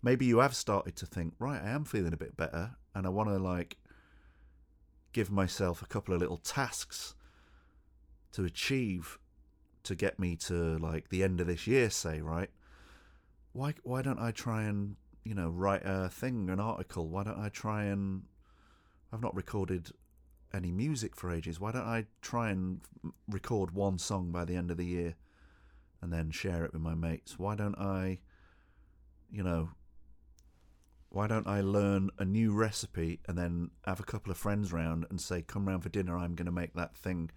maybe 0.03 0.25
you 0.25 0.39
have 0.39 0.55
started 0.55 0.95
to 0.97 1.07
think, 1.07 1.33
right, 1.39 1.61
I 1.61 1.69
am 1.69 1.85
feeling 1.85 2.13
a 2.13 2.17
bit 2.17 2.37
better, 2.37 2.75
and 2.93 3.07
I 3.07 3.09
want 3.09 3.29
to 3.29 3.37
like 3.37 3.77
give 5.11 5.31
myself 5.31 5.81
a 5.81 5.87
couple 5.87 6.13
of 6.13 6.21
little 6.21 6.37
tasks 6.37 7.15
to 8.31 8.45
achieve 8.45 9.19
to 9.83 9.95
get 9.95 10.19
me 10.19 10.35
to 10.35 10.77
like 10.77 11.09
the 11.09 11.23
end 11.23 11.41
of 11.41 11.47
this 11.47 11.67
year, 11.67 11.89
say, 11.89 12.21
right? 12.21 12.49
Why 13.51 13.75
why 13.83 14.01
don't 14.01 14.19
I 14.19 14.31
try 14.31 14.63
and 14.63 14.95
you 15.23 15.35
know 15.35 15.49
write 15.49 15.83
a 15.85 16.09
thing, 16.09 16.49
an 16.49 16.59
article? 16.59 17.07
Why 17.07 17.23
don't 17.23 17.39
I 17.39 17.49
try 17.49 17.83
and 17.83 18.23
I've 19.11 19.21
not 19.21 19.35
recorded 19.35 19.91
any 20.53 20.71
music 20.71 21.15
for 21.15 21.31
ages. 21.31 21.59
Why 21.59 21.71
don't 21.71 21.87
I 21.87 22.05
try 22.21 22.51
and 22.51 22.81
record 23.27 23.71
one 23.71 23.97
song 23.97 24.31
by 24.31 24.45
the 24.45 24.55
end 24.55 24.69
of 24.71 24.77
the 24.77 24.85
year 24.85 25.15
and 26.01 26.13
then 26.13 26.31
share 26.31 26.63
it 26.63 26.73
with 26.73 26.81
my 26.81 26.93
mates? 26.93 27.39
Why 27.39 27.55
don't 27.55 27.77
I, 27.77 28.19
you 29.31 29.43
know, 29.43 29.69
why 31.09 31.27
don't 31.27 31.47
I 31.47 31.61
learn 31.61 32.11
a 32.19 32.25
new 32.25 32.53
recipe 32.53 33.19
and 33.27 33.37
then 33.37 33.71
have 33.85 33.99
a 33.99 34.03
couple 34.03 34.31
of 34.31 34.37
friends 34.37 34.71
round 34.71 35.05
and 35.09 35.19
say, 35.19 35.41
come 35.41 35.67
round 35.67 35.83
for 35.83 35.89
dinner, 35.89 36.17
I'm 36.17 36.35
going 36.35 36.45
to 36.45 36.51
make 36.51 36.73
that 36.75 36.95
thing 36.95 37.31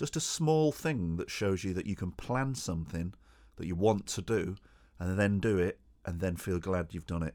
just 0.00 0.16
a 0.16 0.20
small 0.20 0.72
thing 0.72 1.16
that 1.16 1.30
shows 1.30 1.62
you 1.62 1.74
that 1.74 1.84
you 1.84 1.94
can 1.94 2.10
plan 2.10 2.54
something 2.54 3.12
that 3.56 3.66
you 3.66 3.74
want 3.74 4.06
to 4.06 4.22
do 4.22 4.56
and 4.98 5.18
then 5.18 5.38
do 5.38 5.58
it 5.58 5.78
and 6.06 6.20
then 6.20 6.36
feel 6.36 6.58
glad 6.58 6.94
you've 6.94 7.06
done 7.06 7.22
it. 7.22 7.34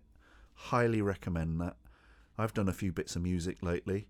Highly 0.56 1.00
recommend 1.00 1.62
that. 1.62 1.76
I've 2.40 2.56
done 2.56 2.68
a 2.68 2.74
few 2.74 2.92
bits 2.92 3.16
of 3.16 3.22
music 3.22 3.62
lately 3.62 4.08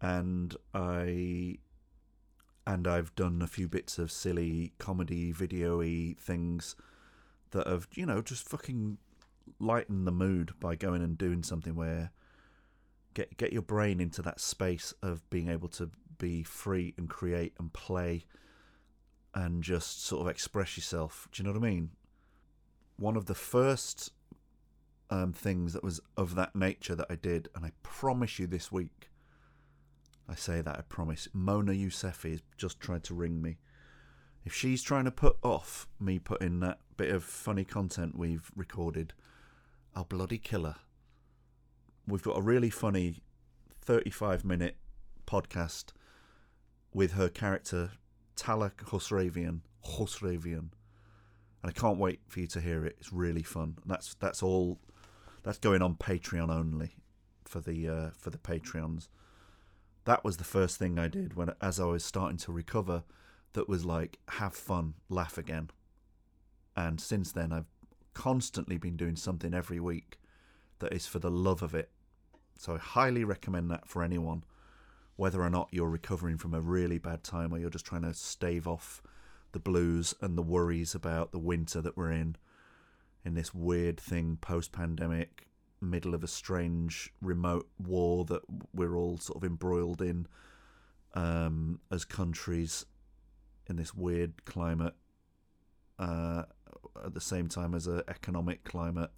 and 0.00 0.54
I 0.72 1.58
and 2.68 2.86
I've 2.86 3.12
done 3.16 3.42
a 3.42 3.48
few 3.48 3.66
bits 3.66 3.98
of 3.98 4.12
silly 4.12 4.72
comedy 4.78 5.32
video-y 5.32 6.14
things 6.20 6.76
that 7.50 7.66
have, 7.66 7.88
you 7.96 8.06
know, 8.06 8.22
just 8.22 8.48
fucking 8.48 8.98
lightened 9.58 10.06
the 10.06 10.12
mood 10.12 10.52
by 10.60 10.76
going 10.76 11.02
and 11.02 11.18
doing 11.18 11.42
something 11.42 11.74
where 11.74 12.12
get 13.12 13.36
get 13.36 13.52
your 13.52 13.62
brain 13.62 14.00
into 14.00 14.22
that 14.22 14.38
space 14.38 14.94
of 15.02 15.28
being 15.30 15.48
able 15.48 15.68
to 15.68 15.90
be 16.20 16.44
free 16.44 16.94
and 16.96 17.08
create 17.08 17.54
and 17.58 17.72
play 17.72 18.24
and 19.34 19.62
just 19.64 20.04
sort 20.04 20.22
of 20.22 20.28
express 20.28 20.76
yourself. 20.76 21.28
Do 21.32 21.42
you 21.42 21.48
know 21.48 21.58
what 21.58 21.66
I 21.66 21.70
mean? 21.70 21.90
One 22.96 23.16
of 23.16 23.26
the 23.26 23.34
first 23.34 24.12
um, 25.08 25.32
things 25.32 25.72
that 25.72 25.82
was 25.82 26.00
of 26.16 26.34
that 26.36 26.54
nature 26.54 26.94
that 26.94 27.06
I 27.10 27.16
did, 27.16 27.48
and 27.54 27.64
I 27.64 27.72
promise 27.82 28.38
you 28.38 28.46
this 28.46 28.70
week, 28.70 29.08
I 30.28 30.34
say 30.34 30.60
that 30.60 30.78
I 30.78 30.82
promise, 30.82 31.26
Mona 31.32 31.72
Yousefi 31.72 32.30
has 32.30 32.42
just 32.56 32.78
tried 32.78 33.02
to 33.04 33.14
ring 33.14 33.42
me. 33.42 33.58
If 34.44 34.54
she's 34.54 34.82
trying 34.82 35.04
to 35.04 35.10
put 35.10 35.36
off 35.42 35.88
me 35.98 36.18
putting 36.18 36.60
that 36.60 36.78
bit 36.96 37.10
of 37.10 37.24
funny 37.24 37.64
content 37.64 38.16
we've 38.16 38.50
recorded, 38.54 39.12
I'll 39.94 40.04
bloody 40.04 40.38
kill 40.38 40.64
her. 40.64 40.76
we've 42.06 42.22
got 42.22 42.38
a 42.38 42.42
really 42.42 42.70
funny 42.70 43.16
35 43.82 44.44
minute 44.44 44.76
podcast 45.26 45.92
with 46.92 47.12
her 47.12 47.28
character 47.28 47.92
Talak 48.36 48.88
Husravian. 48.88 49.62
Husravian. 49.84 50.72
And 51.62 51.70
I 51.70 51.72
can't 51.72 51.98
wait 51.98 52.20
for 52.26 52.40
you 52.40 52.46
to 52.48 52.60
hear 52.60 52.84
it. 52.86 52.96
It's 52.98 53.12
really 53.12 53.42
fun. 53.42 53.78
That's 53.84 54.14
that's 54.14 54.42
all. 54.42 54.78
That's 55.42 55.58
going 55.58 55.82
on 55.82 55.94
Patreon 55.96 56.50
only 56.50 56.96
for 57.44 57.60
the 57.60 57.88
uh, 57.88 58.10
for 58.18 58.30
the 58.30 58.38
Patreons. 58.38 59.08
That 60.04 60.24
was 60.24 60.38
the 60.38 60.44
first 60.44 60.78
thing 60.78 60.98
I 60.98 61.08
did 61.08 61.34
when, 61.34 61.52
as 61.60 61.78
I 61.78 61.84
was 61.84 62.04
starting 62.04 62.38
to 62.38 62.52
recover, 62.52 63.04
that 63.52 63.68
was 63.68 63.84
like 63.84 64.18
have 64.28 64.54
fun, 64.54 64.94
laugh 65.08 65.36
again. 65.36 65.70
And 66.74 67.00
since 67.00 67.32
then, 67.32 67.52
I've 67.52 67.68
constantly 68.14 68.78
been 68.78 68.96
doing 68.96 69.16
something 69.16 69.52
every 69.52 69.80
week 69.80 70.18
that 70.78 70.92
is 70.92 71.06
for 71.06 71.18
the 71.18 71.30
love 71.30 71.62
of 71.62 71.74
it. 71.74 71.90
So 72.58 72.74
I 72.74 72.78
highly 72.78 73.24
recommend 73.24 73.70
that 73.70 73.86
for 73.86 74.02
anyone, 74.02 74.44
whether 75.20 75.42
or 75.42 75.50
not 75.50 75.68
you're 75.70 75.90
recovering 75.90 76.38
from 76.38 76.54
a 76.54 76.60
really 76.62 76.96
bad 76.96 77.22
time 77.22 77.52
or 77.52 77.58
you're 77.58 77.68
just 77.68 77.84
trying 77.84 78.00
to 78.00 78.14
stave 78.14 78.66
off 78.66 79.02
the 79.52 79.58
blues 79.58 80.14
and 80.22 80.38
the 80.38 80.42
worries 80.42 80.94
about 80.94 81.30
the 81.30 81.38
winter 81.38 81.82
that 81.82 81.94
we're 81.94 82.10
in, 82.10 82.34
in 83.22 83.34
this 83.34 83.52
weird 83.52 84.00
thing 84.00 84.38
post 84.40 84.72
pandemic, 84.72 85.46
middle 85.78 86.14
of 86.14 86.24
a 86.24 86.26
strange 86.26 87.12
remote 87.20 87.68
war 87.78 88.24
that 88.24 88.40
we're 88.72 88.96
all 88.96 89.18
sort 89.18 89.36
of 89.36 89.44
embroiled 89.44 90.00
in 90.00 90.26
um, 91.12 91.80
as 91.92 92.06
countries 92.06 92.86
in 93.68 93.76
this 93.76 93.92
weird 93.92 94.46
climate 94.46 94.94
uh, 95.98 96.44
at 97.04 97.12
the 97.12 97.20
same 97.20 97.46
time 97.46 97.74
as 97.74 97.86
a 97.86 98.02
economic 98.08 98.64
climate, 98.64 99.10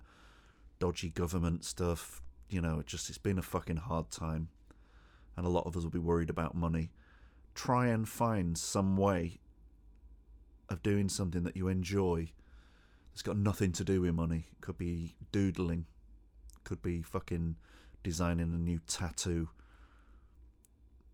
dodgy 0.80 1.10
government 1.10 1.64
stuff. 1.64 2.22
You 2.48 2.60
know, 2.60 2.80
it 2.80 2.86
just 2.86 3.08
it's 3.08 3.18
been 3.18 3.38
a 3.38 3.42
fucking 3.42 3.76
hard 3.76 4.10
time, 4.10 4.48
and 5.36 5.46
a 5.46 5.50
lot 5.50 5.66
of 5.66 5.76
us 5.76 5.82
will 5.82 5.90
be 5.90 5.98
worried 5.98 6.30
about 6.30 6.54
money. 6.54 6.90
Try 7.54 7.88
and 7.88 8.08
find 8.08 8.56
some 8.56 8.96
way 8.96 9.40
of 10.68 10.82
doing 10.82 11.08
something 11.08 11.42
that 11.44 11.56
you 11.56 11.68
enjoy. 11.68 12.32
It's 13.12 13.22
got 13.22 13.36
nothing 13.36 13.72
to 13.72 13.84
do 13.84 14.00
with 14.00 14.14
money. 14.14 14.46
It 14.52 14.60
could 14.60 14.78
be 14.78 15.16
doodling, 15.32 15.86
could 16.64 16.82
be 16.82 17.02
fucking 17.02 17.56
designing 18.02 18.52
a 18.52 18.58
new 18.58 18.80
tattoo, 18.86 19.50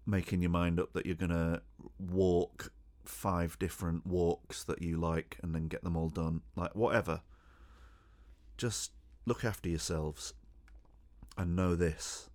making 0.07 0.41
your 0.41 0.51
mind 0.51 0.79
up 0.81 0.93
that 0.93 1.07
you're 1.07 1.15
gonna 1.15 1.63
walk 1.99 2.73
five 3.05 3.59
different 3.59 4.07
walks 4.07 4.63
that 4.65 4.83
you 4.83 4.97
like 4.97 5.39
and 5.43 5.55
then 5.55 5.67
get 5.67 5.83
them 5.83 5.97
all 5.97 6.09
done. 6.09 6.43
Like, 6.55 6.75
whatever. 6.75 7.23
Just 8.57 8.93
look 9.27 9.45
after 9.45 9.69
yourselves 9.69 10.35
and 11.37 11.57
know 11.57 11.75
this. 11.75 12.28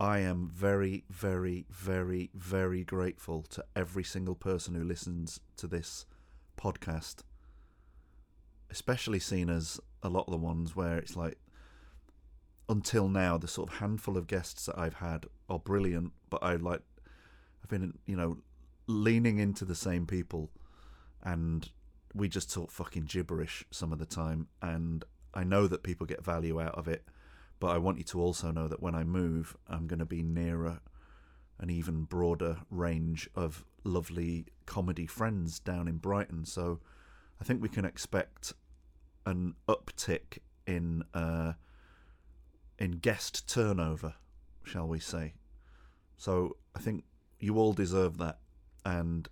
I 0.00 0.18
am 0.18 0.50
very, 0.52 1.04
very, 1.08 1.66
very, 1.70 2.30
very 2.34 2.84
grateful 2.84 3.42
to 3.50 3.64
every 3.76 4.04
single 4.04 4.34
person 4.34 4.74
who 4.74 4.82
listens 4.82 5.40
to 5.56 5.66
this 5.66 6.06
podcast. 6.58 7.22
Especially 8.70 9.20
seen 9.20 9.48
as 9.48 9.80
a 10.02 10.08
lot 10.08 10.26
of 10.26 10.32
the 10.32 10.38
ones 10.38 10.74
where 10.74 10.98
it's 10.98 11.16
like, 11.16 11.38
until 12.68 13.08
now, 13.08 13.38
the 13.38 13.46
sort 13.46 13.70
of 13.70 13.76
handful 13.76 14.16
of 14.16 14.26
guests 14.26 14.66
that 14.66 14.78
I've 14.78 14.94
had 14.94 15.26
are 15.48 15.58
brilliant, 15.58 16.12
but 16.28 16.42
I 16.42 16.56
like, 16.56 16.82
I've 17.62 17.70
been, 17.70 17.94
you 18.06 18.16
know, 18.16 18.38
leaning 18.86 19.38
into 19.38 19.64
the 19.64 19.74
same 19.74 20.06
people 20.06 20.50
and 21.22 21.70
we 22.14 22.28
just 22.28 22.52
talk 22.52 22.70
fucking 22.70 23.04
gibberish 23.04 23.64
some 23.70 23.92
of 23.92 23.98
the 23.98 24.06
time 24.06 24.48
and 24.60 25.04
I 25.32 25.44
know 25.44 25.66
that 25.66 25.82
people 25.82 26.06
get 26.06 26.24
value 26.24 26.60
out 26.60 26.74
of 26.74 26.86
it 26.86 27.04
but 27.64 27.74
I 27.74 27.78
want 27.78 27.96
you 27.96 28.04
to 28.04 28.20
also 28.20 28.50
know 28.50 28.68
that 28.68 28.82
when 28.82 28.94
I 28.94 29.04
move 29.04 29.56
I'm 29.66 29.86
going 29.86 30.00
to 30.00 30.04
be 30.04 30.22
nearer 30.22 30.80
an 31.58 31.70
even 31.70 32.02
broader 32.02 32.58
range 32.68 33.26
of 33.34 33.64
lovely 33.84 34.44
comedy 34.66 35.06
friends 35.06 35.60
down 35.60 35.88
in 35.88 35.96
Brighton 35.96 36.44
so 36.44 36.80
I 37.40 37.44
think 37.44 37.62
we 37.62 37.70
can 37.70 37.86
expect 37.86 38.52
an 39.24 39.54
uptick 39.66 40.40
in 40.66 41.04
uh, 41.14 41.54
in 42.78 42.98
guest 42.98 43.48
turnover 43.48 44.16
shall 44.62 44.86
we 44.86 44.98
say 44.98 45.32
so 46.18 46.58
I 46.76 46.80
think 46.80 47.04
you 47.40 47.56
all 47.56 47.72
deserve 47.72 48.18
that 48.18 48.40
and 48.84 49.26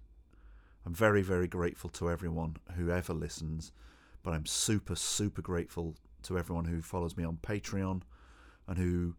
I'm 0.86 0.94
very, 0.94 1.20
very 1.20 1.48
grateful 1.48 1.90
to 1.90 2.10
everyone 2.10 2.56
who 2.76 2.90
ever 2.90 3.12
listens. 3.12 3.72
But 4.22 4.32
I'm 4.32 4.46
super, 4.46 4.96
super 4.96 5.42
grateful 5.42 5.94
to 6.22 6.38
everyone 6.38 6.64
who 6.64 6.82
follows 6.82 7.16
me 7.16 7.24
on 7.24 7.36
Patreon 7.36 8.02
and 8.72 8.80
who 8.80 9.14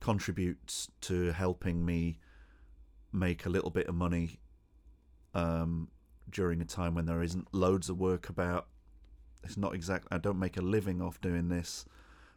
contributes 0.00 0.88
to 1.02 1.30
helping 1.32 1.84
me 1.84 2.18
make 3.12 3.44
a 3.44 3.50
little 3.50 3.68
bit 3.68 3.86
of 3.86 3.94
money 3.94 4.40
um, 5.34 5.88
during 6.30 6.62
a 6.62 6.64
time 6.64 6.94
when 6.94 7.04
there 7.04 7.20
isn't 7.20 7.52
loads 7.52 7.90
of 7.90 7.98
work 7.98 8.30
about. 8.30 8.66
It's 9.44 9.58
not 9.58 9.74
exactly, 9.74 10.08
I 10.10 10.16
don't 10.16 10.38
make 10.38 10.56
a 10.56 10.62
living 10.62 11.02
off 11.02 11.20
doing 11.20 11.50
this, 11.50 11.84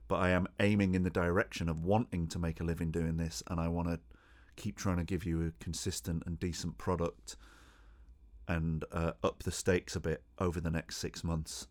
but 0.10 0.18
I 0.18 0.32
am 0.32 0.45
aiming 0.60 0.93
in 0.93 1.04
the 1.04 1.10
direction 1.10 1.70
of 1.70 1.86
wanting 1.86 2.28
to 2.28 2.39
make 2.39 2.60
a 2.60 2.66
living 2.66 2.91
doing 2.91 3.16
this, 3.16 3.41
and 3.47 3.58
I 3.58 3.70
want 3.70 3.88
to 3.88 4.02
keep 4.58 4.76
trying 4.76 4.97
to 4.97 5.06
give 5.06 5.24
you 5.24 5.47
a 5.47 5.64
consistent 5.64 6.24
and 6.26 6.38
decent 6.38 6.78
product 6.78 7.38
and 8.49 8.84
uh, 8.91 9.14
up 9.24 9.43
the 9.43 9.54
stakes 9.54 9.95
a 9.95 10.02
bit 10.02 10.22
over 10.38 10.60
the 10.60 10.70
next 10.70 10.97
six 10.97 11.24
months 11.24 11.68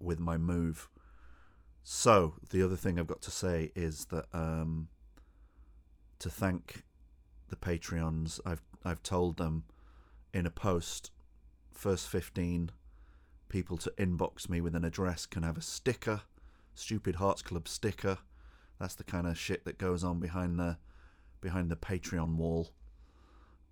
with 0.00 0.18
my 0.18 0.38
move. 0.38 0.88
So 1.82 2.34
the 2.50 2.62
other 2.62 2.76
thing 2.76 2.98
I've 2.98 3.06
got 3.06 3.22
to 3.22 3.30
say 3.30 3.72
is 3.74 4.06
that 4.06 4.26
um, 4.32 4.88
to 6.20 6.30
thank 6.30 6.84
the 7.48 7.56
Patreons, 7.56 8.40
I've 8.46 8.62
I've 8.84 9.02
told 9.02 9.36
them 9.36 9.64
in 10.32 10.46
a 10.46 10.50
post, 10.50 11.10
first 11.72 12.08
fifteen 12.08 12.70
people 13.48 13.76
to 13.76 13.90
inbox 13.98 14.48
me 14.48 14.60
with 14.60 14.74
an 14.74 14.84
address 14.84 15.26
can 15.26 15.42
have 15.42 15.58
a 15.58 15.62
sticker, 15.62 16.22
Stupid 16.74 17.16
Hearts 17.16 17.42
Club 17.42 17.68
sticker. 17.68 18.18
That's 18.78 18.94
the 18.94 19.04
kind 19.04 19.26
of 19.26 19.38
shit 19.38 19.64
that 19.66 19.78
goes 19.78 20.02
on 20.02 20.20
behind 20.20 20.58
the 20.58 20.78
behind 21.40 21.70
the 21.70 21.76
Patreon 21.76 22.36
wall. 22.36 22.70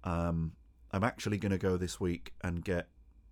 Um, 0.05 0.53
I'm 0.93 1.05
actually 1.05 1.39
going 1.39 1.53
to 1.53 1.59
go 1.59 1.77
this 1.77 2.01
week 2.01 2.33
and 2.43 2.65
get. 2.65 2.89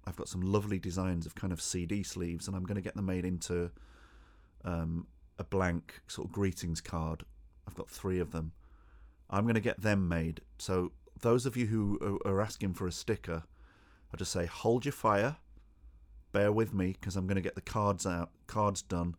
I've 0.07 0.16
got 0.16 0.29
some 0.29 0.41
lovely 0.41 0.79
designs 0.79 1.26
of 1.26 1.35
kind 1.35 1.53
of 1.53 1.61
CD 1.61 2.03
sleeves, 2.03 2.47
and 2.47 2.57
I'm 2.57 2.64
going 2.64 2.76
to 2.76 2.81
get 2.83 2.95
them 2.95 3.07
made 3.07 3.24
into 3.24 3.70
um, 4.64 5.06
a 5.38 5.44
blank 5.44 6.00
sort 6.06 6.28
of 6.28 6.32
greetings 6.32 6.80
card. 6.80 7.24
I've 7.66 7.74
got 7.74 7.90
three 7.90 8.18
of 8.18 8.32
them. 8.32 8.52
I'm 9.30 9.44
going 9.44 9.54
to 9.54 9.61
get 9.61 9.80
them 9.80 10.09
made. 10.09 10.40
So 10.59 10.92
those 11.20 11.46
of 11.46 11.56
you 11.56 11.66
who 11.66 12.20
are 12.24 12.40
asking 12.40 12.74
for 12.74 12.86
a 12.86 12.92
sticker, 12.92 13.44
I 14.12 14.16
just 14.16 14.32
say 14.32 14.46
hold 14.46 14.84
your 14.84 14.92
fire, 14.92 15.36
bear 16.32 16.52
with 16.52 16.72
me 16.72 16.96
because 16.98 17.16
I'm 17.16 17.26
going 17.26 17.36
to 17.36 17.42
get 17.42 17.54
the 17.54 17.61
cards 17.61 18.06
out, 18.06 18.30
cards 18.46 18.82
done, 18.82 19.16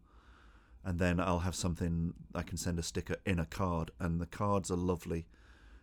and 0.83 0.97
then 0.97 1.19
I'll 1.19 1.39
have 1.39 1.55
something 1.55 2.13
I 2.33 2.41
can 2.41 2.57
send 2.57 2.79
a 2.79 2.83
sticker 2.83 3.17
in 3.25 3.39
a 3.39 3.45
card, 3.45 3.91
and 3.99 4.19
the 4.19 4.25
cards 4.25 4.71
are 4.71 4.77
lovely, 4.77 5.27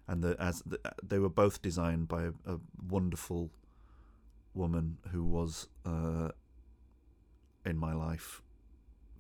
and 0.09 0.23
the 0.23 0.37
as 0.41 0.63
the, 0.65 0.81
they 1.03 1.19
were 1.19 1.29
both 1.29 1.63
designed 1.63 2.09
by 2.09 2.25
a, 2.25 2.33
a 2.47 2.59
wonderful 2.89 3.51
woman 4.55 4.99
who 5.13 5.23
was 5.23 5.69
uh, 5.85 6.31
in 7.65 7.77
my 7.77 7.93
life 7.93 8.41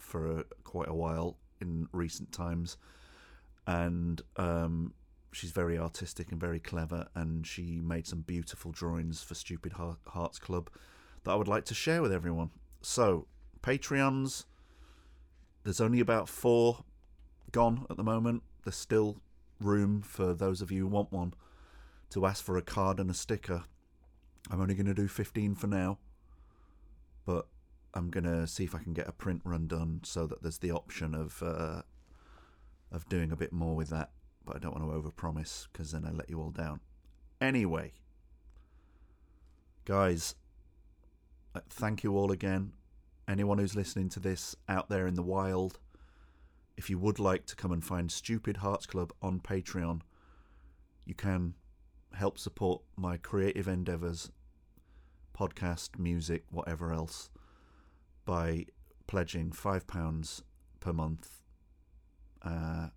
for 0.00 0.40
a, 0.40 0.44
quite 0.64 0.88
a 0.88 0.94
while 0.94 1.36
in 1.60 1.88
recent 1.92 2.32
times, 2.32 2.76
and 3.66 4.22
um, 4.36 4.92
she's 5.32 5.50
very 5.50 5.78
artistic 5.78 6.30
and 6.30 6.40
very 6.40 6.60
clever, 6.60 7.08
and 7.14 7.46
she 7.46 7.80
made 7.82 8.06
some 8.06 8.20
beautiful 8.20 8.72
drawings 8.72 9.22
for 9.22 9.34
Stupid 9.34 9.74
Hearts 10.06 10.38
Club 10.38 10.70
that 11.24 11.32
I 11.32 11.34
would 11.34 11.48
like 11.48 11.64
to 11.66 11.74
share 11.74 12.02
with 12.02 12.12
everyone. 12.12 12.50
So 12.82 13.26
Patreons 13.62 14.44
there's 15.66 15.80
only 15.80 15.98
about 15.98 16.28
four 16.28 16.84
gone 17.50 17.86
at 17.90 17.96
the 17.96 18.04
moment. 18.04 18.44
There's 18.62 18.76
still 18.76 19.16
room 19.60 20.00
for 20.00 20.32
those 20.32 20.62
of 20.62 20.70
you 20.70 20.82
who 20.82 20.86
want 20.86 21.10
one 21.10 21.34
to 22.10 22.24
ask 22.24 22.44
for 22.44 22.56
a 22.56 22.62
card 22.62 23.00
and 23.00 23.10
a 23.10 23.14
sticker. 23.14 23.64
I'm 24.48 24.60
only 24.60 24.74
going 24.74 24.86
to 24.86 24.94
do 24.94 25.08
15 25.08 25.56
for 25.56 25.66
now, 25.66 25.98
but 27.24 27.48
I'm 27.96 28.10
to 28.10 28.46
see 28.46 28.64
if 28.64 28.74
I 28.74 28.78
can 28.78 28.92
get 28.92 29.08
a 29.08 29.12
print 29.12 29.42
run 29.44 29.66
done 29.66 30.00
so 30.04 30.26
that 30.26 30.42
there's 30.42 30.58
the 30.58 30.70
option 30.70 31.14
of 31.14 31.42
uh, 31.42 31.82
of 32.92 33.08
doing 33.08 33.32
a 33.32 33.36
bit 33.36 33.52
more 33.52 33.74
with 33.74 33.88
that. 33.90 34.10
But 34.44 34.56
I 34.56 34.58
don't 34.60 34.78
want 34.78 34.88
to 34.88 35.10
overpromise 35.10 35.66
because 35.72 35.92
then 35.92 36.04
I 36.04 36.10
let 36.10 36.30
you 36.30 36.40
all 36.40 36.50
down. 36.50 36.80
Anyway, 37.40 37.92
guys, 39.84 40.34
uh, 41.54 41.60
thank 41.68 42.04
you 42.04 42.16
all 42.16 42.30
again 42.30 42.72
anyone 43.28 43.58
who's 43.58 43.76
listening 43.76 44.08
to 44.10 44.20
this 44.20 44.56
out 44.68 44.88
there 44.88 45.06
in 45.06 45.14
the 45.14 45.22
wild, 45.22 45.78
if 46.76 46.90
you 46.90 46.98
would 46.98 47.18
like 47.18 47.46
to 47.46 47.56
come 47.56 47.72
and 47.72 47.84
find 47.84 48.10
Stupid 48.10 48.58
Hearts 48.58 48.86
Club 48.86 49.12
on 49.20 49.40
Patreon, 49.40 50.02
you 51.04 51.14
can 51.14 51.54
help 52.14 52.38
support 52.38 52.82
my 52.96 53.16
creative 53.16 53.68
endeavors, 53.68 54.30
podcast, 55.36 55.98
music, 55.98 56.44
whatever 56.50 56.92
else, 56.92 57.30
by 58.26 58.66
pledging 59.06 59.50
£5 59.50 60.42
per 60.80 60.92
month 60.92 61.40
Uh, 62.42 62.88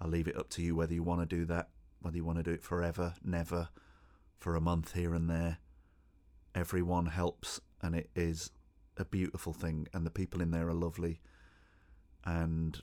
I'll 0.00 0.08
leave 0.08 0.28
it 0.28 0.36
up 0.36 0.48
to 0.50 0.62
you 0.62 0.74
whether 0.74 0.94
you 0.94 1.02
want 1.02 1.20
to 1.20 1.36
do 1.36 1.44
that, 1.46 1.68
whether 2.00 2.16
you 2.16 2.24
want 2.24 2.38
to 2.38 2.42
do 2.42 2.52
it 2.52 2.64
forever, 2.64 3.14
never, 3.22 3.68
for 4.38 4.56
a 4.56 4.60
month 4.60 4.94
here 4.94 5.14
and 5.14 5.28
there. 5.30 5.58
Everyone 6.54 7.06
helps, 7.06 7.60
and 7.80 7.94
it 7.94 8.10
is 8.16 8.50
a 8.96 9.04
beautiful 9.04 9.52
thing, 9.52 9.86
and 9.92 10.04
the 10.04 10.10
people 10.10 10.40
in 10.42 10.50
there 10.50 10.68
are 10.68 10.74
lovely. 10.74 11.20
And 12.24 12.82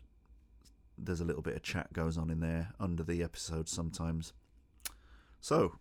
there's 0.97 1.21
a 1.21 1.25
little 1.25 1.41
bit 1.41 1.55
of 1.55 1.63
chat 1.63 1.91
goes 1.91 2.17
on 2.17 2.29
in 2.29 2.39
there 2.39 2.69
under 2.79 3.03
the 3.03 3.21
episode 3.23 3.67
sometimes. 3.67 4.31
So, 5.41 5.79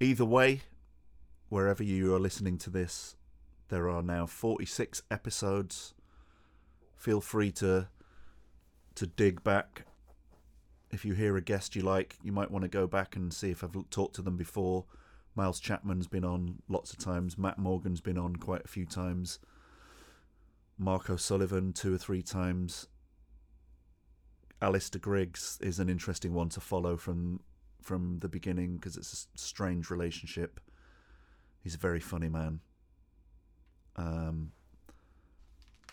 either 0.00 0.24
way, 0.24 0.62
wherever 1.50 1.82
you 1.82 2.14
are 2.14 2.20
listening 2.20 2.56
to 2.58 2.70
this, 2.70 3.16
there 3.68 3.88
are 3.88 4.02
now 4.02 4.26
46 4.26 5.02
episodes. 5.10 5.94
Feel 6.96 7.20
free 7.20 7.52
to 7.52 7.88
to 8.94 9.06
dig 9.06 9.44
back. 9.44 9.84
If 10.90 11.04
you 11.04 11.14
hear 11.14 11.36
a 11.36 11.40
guest 11.40 11.76
you 11.76 11.82
like, 11.82 12.16
you 12.22 12.32
might 12.32 12.50
want 12.50 12.62
to 12.62 12.68
go 12.68 12.86
back 12.86 13.14
and 13.14 13.32
see 13.32 13.50
if 13.50 13.62
I've 13.62 13.76
talked 13.90 14.16
to 14.16 14.22
them 14.22 14.36
before. 14.36 14.86
Miles 15.36 15.60
Chapman's 15.60 16.08
been 16.08 16.24
on 16.24 16.62
lots 16.68 16.92
of 16.92 16.98
times. 16.98 17.38
Matt 17.38 17.58
Morgan's 17.58 18.00
been 18.00 18.18
on 18.18 18.36
quite 18.36 18.64
a 18.64 18.68
few 18.68 18.84
times. 18.84 19.38
Mark 20.76 21.10
O'Sullivan 21.10 21.72
two 21.72 21.94
or 21.94 21.98
three 21.98 22.22
times. 22.22 22.88
Alistair 24.60 25.00
Griggs 25.00 25.58
is 25.60 25.78
an 25.78 25.88
interesting 25.88 26.34
one 26.34 26.48
to 26.48 26.60
follow 26.60 26.96
from 26.96 27.40
from 27.80 28.18
the 28.18 28.28
beginning 28.28 28.76
because 28.76 28.96
it's 28.96 29.28
a 29.34 29.38
strange 29.38 29.90
relationship. 29.90 30.60
He's 31.62 31.76
a 31.76 31.78
very 31.78 32.00
funny 32.00 32.28
man. 32.28 32.60
Um, 33.98 34.52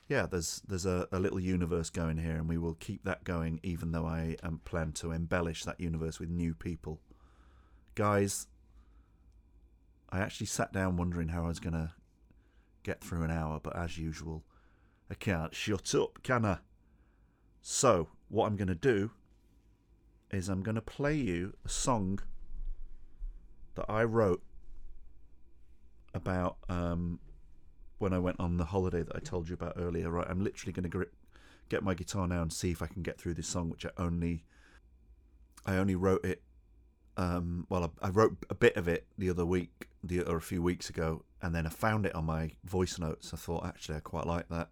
yeah, 0.08 0.28
there's 0.28 0.62
there's 0.68 0.86
a, 0.86 1.08
a 1.12 1.20
little 1.20 1.40
universe 1.40 1.90
going 1.90 2.18
here, 2.18 2.36
and 2.36 2.48
we 2.48 2.60
will 2.60 2.76
keep 2.76 3.04
that 3.04 3.24
going, 3.24 3.60
even 3.64 3.92
though 3.92 4.06
I 4.06 4.38
am 4.44 4.62
plan 4.64 4.92
to 4.94 5.12
embellish 5.12 5.64
that 5.66 5.80
universe 5.80 6.20
with 6.20 6.30
new 6.30 6.54
people. 6.54 7.02
Guys, 7.96 8.48
I 10.10 10.20
actually 10.20 10.46
sat 10.46 10.72
down 10.72 10.96
wondering 10.96 11.30
how 11.30 11.46
I 11.46 11.48
was 11.48 11.60
gonna 11.60 11.96
get 12.84 13.02
through 13.02 13.24
an 13.24 13.32
hour, 13.32 13.60
but 13.60 13.76
as 13.76 13.98
usual, 13.98 14.44
I 15.10 15.16
can't 15.16 15.56
shut 15.56 15.96
up, 15.96 16.22
can 16.22 16.46
I? 16.46 16.60
So, 17.62 18.10
what 18.30 18.46
I'm 18.46 18.56
gonna 18.56 18.76
do 18.76 19.10
is 20.30 20.50
I'm 20.50 20.62
gonna 20.62 20.82
play 20.82 21.16
you 21.16 21.56
a 21.66 21.70
song 21.70 22.20
that 23.74 23.86
I 23.90 24.04
wrote 24.04 24.44
about 26.14 26.58
um, 26.70 27.20
when 27.98 28.14
I 28.14 28.20
went 28.20 28.40
on 28.40 28.58
the 28.58 28.66
holiday 28.66 29.04
that 29.04 29.16
I 29.16 29.20
told 29.20 29.48
you 29.50 29.54
about 29.54 29.74
earlier. 29.78 30.10
Right, 30.10 30.28
I'm 30.30 30.44
literally 30.44 30.74
going 30.74 30.90
to 30.90 31.08
get 31.70 31.84
my 31.84 31.94
guitar 31.94 32.28
now 32.28 32.42
and 32.42 32.52
see 32.52 32.72
if 32.72 32.82
I 32.82 32.88
can 32.88 33.02
get 33.02 33.20
through 33.20 33.36
this 33.36 33.48
song, 33.48 33.70
which 33.70 33.86
I 33.86 33.90
only 33.98 34.44
I 35.66 35.78
only 35.78 35.96
wrote 35.96 36.26
it. 36.26 36.42
Um, 37.18 37.66
well, 37.70 37.94
I, 38.02 38.08
I 38.08 38.10
wrote 38.10 38.38
a 38.50 38.56
bit 38.56 38.76
of 38.76 38.88
it 38.88 39.08
the 39.18 39.30
other 39.30 39.46
week, 39.46 39.88
the 40.04 40.22
or 40.22 40.38
a 40.38 40.42
few 40.42 40.62
weeks 40.62 40.90
ago, 40.90 41.24
and 41.42 41.56
then 41.56 41.66
I 41.66 41.70
found 41.70 42.06
it 42.06 42.14
on 42.16 42.26
my 42.26 42.52
voice 42.64 43.00
notes. 43.00 43.34
I 43.34 43.38
thought 43.38 43.66
actually 43.66 43.98
I 43.98 44.02
quite 44.02 44.28
like 44.28 44.50
that, 44.50 44.70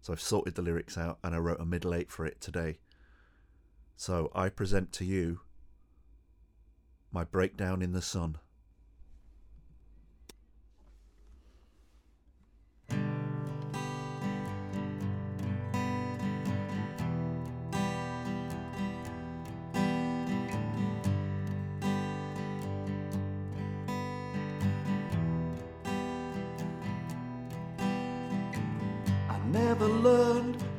so 0.00 0.12
I've 0.12 0.20
sorted 0.20 0.54
the 0.54 0.62
lyrics 0.62 0.96
out 0.96 1.18
and 1.24 1.34
I 1.34 1.38
wrote 1.38 1.60
a 1.60 1.66
middle 1.66 1.94
eight 1.94 2.10
for 2.10 2.24
it 2.24 2.40
today. 2.40 2.78
So 3.96 4.30
I 4.34 4.48
present 4.48 4.92
to 4.94 5.04
you 5.04 5.40
my 7.12 7.24
breakdown 7.24 7.80
in 7.82 7.92
the 7.92 8.02
sun. 8.02 8.38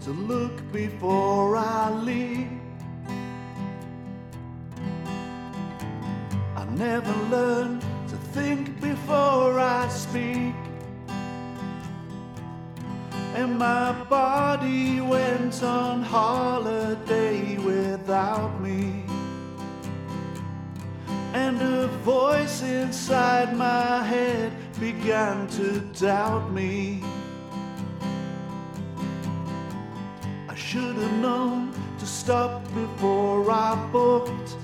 To 0.06 0.12
look 0.12 0.72
before 0.72 1.58
I 1.58 1.90
leave. 1.90 2.48
I 6.56 6.64
never 6.76 7.12
learned 7.32 7.82
to 8.10 8.16
think 8.32 8.80
before 8.80 9.60
I 9.60 9.88
speak. 9.88 10.54
And 13.34 13.58
my 13.58 13.94
body 14.04 15.02
went 15.02 15.64
on 15.64 16.04
holiday 16.04 17.58
without 17.58 18.62
me. 18.62 19.06
And 21.34 21.60
a 21.60 21.88
voice 22.04 22.62
inside 22.62 23.58
my 23.58 24.04
head 24.04 24.54
began 24.80 25.48
to 25.58 25.80
doubt 26.00 26.52
me. 26.52 27.02
Should 30.76 30.98
have 30.98 31.20
known 31.22 31.72
to 31.98 32.06
stop 32.06 32.62
before 32.74 33.50
I 33.50 33.76
booked. 33.94 34.58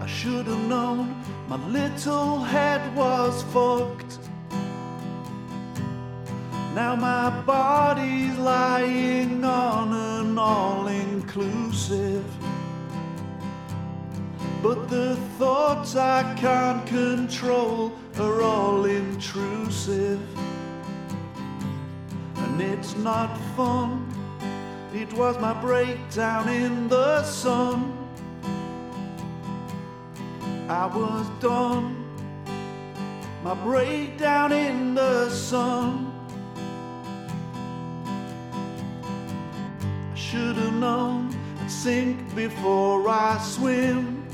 I 0.00 0.06
should 0.06 0.46
have 0.46 0.64
known 0.68 1.20
my 1.48 1.56
little 1.66 2.38
head 2.38 2.94
was 2.94 3.42
fucked. 3.54 4.20
Now 6.76 6.94
my 6.94 7.28
body's 7.42 8.38
lying 8.38 9.42
on 9.44 9.92
an 9.92 10.38
all 10.38 10.86
inclusive. 10.86 12.24
But 14.62 14.88
the 14.88 15.16
thoughts 15.40 15.96
I 15.96 16.22
can't 16.36 16.86
control 16.86 17.92
are 18.20 18.42
all 18.42 18.84
intrusive. 18.84 20.20
And 22.52 22.60
it's 22.60 22.94
not 22.96 23.34
fun. 23.56 24.06
It 24.92 25.10
was 25.14 25.38
my 25.38 25.54
breakdown 25.54 26.50
in 26.50 26.86
the 26.86 27.22
sun. 27.22 27.96
I 30.68 30.84
was 30.84 31.26
done. 31.40 32.04
My 33.42 33.54
breakdown 33.54 34.52
in 34.52 34.94
the 34.94 35.30
sun. 35.30 36.12
I 40.12 40.14
should 40.14 40.56
have 40.56 40.74
known 40.74 41.34
I'd 41.58 41.70
sink 41.70 42.34
before 42.36 43.08
I 43.08 43.38
swim. 43.38 44.26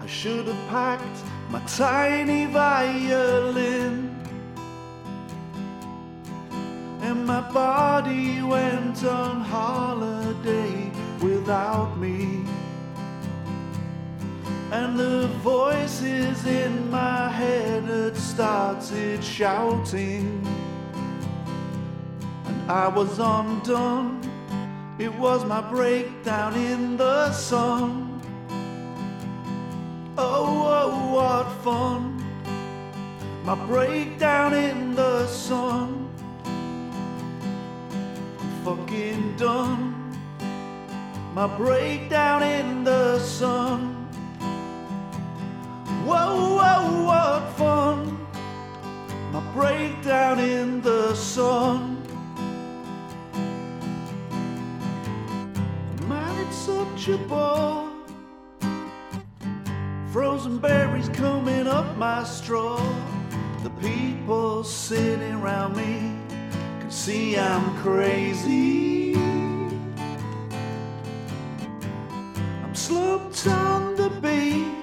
I 0.00 0.06
should 0.06 0.46
have 0.46 0.68
packed 0.68 1.24
my 1.50 1.60
tiny 1.66 2.46
violin. 2.46 4.17
My 7.28 7.42
body 7.52 8.40
went 8.42 9.04
on 9.04 9.42
holiday 9.42 10.90
without 11.20 11.94
me. 11.98 12.42
And 14.72 14.98
the 14.98 15.28
voices 15.42 16.46
in 16.46 16.90
my 16.90 17.28
head 17.28 17.84
had 17.84 18.16
started 18.16 19.22
shouting. 19.22 20.42
And 22.46 22.70
I 22.70 22.88
was 22.88 23.18
undone. 23.18 24.22
It 24.98 25.12
was 25.12 25.44
my 25.44 25.60
breakdown 25.60 26.54
in 26.54 26.96
the 26.96 27.30
sun. 27.32 28.22
Oh, 30.16 30.46
oh, 30.80 31.14
what 31.14 31.46
fun! 31.62 32.24
My 33.44 33.54
breakdown 33.66 34.54
in 34.54 34.94
the 34.94 35.26
sun. 35.26 36.07
Fucking 38.68 39.36
done. 39.38 39.94
My 41.32 41.46
breakdown 41.46 42.42
in 42.42 42.84
the 42.84 43.18
sun. 43.18 43.94
Whoa, 46.04 46.58
whoa, 46.58 47.02
what 47.04 47.50
fun! 47.56 48.26
My 49.32 49.40
breakdown 49.54 50.38
in 50.38 50.82
the 50.82 51.14
sun. 51.14 51.96
Man, 56.06 56.46
it's 56.46 56.58
such 56.58 57.08
a 57.08 57.16
bore. 57.16 57.88
Frozen 60.12 60.58
berries 60.58 61.08
coming 61.08 61.66
up 61.66 61.96
my 61.96 62.22
straw. 62.22 62.76
The 63.62 63.70
people 63.80 64.62
sitting 64.62 65.32
around 65.32 65.74
me 65.74 66.17
see 66.90 67.36
I'm 67.38 67.76
crazy. 67.78 69.14
I'm 72.64 72.74
slumped 72.74 73.46
on 73.46 73.94
the 73.96 74.08
beach. 74.22 74.74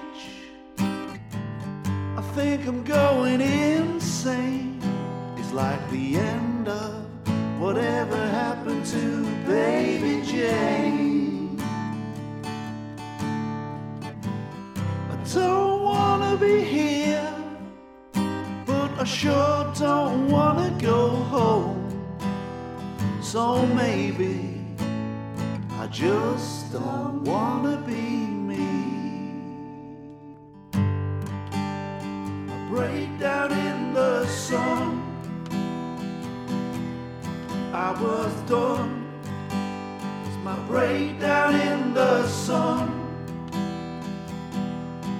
I 0.78 2.22
think 2.34 2.66
I'm 2.66 2.84
going 2.84 3.40
insane. 3.40 4.80
It's 5.36 5.52
like 5.52 5.90
the 5.90 6.16
end 6.16 6.68
of 6.68 7.06
whatever 7.60 8.16
happened 8.16 8.86
to 8.86 9.24
baby 9.46 10.24
Jane. 10.24 11.60
I 15.10 15.16
don't 15.34 15.82
wanna 15.82 16.36
be 16.36 16.62
here, 16.62 17.34
but 18.64 18.90
I 19.00 19.04
sure 19.04 19.72
don't 19.74 20.30
wanna 20.30 20.70
go 20.80 21.08
home. 21.34 21.75
So 23.32 23.66
maybe 23.66 24.64
I 25.80 25.88
just 25.88 26.72
don't 26.72 27.24
wanna 27.24 27.76
be 27.78 28.24
me. 28.50 28.68
I 30.72 32.68
break 32.70 33.18
down 33.18 33.50
in 33.50 33.94
the 33.94 34.26
sun. 34.28 35.02
I 37.74 38.00
was 38.00 38.32
done. 38.48 39.10
It's 40.24 40.38
my 40.44 40.56
breakdown 40.68 41.56
in 41.56 41.94
the 41.94 42.28
sun. 42.28 42.88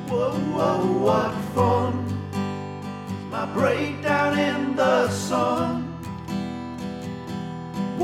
Whoa, 0.09 0.31
whoa, 0.55 0.93
what 1.07 1.35
fun! 1.57 2.07
It's 3.09 3.33
my 3.33 3.47
breakdown 3.47 4.39
in 4.39 4.77
the 4.77 5.09
sun. 5.11 5.86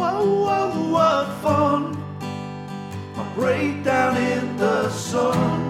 Whoa, 0.03 0.25
whoa, 0.27 0.91
what 0.91 1.27
fun! 1.43 1.93
My 3.15 3.35
breakdown 3.37 4.17
in 4.17 4.57
the 4.57 4.91
sun. 4.91 5.61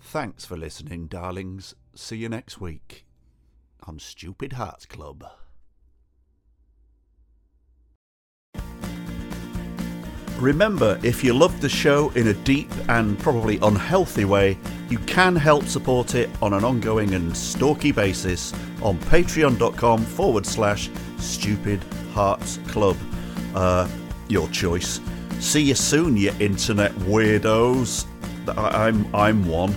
Thanks 0.00 0.44
for 0.44 0.56
listening, 0.56 1.06
darlings. 1.06 1.76
See 1.94 2.16
you 2.16 2.28
next 2.28 2.60
week 2.60 3.06
on 3.86 4.00
Stupid 4.00 4.54
Hearts 4.54 4.84
Club. 4.84 5.24
Remember, 10.38 11.00
if 11.02 11.24
you 11.24 11.34
love 11.34 11.60
the 11.60 11.68
show 11.68 12.10
in 12.10 12.28
a 12.28 12.32
deep 12.32 12.70
and 12.88 13.18
probably 13.18 13.58
unhealthy 13.60 14.24
way, 14.24 14.56
you 14.88 14.98
can 15.00 15.34
help 15.34 15.64
support 15.64 16.14
it 16.14 16.30
on 16.40 16.52
an 16.52 16.64
ongoing 16.64 17.14
and 17.14 17.36
stalky 17.36 17.90
basis 17.90 18.52
on 18.80 18.98
patreon.com 18.98 20.00
forward 20.04 20.46
slash 20.46 20.90
stupid 21.18 21.82
hearts 22.12 22.58
club. 22.68 22.96
Uh, 23.54 23.88
your 24.28 24.48
choice. 24.50 25.00
See 25.40 25.62
you 25.62 25.74
soon, 25.74 26.16
you 26.16 26.32
internet 26.38 26.92
weirdos. 26.92 28.06
I- 28.56 28.86
I'm, 28.88 29.12
I'm 29.14 29.46
one. 29.48 29.74